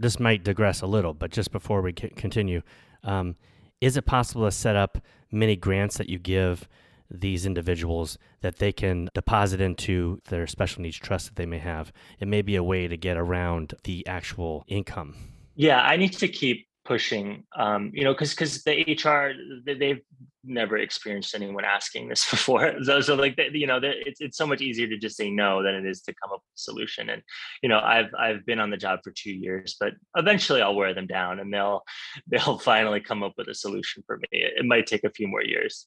this 0.00 0.18
might 0.18 0.42
digress 0.42 0.80
a 0.80 0.86
little, 0.86 1.12
but 1.12 1.30
just 1.30 1.52
before 1.52 1.82
we 1.82 1.92
continue, 1.92 2.62
um, 3.04 3.36
is 3.82 3.98
it 3.98 4.06
possible 4.06 4.46
to 4.46 4.50
set 4.50 4.74
up 4.74 4.98
many 5.30 5.56
grants 5.56 5.98
that 5.98 6.08
you 6.08 6.18
give 6.18 6.66
these 7.10 7.46
individuals 7.46 8.18
that 8.40 8.56
they 8.56 8.72
can 8.72 9.08
deposit 9.14 9.60
into 9.60 10.20
their 10.28 10.46
special 10.46 10.82
needs 10.82 10.96
trust 10.96 11.26
that 11.26 11.36
they 11.36 11.46
may 11.46 11.58
have? 11.58 11.92
It 12.18 12.28
may 12.28 12.42
be 12.42 12.56
a 12.56 12.62
way 12.62 12.88
to 12.88 12.96
get 12.96 13.16
around 13.16 13.74
the 13.84 14.06
actual 14.06 14.64
income. 14.66 15.16
Yeah, 15.54 15.82
I 15.82 15.96
need 15.96 16.12
to 16.14 16.28
keep 16.28 16.66
pushing 16.84 17.44
um, 17.56 17.90
you 17.94 18.02
know 18.02 18.12
because 18.12 18.30
because 18.34 18.64
the 18.64 18.98
hr 19.04 19.32
they've 19.64 20.00
never 20.42 20.78
experienced 20.78 21.34
anyone 21.34 21.64
asking 21.64 22.08
this 22.08 22.28
before 22.30 22.74
so, 22.82 23.00
so 23.00 23.14
like 23.14 23.38
you 23.52 23.66
know 23.66 23.78
it's, 23.82 24.20
it's 24.20 24.36
so 24.38 24.46
much 24.46 24.60
easier 24.60 24.88
to 24.88 24.96
just 24.96 25.16
say 25.16 25.30
no 25.30 25.62
than 25.62 25.74
it 25.74 25.86
is 25.86 26.00
to 26.00 26.14
come 26.14 26.32
up 26.32 26.40
with 26.40 26.56
a 26.56 26.60
solution 26.60 27.10
and 27.10 27.22
you 27.62 27.68
know 27.68 27.78
i've 27.80 28.10
i've 28.18 28.44
been 28.46 28.58
on 28.58 28.70
the 28.70 28.76
job 28.76 28.98
for 29.04 29.12
two 29.12 29.32
years 29.32 29.76
but 29.78 29.92
eventually 30.16 30.62
i'll 30.62 30.74
wear 30.74 30.94
them 30.94 31.06
down 31.06 31.38
and 31.38 31.52
they'll 31.52 31.82
they'll 32.26 32.58
finally 32.58 33.00
come 33.00 33.22
up 33.22 33.34
with 33.36 33.48
a 33.48 33.54
solution 33.54 34.02
for 34.06 34.16
me 34.16 34.28
it 34.32 34.64
might 34.64 34.86
take 34.86 35.04
a 35.04 35.10
few 35.10 35.28
more 35.28 35.44
years 35.44 35.86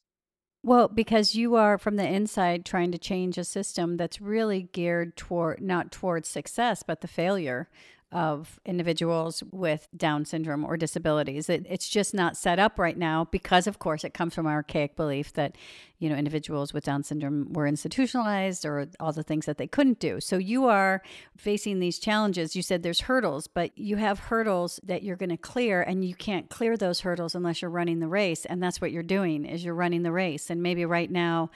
well, 0.64 0.88
because 0.88 1.36
you 1.36 1.56
are 1.56 1.78
from 1.78 1.98
the 1.98 2.08
inside 2.08 2.66
trying 2.66 2.92
to 2.94 2.98
change 2.98 3.38
a 3.38 3.44
system 3.44 3.98
that's 3.98 4.22
really 4.22 4.70
geared 4.72 5.18
toward 5.18 5.62
not 5.62 5.92
towards 5.92 6.30
success, 6.30 6.84
but 6.84 7.02
the 7.02 7.08
failure 7.08 7.70
of 8.14 8.60
individuals 8.66 9.44
with 9.52 9.88
Down 9.96 10.24
syndrome 10.24 10.64
or 10.64 10.78
disabilities. 10.78 11.50
It, 11.50 11.66
it's 11.70 11.90
just 11.90 12.14
not 12.14 12.38
set 12.38 12.60
up 12.60 12.80
right 12.80 12.98
now 12.98 13.26
because, 13.26 13.68
of 13.68 13.80
course, 13.80 14.04
it 14.04 14.14
comes 14.14 14.34
from 14.34 14.48
our 14.48 14.54
archaic 14.54 14.96
belief 14.96 15.34
that, 15.34 15.58
you 16.00 16.10
know, 16.10 16.16
individuals 16.16 16.74
with 16.74 16.86
Down 16.86 17.04
syndrome 17.04 17.52
were 17.52 17.68
institutionalized 17.68 18.66
or 18.66 18.88
all 19.00 19.12
the 19.12 19.24
things 19.24 19.46
that 19.46 19.58
they 19.58 19.68
couldn't 19.68 20.00
do. 20.00 20.20
So 20.20 20.38
you 20.38 20.68
are 20.68 21.02
facing 21.36 21.80
these 21.80 22.00
challenges. 22.00 22.56
You 22.56 22.62
said 22.62 22.84
there's 22.84 23.02
hurdles, 23.02 23.48
but 23.48 23.78
you 23.78 23.98
have 23.98 24.20
hurdles 24.20 24.80
that 24.84 25.04
you're 25.04 25.16
going 25.18 25.30
to 25.30 25.38
clear, 25.38 25.82
and 25.82 26.06
you 26.06 26.16
can't 26.16 26.50
clear 26.50 26.78
those 26.78 27.02
hurdles 27.02 27.36
unless 27.36 27.62
you're 27.62 27.72
running 27.72 28.00
the 28.00 28.08
race. 28.08 28.46
And 28.46 28.62
that's 28.62 28.80
what 28.80 28.92
you're 28.92 29.04
doing 29.04 29.46
is 29.46 29.66
you're 29.66 29.74
running 29.74 30.04
the 30.04 30.12
race. 30.12 30.50
And 30.50 30.62
maybe 30.62 30.86
right 30.86 31.10
now 31.10 31.50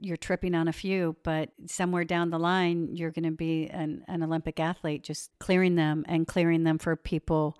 you're 0.00 0.16
tripping 0.16 0.54
on 0.54 0.68
a 0.68 0.72
few, 0.72 1.16
but 1.22 1.50
somewhere 1.66 2.04
down 2.04 2.30
the 2.30 2.38
line, 2.38 2.88
you're 2.94 3.10
going 3.10 3.24
to 3.24 3.30
be 3.30 3.68
an, 3.68 4.04
an 4.08 4.22
Olympic 4.22 4.60
athlete, 4.60 5.02
just 5.02 5.30
clearing 5.38 5.76
them 5.76 6.04
and 6.08 6.26
clearing 6.26 6.64
them 6.64 6.78
for 6.78 6.96
people 6.96 7.58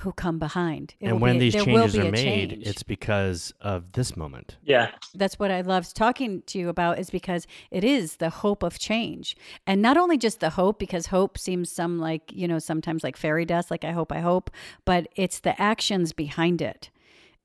who 0.00 0.12
come 0.12 0.38
behind. 0.38 0.94
It 1.00 1.08
and 1.08 1.20
when 1.20 1.34
be, 1.34 1.50
these 1.50 1.54
changes 1.54 1.96
are 1.96 2.10
made, 2.10 2.50
change. 2.50 2.66
it's 2.66 2.82
because 2.82 3.54
of 3.62 3.92
this 3.92 4.14
moment. 4.14 4.58
Yeah. 4.62 4.90
That's 5.14 5.38
what 5.38 5.50
I 5.50 5.62
love 5.62 5.92
talking 5.94 6.42
to 6.48 6.58
you 6.58 6.68
about 6.68 6.98
is 6.98 7.08
because 7.08 7.46
it 7.70 7.82
is 7.82 8.16
the 8.16 8.28
hope 8.28 8.62
of 8.62 8.78
change. 8.78 9.36
And 9.66 9.80
not 9.80 9.96
only 9.96 10.18
just 10.18 10.40
the 10.40 10.50
hope, 10.50 10.78
because 10.78 11.06
hope 11.06 11.38
seems 11.38 11.72
some 11.72 11.98
like, 11.98 12.30
you 12.30 12.46
know, 12.46 12.58
sometimes 12.58 13.04
like 13.04 13.16
fairy 13.16 13.46
dust, 13.46 13.70
like 13.70 13.84
I 13.84 13.92
hope, 13.92 14.12
I 14.12 14.20
hope, 14.20 14.50
but 14.84 15.08
it's 15.16 15.40
the 15.40 15.60
actions 15.60 16.12
behind 16.12 16.60
it. 16.60 16.90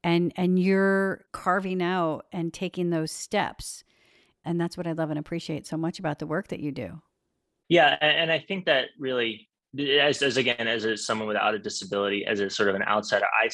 And 0.03 0.33
and 0.35 0.57
you're 0.57 1.25
carving 1.31 1.81
out 1.81 2.25
and 2.33 2.51
taking 2.51 2.89
those 2.89 3.11
steps 3.11 3.83
and 4.45 4.59
that's 4.59 4.77
what 4.77 4.87
I 4.87 4.93
love 4.93 5.09
and 5.09 5.19
appreciate 5.19 5.67
so 5.67 5.77
much 5.77 5.99
about 5.99 6.19
the 6.19 6.27
work 6.27 6.47
that 6.49 6.59
you 6.59 6.71
do. 6.71 7.01
Yeah, 7.69 7.95
and 8.01 8.31
I 8.31 8.39
think 8.39 8.65
that 8.65 8.89
really, 8.99 9.47
as, 9.79 10.21
as 10.21 10.37
again, 10.37 10.67
as 10.67 10.83
a, 10.83 10.97
someone 10.97 11.27
without 11.27 11.55
a 11.55 11.59
disability, 11.59 12.25
as 12.25 12.41
a 12.41 12.49
sort 12.49 12.67
of 12.67 12.75
an 12.75 12.83
outsider, 12.83 13.25
I 13.41 13.49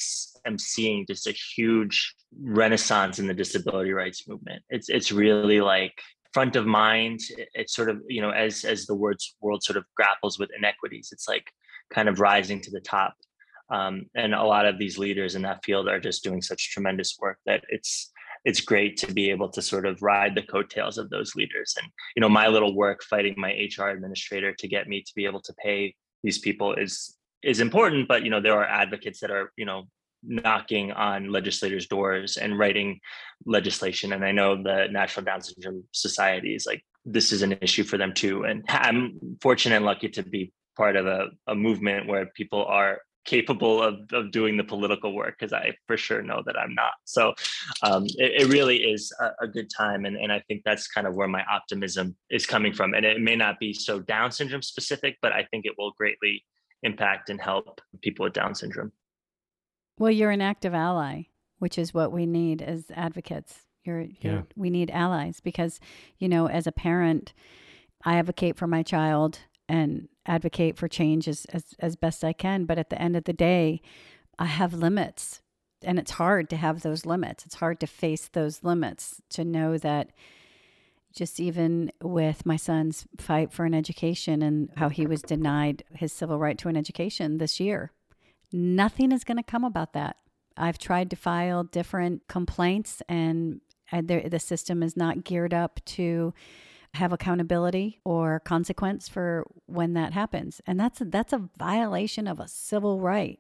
am 0.46 0.58
seeing 0.58 1.06
just 1.06 1.28
a 1.28 1.36
huge 1.56 2.16
renaissance 2.40 3.20
in 3.20 3.28
the 3.28 3.34
disability 3.34 3.92
rights 3.92 4.28
movement. 4.28 4.64
It's 4.70 4.90
it's 4.90 5.12
really 5.12 5.62
like 5.62 5.94
front 6.34 6.56
of 6.56 6.66
mind. 6.66 7.20
It's 7.54 7.76
sort 7.76 7.90
of 7.90 8.02
you 8.08 8.22
know 8.22 8.32
as 8.32 8.66
as 8.66 8.86
the 8.86 8.96
words 8.96 9.36
world 9.42 9.64
sort 9.64 9.78
of 9.78 9.86
grapples 9.96 10.40
with 10.40 10.50
inequities, 10.58 11.10
it's 11.12 11.28
like 11.28 11.52
kind 11.94 12.10
of 12.10 12.20
rising 12.20 12.62
to 12.62 12.72
the 12.72 12.82
top. 12.82 13.14
Um, 13.70 14.06
and 14.16 14.34
a 14.34 14.44
lot 14.44 14.66
of 14.66 14.80
these 14.80 14.98
leaders 14.98 15.36
in 15.36 15.42
that 15.44 15.64
field 15.64 15.88
are 15.90 16.00
just 16.00 16.24
doing 16.24 16.42
such 16.42 16.72
tremendous 16.72 17.18
work 17.20 17.38
that 17.46 17.64
it's 17.70 18.12
it's 18.48 18.62
great 18.62 18.96
to 18.96 19.14
be 19.14 19.30
able 19.30 19.50
to 19.50 19.62
sort 19.62 19.86
of 19.86 20.02
ride 20.02 20.34
the 20.34 20.42
coattails 20.42 20.98
of 20.98 21.10
those 21.10 21.36
leaders. 21.36 21.76
And 21.78 21.92
you 22.16 22.22
know, 22.22 22.30
my 22.30 22.48
little 22.48 22.74
work 22.74 23.04
fighting 23.04 23.36
my 23.36 23.52
HR 23.52 23.90
administrator 23.90 24.54
to 24.54 24.68
get 24.70 24.88
me 24.88 25.02
to 25.02 25.12
be 25.16 25.26
able 25.26 25.42
to 25.42 25.54
pay 25.62 25.94
these 26.24 26.40
people 26.40 26.74
is 26.74 27.18
is 27.44 27.60
important. 27.60 28.08
But 28.08 28.24
you 28.24 28.30
know, 28.30 28.40
there 28.40 28.58
are 28.58 28.66
advocates 28.66 29.20
that 29.20 29.32
are 29.32 29.52
you 29.58 29.66
know 29.66 29.90
knocking 30.24 30.94
on 30.94 31.30
legislators' 31.30 31.88
doors 31.88 32.38
and 32.38 32.58
writing 32.58 33.02
legislation. 33.46 34.14
And 34.14 34.24
I 34.24 34.32
know 34.32 34.56
the 34.56 34.88
National 34.90 35.26
Down 35.26 35.42
Syndrome 35.42 35.84
Society 35.92 36.56
is 36.56 36.66
like 36.66 36.82
this 37.04 37.34
is 37.34 37.42
an 37.42 37.58
issue 37.62 37.84
for 37.84 37.98
them 37.98 38.14
too. 38.14 38.46
And 38.46 38.64
I'm 38.70 39.20
fortunate 39.42 39.76
and 39.76 39.86
lucky 39.86 40.08
to 40.08 40.24
be 40.24 40.54
part 40.78 40.96
of 40.96 41.06
a, 41.06 41.28
a 41.48 41.56
movement 41.56 42.08
where 42.08 42.28
people 42.28 42.64
are 42.64 43.02
capable 43.28 43.84
of, 43.84 44.00
of 44.14 44.32
doing 44.32 44.58
the 44.58 44.64
political 44.64 45.14
work 45.14 45.36
because 45.38 45.54
I 45.54 45.76
for 45.86 45.98
sure 45.98 46.24
know 46.24 46.42
that 46.46 46.58
I'm 46.58 46.74
not. 46.74 46.94
So 47.04 47.36
um, 47.84 48.06
it, 48.06 48.42
it, 48.42 48.48
really 48.48 48.78
is 48.78 49.14
a, 49.20 49.44
a, 49.44 49.48
good 49.48 49.70
time. 49.70 50.06
And, 50.06 50.16
and 50.16 50.32
I 50.32 50.40
think 50.48 50.64
that's 50.66 50.88
kind 50.88 51.06
of 51.06 51.14
where 51.14 51.28
my 51.28 51.44
optimism 51.44 52.16
is 52.32 52.46
coming 52.46 52.74
from. 52.74 52.94
And 52.94 53.06
it 53.06 53.22
may 53.22 53.36
not 53.36 53.60
be 53.60 53.74
so 53.74 54.00
Down 54.00 54.32
syndrome 54.32 54.62
specific, 54.62 55.18
but 55.22 55.34
I 55.34 55.46
think 55.52 55.66
it 55.66 55.74
will 55.78 55.92
greatly 55.92 56.44
impact 56.84 57.30
and 57.30 57.40
help 57.40 57.82
people 58.02 58.24
with 58.24 58.34
Down 58.34 58.56
syndrome. 58.56 58.94
Well, 60.00 60.12
you're 60.12 60.32
an 60.32 60.42
active 60.42 60.74
ally, 60.74 61.24
which 61.60 61.78
is 61.78 61.94
what 61.94 62.12
we 62.12 62.26
need 62.26 62.62
as 62.62 62.86
advocates. 62.96 63.66
You're, 63.84 64.02
you're 64.02 64.34
yeah. 64.34 64.42
we 64.56 64.70
need 64.70 64.90
allies 64.90 65.42
because, 65.42 65.80
you 66.18 66.30
know, 66.30 66.48
as 66.48 66.66
a 66.66 66.72
parent, 66.72 67.34
I 68.06 68.18
advocate 68.18 68.56
for 68.56 68.68
my 68.68 68.84
child 68.84 69.40
and 69.70 70.08
advocate 70.26 70.78
for 70.78 70.88
change 70.88 71.28
as, 71.28 71.46
as, 71.46 71.74
as 71.80 71.96
best 71.96 72.24
I 72.24 72.34
can. 72.34 72.66
But 72.66 72.78
at 72.78 72.90
the 72.90 73.02
end 73.02 73.16
of 73.16 73.26
the 73.26 73.34
day, 73.34 73.82
I 74.40 74.46
have 74.46 74.74
limits. 74.74 75.42
And 75.84 76.00
it's 76.00 76.12
hard 76.12 76.50
to 76.50 76.58
have 76.58 76.82
those 76.82 77.06
limits. 77.06 77.46
It's 77.46 77.56
hard 77.56 77.80
to 77.82 77.88
face 77.88 78.28
those 78.28 78.64
limits, 78.64 79.22
to 79.30 79.46
know 79.46 79.78
that 79.78 80.10
just 81.16 81.40
even 81.40 81.92
with 82.02 82.46
my 82.46 82.56
son's 82.56 83.06
fight 83.18 83.52
for 83.52 83.66
an 83.66 83.74
education 83.74 84.42
and 84.42 84.70
how 84.76 84.90
he 84.90 85.06
was 85.06 85.22
denied 85.22 85.84
his 85.94 86.12
civil 86.12 86.40
right 86.40 86.58
to 86.58 86.70
an 86.70 86.78
education 86.78 87.38
this 87.38 87.60
year. 87.60 87.92
Nothing 88.52 89.12
is 89.12 89.24
going 89.24 89.38
to 89.38 89.44
come 89.44 89.64
about 89.64 89.94
that. 89.94 90.18
I've 90.56 90.78
tried 90.78 91.10
to 91.12 91.16
file 91.16 91.64
different 91.64 92.28
complaints, 92.28 93.02
and 93.08 93.62
the 93.92 94.40
system 94.40 94.82
is 94.82 94.98
not 94.98 95.24
geared 95.24 95.54
up 95.54 95.80
to 95.86 96.34
have 96.98 97.14
accountability 97.14 98.00
or 98.04 98.40
consequence 98.42 99.08
for 99.08 99.46
when 99.66 99.94
that 99.94 100.14
happens. 100.14 100.62
And 100.68 100.80
that's 100.80 101.02
that's 101.06 101.34
a 101.34 101.50
violation 101.58 102.28
of 102.28 102.40
a 102.40 102.48
civil 102.48 103.00
right. 103.00 103.40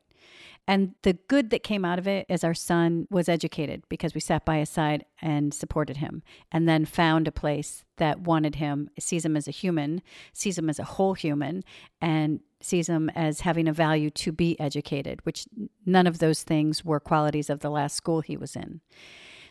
And 0.70 0.96
the 1.04 1.14
good 1.14 1.50
that 1.52 1.64
came 1.64 1.86
out 1.86 1.98
of 1.98 2.08
it 2.08 2.26
is 2.28 2.44
our 2.44 2.54
son 2.54 3.08
was 3.10 3.30
educated 3.30 3.84
because 3.88 4.14
we 4.14 4.20
sat 4.20 4.44
by 4.44 4.58
his 4.58 4.70
side 4.70 5.06
and 5.22 5.54
supported 5.54 5.98
him 5.98 6.24
and 6.52 6.68
then 6.68 6.84
found 6.84 7.26
a 7.26 7.32
place 7.32 7.86
that 7.96 8.20
wanted 8.20 8.56
him, 8.56 8.90
sees 9.00 9.24
him 9.24 9.38
as 9.38 9.48
a 9.48 9.52
human, 9.52 10.02
sees 10.34 10.58
him 10.58 10.70
as 10.70 10.78
a 10.78 10.84
whole 10.84 11.14
human, 11.14 11.64
and 12.02 12.42
sees 12.60 12.90
him 12.90 13.10
as 13.12 13.42
having 13.42 13.68
a 13.68 13.74
value 13.74 14.10
to 14.10 14.34
be 14.34 14.60
educated, 14.60 15.26
which 15.26 15.46
none 15.86 16.06
of 16.06 16.20
those 16.20 16.44
things 16.44 16.84
were 16.84 17.00
qualities 17.00 17.50
of 17.50 17.62
the 17.62 17.70
last 17.70 17.96
school 17.96 18.20
he 18.20 18.36
was 18.36 18.56
in. 18.56 18.82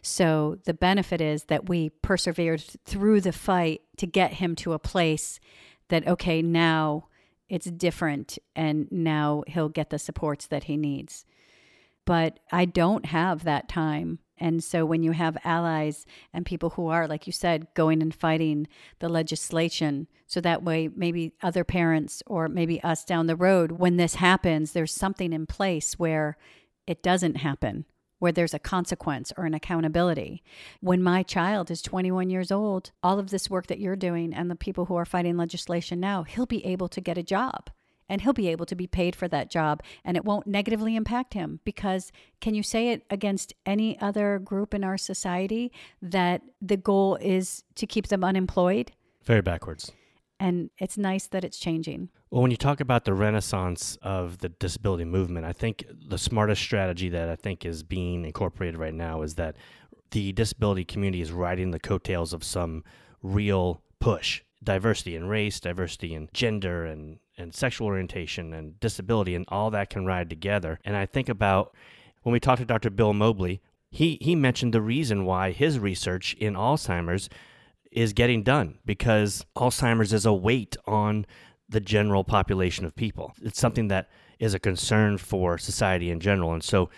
So 0.07 0.59
the 0.65 0.73
benefit 0.73 1.21
is 1.21 1.45
that 1.45 1.69
we 1.69 1.91
persevered 1.91 2.63
through 2.85 3.21
the 3.23 3.33
fight 3.33 3.83
to 3.97 4.07
get 4.07 4.35
him 4.35 4.55
to 4.57 4.73
a 4.73 4.79
place 4.79 5.41
that, 5.89 6.07
okay, 6.07 6.43
now 6.43 7.09
it's 7.49 7.67
different 7.67 8.39
and 8.55 8.87
now 8.93 9.43
he'll 9.49 9.69
get 9.69 9.91
the 9.91 9.99
supports 9.99 10.47
that 10.47 10.65
he 10.65 10.77
needs. 10.77 11.25
But 12.05 12.39
I 12.53 12.67
don't 12.67 13.07
have 13.07 13.43
that 13.43 13.69
time. 13.69 14.21
And 14.39 14.63
so 14.63 14.87
when 14.87 15.03
you 15.03 15.11
have 15.11 15.39
allies 15.43 16.07
and 16.33 16.47
people 16.47 16.71
who 16.71 16.87
are, 16.87 17.09
like 17.09 17.27
you 17.27 17.33
said, 17.33 17.67
going 17.75 18.01
and 18.01 18.15
fighting 18.15 18.69
the 19.01 19.09
legislation, 19.09 20.07
so 20.25 20.41
that 20.41 20.63
way 20.63 20.89
maybe 20.95 21.33
other 21.43 21.65
parents 21.65 22.23
or 22.29 22.47
maybe 22.47 22.81
us 22.85 23.05
down 23.05 23.27
the 23.27 23.35
road, 23.35 23.73
when 23.73 23.97
this 23.97 24.15
happens, 24.17 24.71
there's 24.71 24.93
something 24.95 25.33
in 25.33 25.47
place 25.47 25.99
where 25.99 26.37
it 26.87 27.03
doesn't 27.03 27.39
happen 27.39 27.87
where 28.19 28.33
there's 28.33 28.55
a 28.55 28.59
consequence 28.59 29.33
or 29.37 29.45
an 29.45 29.55
accountability. 29.55 30.43
When 30.81 31.03
my 31.03 31.23
child 31.23 31.71
is 31.71 31.83
21 31.83 32.31
years 32.31 32.51
old, 32.51 32.93
all 33.03 33.19
of 33.19 33.31
this 33.31 33.51
work 33.51 33.67
that 33.67 33.81
you're 33.81 33.97
doing 33.97 34.33
and 34.35 34.51
the 34.51 34.57
people 34.57 34.87
who 34.87 34.97
are 34.97 35.05
fighting 35.05 35.37
legislation 35.37 36.01
now, 36.01 36.23
he'll 36.23 36.47
be 36.47 36.65
able 36.65 36.89
to 36.89 37.01
get 37.01 37.19
a 37.19 37.23
job 37.23 37.71
and 38.09 38.21
he'll 38.21 38.33
be 38.33 38.49
able 38.49 38.67
to 38.67 38.77
be 38.77 38.87
paid 38.87 39.17
for 39.17 39.29
that 39.29 39.51
job 39.51 39.83
and 40.05 40.17
it 40.17 40.25
won't 40.25 40.47
negatively 40.47 40.97
impact 40.97 41.35
him 41.35 41.61
because 41.65 42.13
can 42.41 42.55
you 42.55 42.63
say 42.63 42.91
it 42.91 43.05
against 43.11 43.53
any 43.65 43.99
other 44.01 44.39
group 44.39 44.75
in 44.75 44.85
our 44.85 44.97
society 44.97 45.73
that 46.01 46.43
the 46.63 46.77
goal 46.77 47.17
is 47.21 47.65
to 47.75 47.87
keep 47.87 48.09
them 48.09 48.23
unemployed? 48.23 48.93
Very 49.25 49.43
backwards 49.43 49.93
and 50.39 50.71
it's 50.79 50.99
nice 50.99 51.27
that 51.29 51.45
it's 51.45 51.59
changing. 51.59 52.11
Well, 52.31 52.43
when 52.43 52.51
you 52.51 52.57
talk 52.57 52.81
about 52.81 53.05
the 53.05 53.15
renaissance 53.15 53.97
of 54.03 54.39
the 54.39 54.49
disability 54.49 55.05
movement, 55.05 55.47
I 55.47 55.53
think 55.53 55.85
the 56.09 56.19
smartest 56.19 56.63
strategy 56.63 57.09
that 57.09 57.29
I 57.29 57.37
think 57.37 57.65
is 57.65 57.83
being 57.83 58.25
incorporated 58.25 58.79
right 58.79 58.95
now 58.95 59.23
is 59.23 59.37
that 59.37 59.57
the 60.11 60.33
disability 60.33 60.85
community 60.85 61.21
is 61.21 61.33
riding 61.33 61.71
the 61.71 61.81
coattails 61.81 62.33
of 62.33 62.45
some 62.45 62.85
real 63.23 63.83
push. 64.01 64.43
Diversity 64.63 65.15
in 65.15 65.27
race, 65.27 65.61
diversity 65.61 66.15
in 66.15 66.29
gender 66.33 66.85
and, 66.85 67.19
and 67.39 67.55
sexual 67.55 67.87
orientation 67.87 68.53
and 68.53 68.79
disability 68.81 69.35
and 69.35 69.45
all 69.49 69.71
that 69.71 69.91
can 69.91 70.07
ride 70.07 70.29
together. 70.29 70.81
And 70.85 70.97
I 70.97 71.07
think 71.07 71.29
about 71.29 71.75
when 72.23 72.33
we 72.33 72.41
talked 72.41 72.61
to 72.61 72.67
Dr. 72.67 72.91
Bill 72.91 73.13
Mobley, 73.13 73.61
he, 73.91 74.19
he 74.21 74.35
mentioned 74.35 74.75
the 74.75 74.81
reason 74.81 75.25
why 75.25 75.53
his 75.53 75.79
research 75.79 76.35
in 76.35 76.55
Alzheimer's 76.55 77.29
is 77.97 78.13
getting 78.13 78.43
done 78.43 78.79
because 78.85 79.45
Alzheimer's 79.57 80.13
is 80.13 80.27
a 80.27 80.33
weight 80.33 80.77
on 80.87 81.27
the 81.69 81.81
general 81.81 82.23
population 82.23 82.85
of 82.85 82.95
people. 82.95 83.33
It's 83.43 83.59
something 83.59 83.89
that 83.89 84.09
is 84.39 84.55
a 84.55 84.61
concern 84.61 85.19
for 85.19 85.59
society 85.59 86.11
in 86.11 86.21
general. 86.21 86.53
And 86.53 86.63
so 86.63 86.91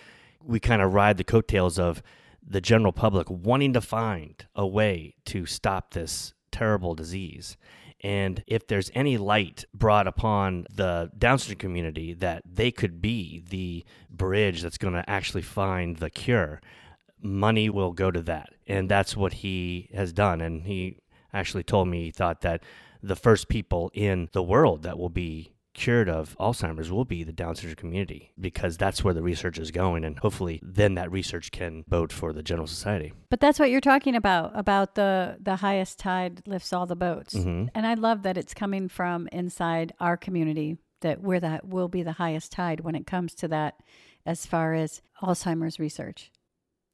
we 0.43 0.59
kind 0.59 0.81
of 0.81 0.93
ride 0.93 1.17
the 1.17 1.23
coattails 1.23 1.79
of 1.79 2.03
the 2.45 2.61
general 2.61 2.91
public 2.91 3.29
wanting 3.29 3.73
to 3.73 3.81
find 3.81 4.45
a 4.55 4.67
way 4.67 5.15
to 5.25 5.45
stop 5.45 5.93
this 5.93 6.33
terrible 6.51 6.95
disease. 6.95 7.55
And 8.01 8.43
if 8.45 8.67
there's 8.67 8.91
any 8.93 9.17
light 9.17 9.65
brought 9.73 10.07
upon 10.07 10.65
the 10.69 11.11
Down 11.17 11.39
syndrome 11.39 11.59
community 11.59 12.13
that 12.15 12.43
they 12.45 12.71
could 12.71 13.01
be 13.01 13.43
the 13.49 13.85
bridge 14.09 14.61
that's 14.61 14.77
going 14.77 14.93
to 14.93 15.09
actually 15.09 15.43
find 15.43 15.97
the 15.97 16.09
cure, 16.09 16.61
money 17.21 17.69
will 17.69 17.91
go 17.91 18.11
to 18.11 18.21
that. 18.23 18.49
And 18.67 18.89
that's 18.89 19.15
what 19.15 19.33
he 19.33 19.89
has 19.93 20.13
done. 20.13 20.41
And 20.41 20.63
he 20.63 20.97
actually 21.33 21.63
told 21.63 21.87
me 21.87 22.05
he 22.05 22.11
thought 22.11 22.41
that 22.41 22.63
the 23.01 23.15
first 23.15 23.47
people 23.47 23.91
in 23.93 24.29
the 24.33 24.43
world 24.43 24.83
that 24.83 24.97
will 24.97 25.09
be 25.09 25.53
cured 25.73 26.09
of 26.09 26.35
Alzheimer's 26.39 26.91
will 26.91 27.05
be 27.05 27.23
the 27.23 27.31
Down 27.31 27.55
syndrome 27.55 27.75
community 27.75 28.33
because 28.39 28.75
that's 28.75 29.03
where 29.03 29.13
the 29.13 29.21
research 29.21 29.57
is 29.57 29.71
going. 29.71 30.03
And 30.03 30.19
hopefully 30.19 30.59
then 30.61 30.95
that 30.95 31.11
research 31.11 31.51
can 31.51 31.85
bode 31.87 32.11
for 32.11 32.33
the 32.33 32.43
general 32.43 32.67
society. 32.67 33.13
But 33.29 33.39
that's 33.39 33.59
what 33.59 33.69
you're 33.69 33.79
talking 33.79 34.15
about, 34.15 34.51
about 34.55 34.95
the, 34.95 35.37
the 35.39 35.57
highest 35.57 35.97
tide 35.99 36.41
lifts 36.45 36.73
all 36.73 36.85
the 36.85 36.95
boats. 36.95 37.33
Mm-hmm. 37.33 37.67
And 37.73 37.87
I 37.87 37.93
love 37.93 38.23
that 38.23 38.37
it's 38.37 38.53
coming 38.53 38.89
from 38.89 39.29
inside 39.31 39.93
our 39.99 40.17
community 40.17 40.77
that 41.01 41.21
we're 41.21 41.39
that 41.39 41.65
will 41.65 41.87
be 41.87 42.03
the 42.03 42.13
highest 42.13 42.51
tide 42.51 42.81
when 42.81 42.95
it 42.95 43.07
comes 43.07 43.33
to 43.35 43.47
that 43.47 43.75
as 44.25 44.45
far 44.45 44.73
as 44.73 45.01
Alzheimer's 45.21 45.79
research. 45.79 46.31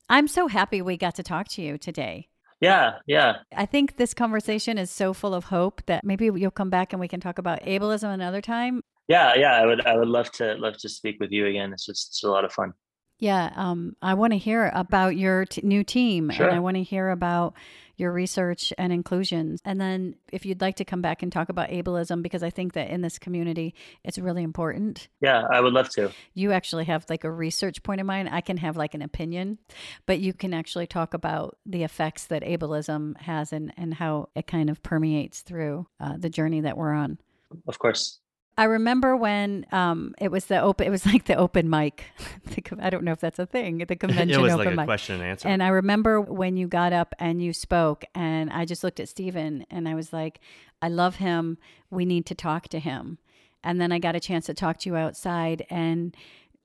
I'm 0.09 0.27
so 0.27 0.47
happy 0.47 0.81
we 0.81 0.97
got 0.97 1.15
to 1.15 1.23
talk 1.23 1.47
to 1.49 1.61
you 1.61 1.77
today. 1.77 2.29
Yeah, 2.61 2.95
yeah. 3.05 3.37
I 3.55 3.65
think 3.65 3.97
this 3.97 4.13
conversation 4.13 4.77
is 4.77 4.89
so 4.89 5.13
full 5.13 5.33
of 5.33 5.45
hope 5.45 5.81
that 5.87 6.03
maybe 6.03 6.25
you'll 6.25 6.51
come 6.51 6.69
back 6.69 6.93
and 6.93 6.99
we 6.99 7.07
can 7.07 7.19
talk 7.19 7.37
about 7.37 7.61
ableism 7.63 8.13
another 8.13 8.41
time. 8.41 8.81
Yeah, 9.07 9.35
yeah. 9.35 9.53
I 9.53 9.65
would 9.65 9.85
I 9.85 9.97
would 9.97 10.07
love 10.07 10.31
to 10.33 10.55
love 10.55 10.77
to 10.79 10.89
speak 10.89 11.17
with 11.19 11.31
you 11.31 11.47
again. 11.47 11.73
It's 11.73 11.85
just 11.85 12.09
it's 12.09 12.23
a 12.23 12.29
lot 12.29 12.45
of 12.45 12.53
fun. 12.53 12.73
Yeah, 13.17 13.51
um, 13.55 13.95
I 14.01 14.13
want 14.15 14.33
to 14.33 14.37
hear 14.37 14.71
about 14.73 15.15
your 15.15 15.45
t- 15.45 15.61
new 15.63 15.83
team, 15.83 16.29
sure. 16.31 16.47
and 16.47 16.55
I 16.55 16.59
want 16.59 16.75
to 16.75 16.83
hear 16.83 17.09
about 17.09 17.53
your 17.97 18.11
research 18.11 18.73
and 18.77 18.91
inclusion. 18.91 19.57
And 19.63 19.79
then, 19.79 20.15
if 20.33 20.45
you'd 20.45 20.59
like 20.59 20.75
to 20.77 20.85
come 20.85 21.01
back 21.01 21.23
and 21.23 21.31
talk 21.31 21.47
about 21.47 21.69
ableism, 21.69 22.21
because 22.21 22.43
I 22.43 22.49
think 22.49 22.73
that 22.73 22.89
in 22.89 23.01
this 23.01 23.17
community, 23.17 23.73
it's 24.03 24.17
really 24.17 24.43
important. 24.43 25.07
Yeah, 25.21 25.43
I 25.49 25.61
would 25.61 25.71
love 25.71 25.89
to. 25.91 26.11
You 26.33 26.51
actually 26.51 26.85
have 26.85 27.05
like 27.09 27.23
a 27.23 27.31
research 27.31 27.83
point 27.83 28.01
of 28.01 28.07
mine. 28.07 28.27
I 28.27 28.41
can 28.41 28.57
have 28.57 28.75
like 28.75 28.93
an 28.93 29.01
opinion, 29.01 29.59
but 30.05 30.19
you 30.19 30.33
can 30.33 30.53
actually 30.53 30.87
talk 30.87 31.13
about 31.13 31.57
the 31.65 31.83
effects 31.83 32.25
that 32.25 32.43
ableism 32.43 33.17
has 33.21 33.53
and, 33.53 33.71
and 33.77 33.93
how 33.93 34.27
it 34.35 34.45
kind 34.45 34.69
of 34.69 34.83
permeates 34.83 35.39
through 35.39 35.87
uh, 36.01 36.17
the 36.17 36.29
journey 36.29 36.61
that 36.61 36.77
we're 36.77 36.93
on. 36.93 37.17
Of 37.65 37.79
course. 37.79 38.19
I 38.57 38.65
remember 38.65 39.17
when 39.17 39.65
um, 39.71 40.15
it 40.19 40.31
was 40.31 40.45
the 40.45 40.59
open. 40.59 40.87
It 40.87 40.89
was 40.89 41.05
like 41.13 41.25
the 41.25 41.35
open 41.35 41.69
mic. 41.69 42.05
I 42.79 42.89
don't 42.89 43.03
know 43.03 43.11
if 43.11 43.19
that's 43.19 43.39
a 43.39 43.45
thing. 43.45 43.79
The 43.79 43.95
convention 43.95 44.29
it 44.39 44.41
was 44.41 44.53
open 44.53 44.65
like 44.65 44.73
a 44.73 44.77
mic. 44.77 44.85
question 44.85 45.15
and 45.15 45.23
answer. 45.23 45.47
And 45.47 45.61
I 45.61 45.67
remember 45.69 46.21
when 46.21 46.57
you 46.57 46.67
got 46.67 46.93
up 46.93 47.13
and 47.19 47.41
you 47.41 47.53
spoke, 47.53 48.05
and 48.13 48.49
I 48.51 48.65
just 48.65 48.83
looked 48.83 48.99
at 48.99 49.09
Stephen 49.09 49.65
and 49.69 49.87
I 49.87 49.95
was 49.95 50.13
like, 50.13 50.39
"I 50.81 50.87
love 50.87 51.17
him. 51.17 51.57
We 51.89 52.05
need 52.05 52.25
to 52.27 52.35
talk 52.35 52.67
to 52.69 52.79
him." 52.79 53.17
And 53.63 53.81
then 53.81 53.91
I 53.91 53.97
got 53.97 54.15
a 54.15 54.19
chance 54.19 54.45
to 54.45 54.53
talk 54.53 54.77
to 54.79 54.89
you 54.89 54.95
outside, 54.95 55.65
and 55.69 56.15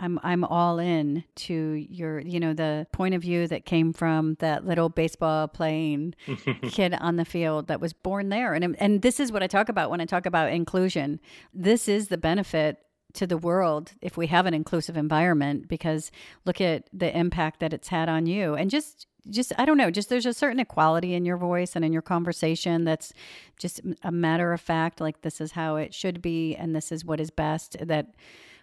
I'm 0.00 0.18
I'm 0.22 0.44
all 0.44 0.78
in 0.78 1.24
to 1.36 1.54
your 1.54 2.20
you 2.20 2.40
know 2.40 2.54
the 2.54 2.86
point 2.90 3.14
of 3.14 3.22
view 3.22 3.46
that 3.46 3.66
came 3.66 3.92
from 3.92 4.34
that 4.40 4.66
little 4.66 4.88
baseball 4.88 5.46
playing 5.46 6.14
kid 6.70 6.94
on 6.94 7.16
the 7.16 7.24
field 7.24 7.68
that 7.68 7.80
was 7.80 7.92
born 7.92 8.30
there. 8.30 8.54
And 8.54 8.76
and 8.80 9.02
this 9.02 9.20
is 9.20 9.30
what 9.30 9.42
I 9.42 9.46
talk 9.46 9.68
about 9.68 9.90
when 9.90 10.00
I 10.00 10.06
talk 10.06 10.26
about 10.26 10.50
inclusion. 10.50 11.20
This 11.52 11.86
is 11.86 12.08
the 12.08 12.18
benefit 12.18 12.78
to 13.12 13.26
the 13.26 13.36
world 13.36 13.92
if 14.00 14.16
we 14.16 14.28
have 14.28 14.46
an 14.46 14.54
inclusive 14.54 14.96
environment 14.96 15.68
because 15.68 16.10
look 16.44 16.60
at 16.60 16.88
the 16.92 17.16
impact 17.16 17.60
that 17.60 17.72
it's 17.72 17.88
had 17.88 18.08
on 18.08 18.26
you. 18.26 18.54
And 18.54 18.70
just 18.70 19.06
just 19.28 19.52
I 19.58 19.66
don't 19.66 19.76
know 19.76 19.90
just 19.90 20.08
there's 20.08 20.24
a 20.24 20.32
certain 20.32 20.60
equality 20.60 21.14
in 21.14 21.26
your 21.26 21.36
voice 21.36 21.76
and 21.76 21.84
in 21.84 21.92
your 21.92 22.00
conversation 22.00 22.84
that's 22.84 23.12
just 23.58 23.80
a 24.02 24.10
matter 24.10 24.54
of 24.54 24.62
fact 24.62 24.98
like 24.98 25.20
this 25.20 25.42
is 25.42 25.52
how 25.52 25.76
it 25.76 25.92
should 25.92 26.22
be 26.22 26.56
and 26.56 26.74
this 26.74 26.90
is 26.90 27.04
what 27.04 27.20
is 27.20 27.30
best 27.30 27.76
that 27.82 28.14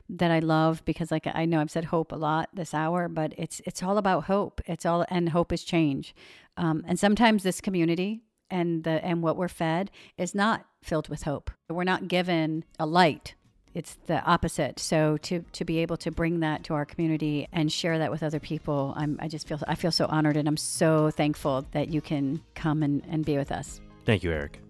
that 0.10 0.32
I 0.32 0.40
love 0.40 0.84
because 0.86 1.12
like 1.12 1.28
I 1.28 1.46
know 1.46 1.60
I've 1.60 1.72
said 1.72 1.86
hope 1.86 2.12
a 2.12 2.16
lot 2.16 2.50
this 2.54 2.74
hour, 2.74 3.08
but 3.08 3.34
it's 3.38 3.62
it's 3.66 3.84
all 3.84 3.98
about 3.98 4.26
hope. 4.26 4.62
It's 4.66 4.86
all 4.86 5.06
and 5.10 5.30
hope 5.30 5.52
is 5.52 5.64
change. 5.64 6.16
Um, 6.56 6.84
and 6.88 7.00
sometimes 7.00 7.44
this 7.44 7.62
community 7.62 8.22
and 8.50 8.84
the 8.84 9.04
and 9.06 9.22
what 9.22 9.38
we're 9.38 9.48
fed 9.48 9.92
is 10.18 10.34
not 10.34 10.66
filled 10.82 11.10
with 11.10 11.24
hope. 11.24 11.52
We're 11.70 11.84
not 11.84 12.08
given 12.08 12.64
a 12.80 12.86
light. 12.86 13.36
It's 13.74 13.98
the 14.08 14.24
opposite. 14.24 14.80
So 14.80 15.18
to 15.18 15.44
to 15.52 15.66
be 15.66 15.80
able 15.80 15.98
to 15.98 16.12
bring 16.12 16.40
that 16.40 16.64
to 16.66 16.74
our 16.74 16.86
community 16.86 17.48
and 17.52 17.72
share 17.72 18.00
that 18.00 18.10
with 18.10 18.24
other 18.24 18.40
people, 18.40 18.94
I'm 18.96 19.20
I 19.22 19.28
just 19.28 19.48
feel 19.48 19.60
I 19.68 19.76
feel 19.76 19.92
so 19.92 20.06
honored 20.06 20.38
and 20.38 20.48
I'm 20.48 20.58
so 20.58 21.12
thankful 21.12 21.66
that 21.72 21.90
you 21.90 22.02
can 22.02 22.42
come 22.56 22.82
and, 22.82 23.04
and 23.10 23.26
be 23.26 23.38
with 23.38 23.52
us. 23.52 23.82
Thank 24.06 24.24
you, 24.24 24.32
Eric. 24.32 24.62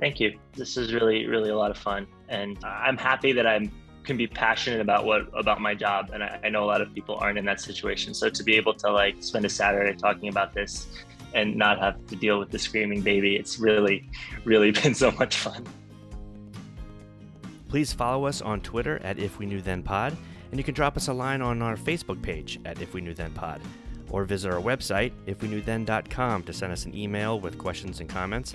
Thank 0.00 0.18
you. 0.18 0.36
This 0.54 0.76
is 0.76 0.92
really, 0.92 1.26
really 1.26 1.50
a 1.50 1.56
lot 1.56 1.70
of 1.70 1.78
fun. 1.78 2.08
And 2.28 2.58
I'm 2.64 2.96
happy 2.96 3.30
that 3.34 3.46
I'm 3.46 3.70
can 4.04 4.16
be 4.16 4.26
passionate 4.26 4.80
about 4.80 5.04
what 5.04 5.28
about 5.34 5.60
my 5.60 5.74
job 5.74 6.10
and 6.12 6.22
I, 6.22 6.40
I, 6.44 6.48
know 6.48 6.64
a 6.64 6.66
lot 6.66 6.80
of 6.80 6.92
people 6.92 7.16
aren't 7.16 7.38
in 7.38 7.44
that 7.44 7.60
situation 7.60 8.14
so 8.14 8.28
to 8.28 8.42
be 8.42 8.56
able 8.56 8.74
to 8.74 8.90
like 8.90 9.22
spend 9.22 9.44
a 9.44 9.48
saturday 9.48 9.96
talking 9.96 10.28
about 10.28 10.52
this 10.52 10.88
and 11.34 11.56
not 11.56 11.78
have 11.78 12.04
to 12.06 12.16
deal 12.16 12.38
with 12.38 12.50
the 12.50 12.58
screaming 12.58 13.00
baby. 13.00 13.36
It's 13.36 13.58
really, 13.58 14.08
really 14.44 14.70
been 14.82 14.94
so 14.94 15.10
much 15.12 15.36
fun. 15.36 15.66
Please 17.68 17.92
follow 17.92 18.26
us 18.26 18.42
on 18.42 18.60
Twitter 18.60 19.00
at 19.02 19.18
If 19.18 19.38
We 19.38 19.46
Knew 19.46 19.62
Then 19.62 19.82
Pod, 19.82 20.16
and 20.50 20.60
you 20.60 20.64
can 20.64 20.74
drop 20.74 20.96
us 20.96 21.08
a 21.08 21.12
line 21.12 21.40
on 21.40 21.62
our 21.62 21.76
Facebook 21.76 22.20
page 22.20 22.60
at 22.66 22.82
If 22.82 22.92
We 22.92 23.00
Knew 23.00 23.14
Then 23.14 23.32
Pod, 23.32 23.62
or 24.10 24.24
visit 24.24 24.52
our 24.52 24.60
website, 24.60 25.12
ifweknewthen.com, 25.26 26.42
to 26.42 26.52
send 26.52 26.72
us 26.72 26.84
an 26.84 26.94
email 26.94 27.40
with 27.40 27.56
questions 27.56 28.00
and 28.00 28.08
comments. 28.08 28.54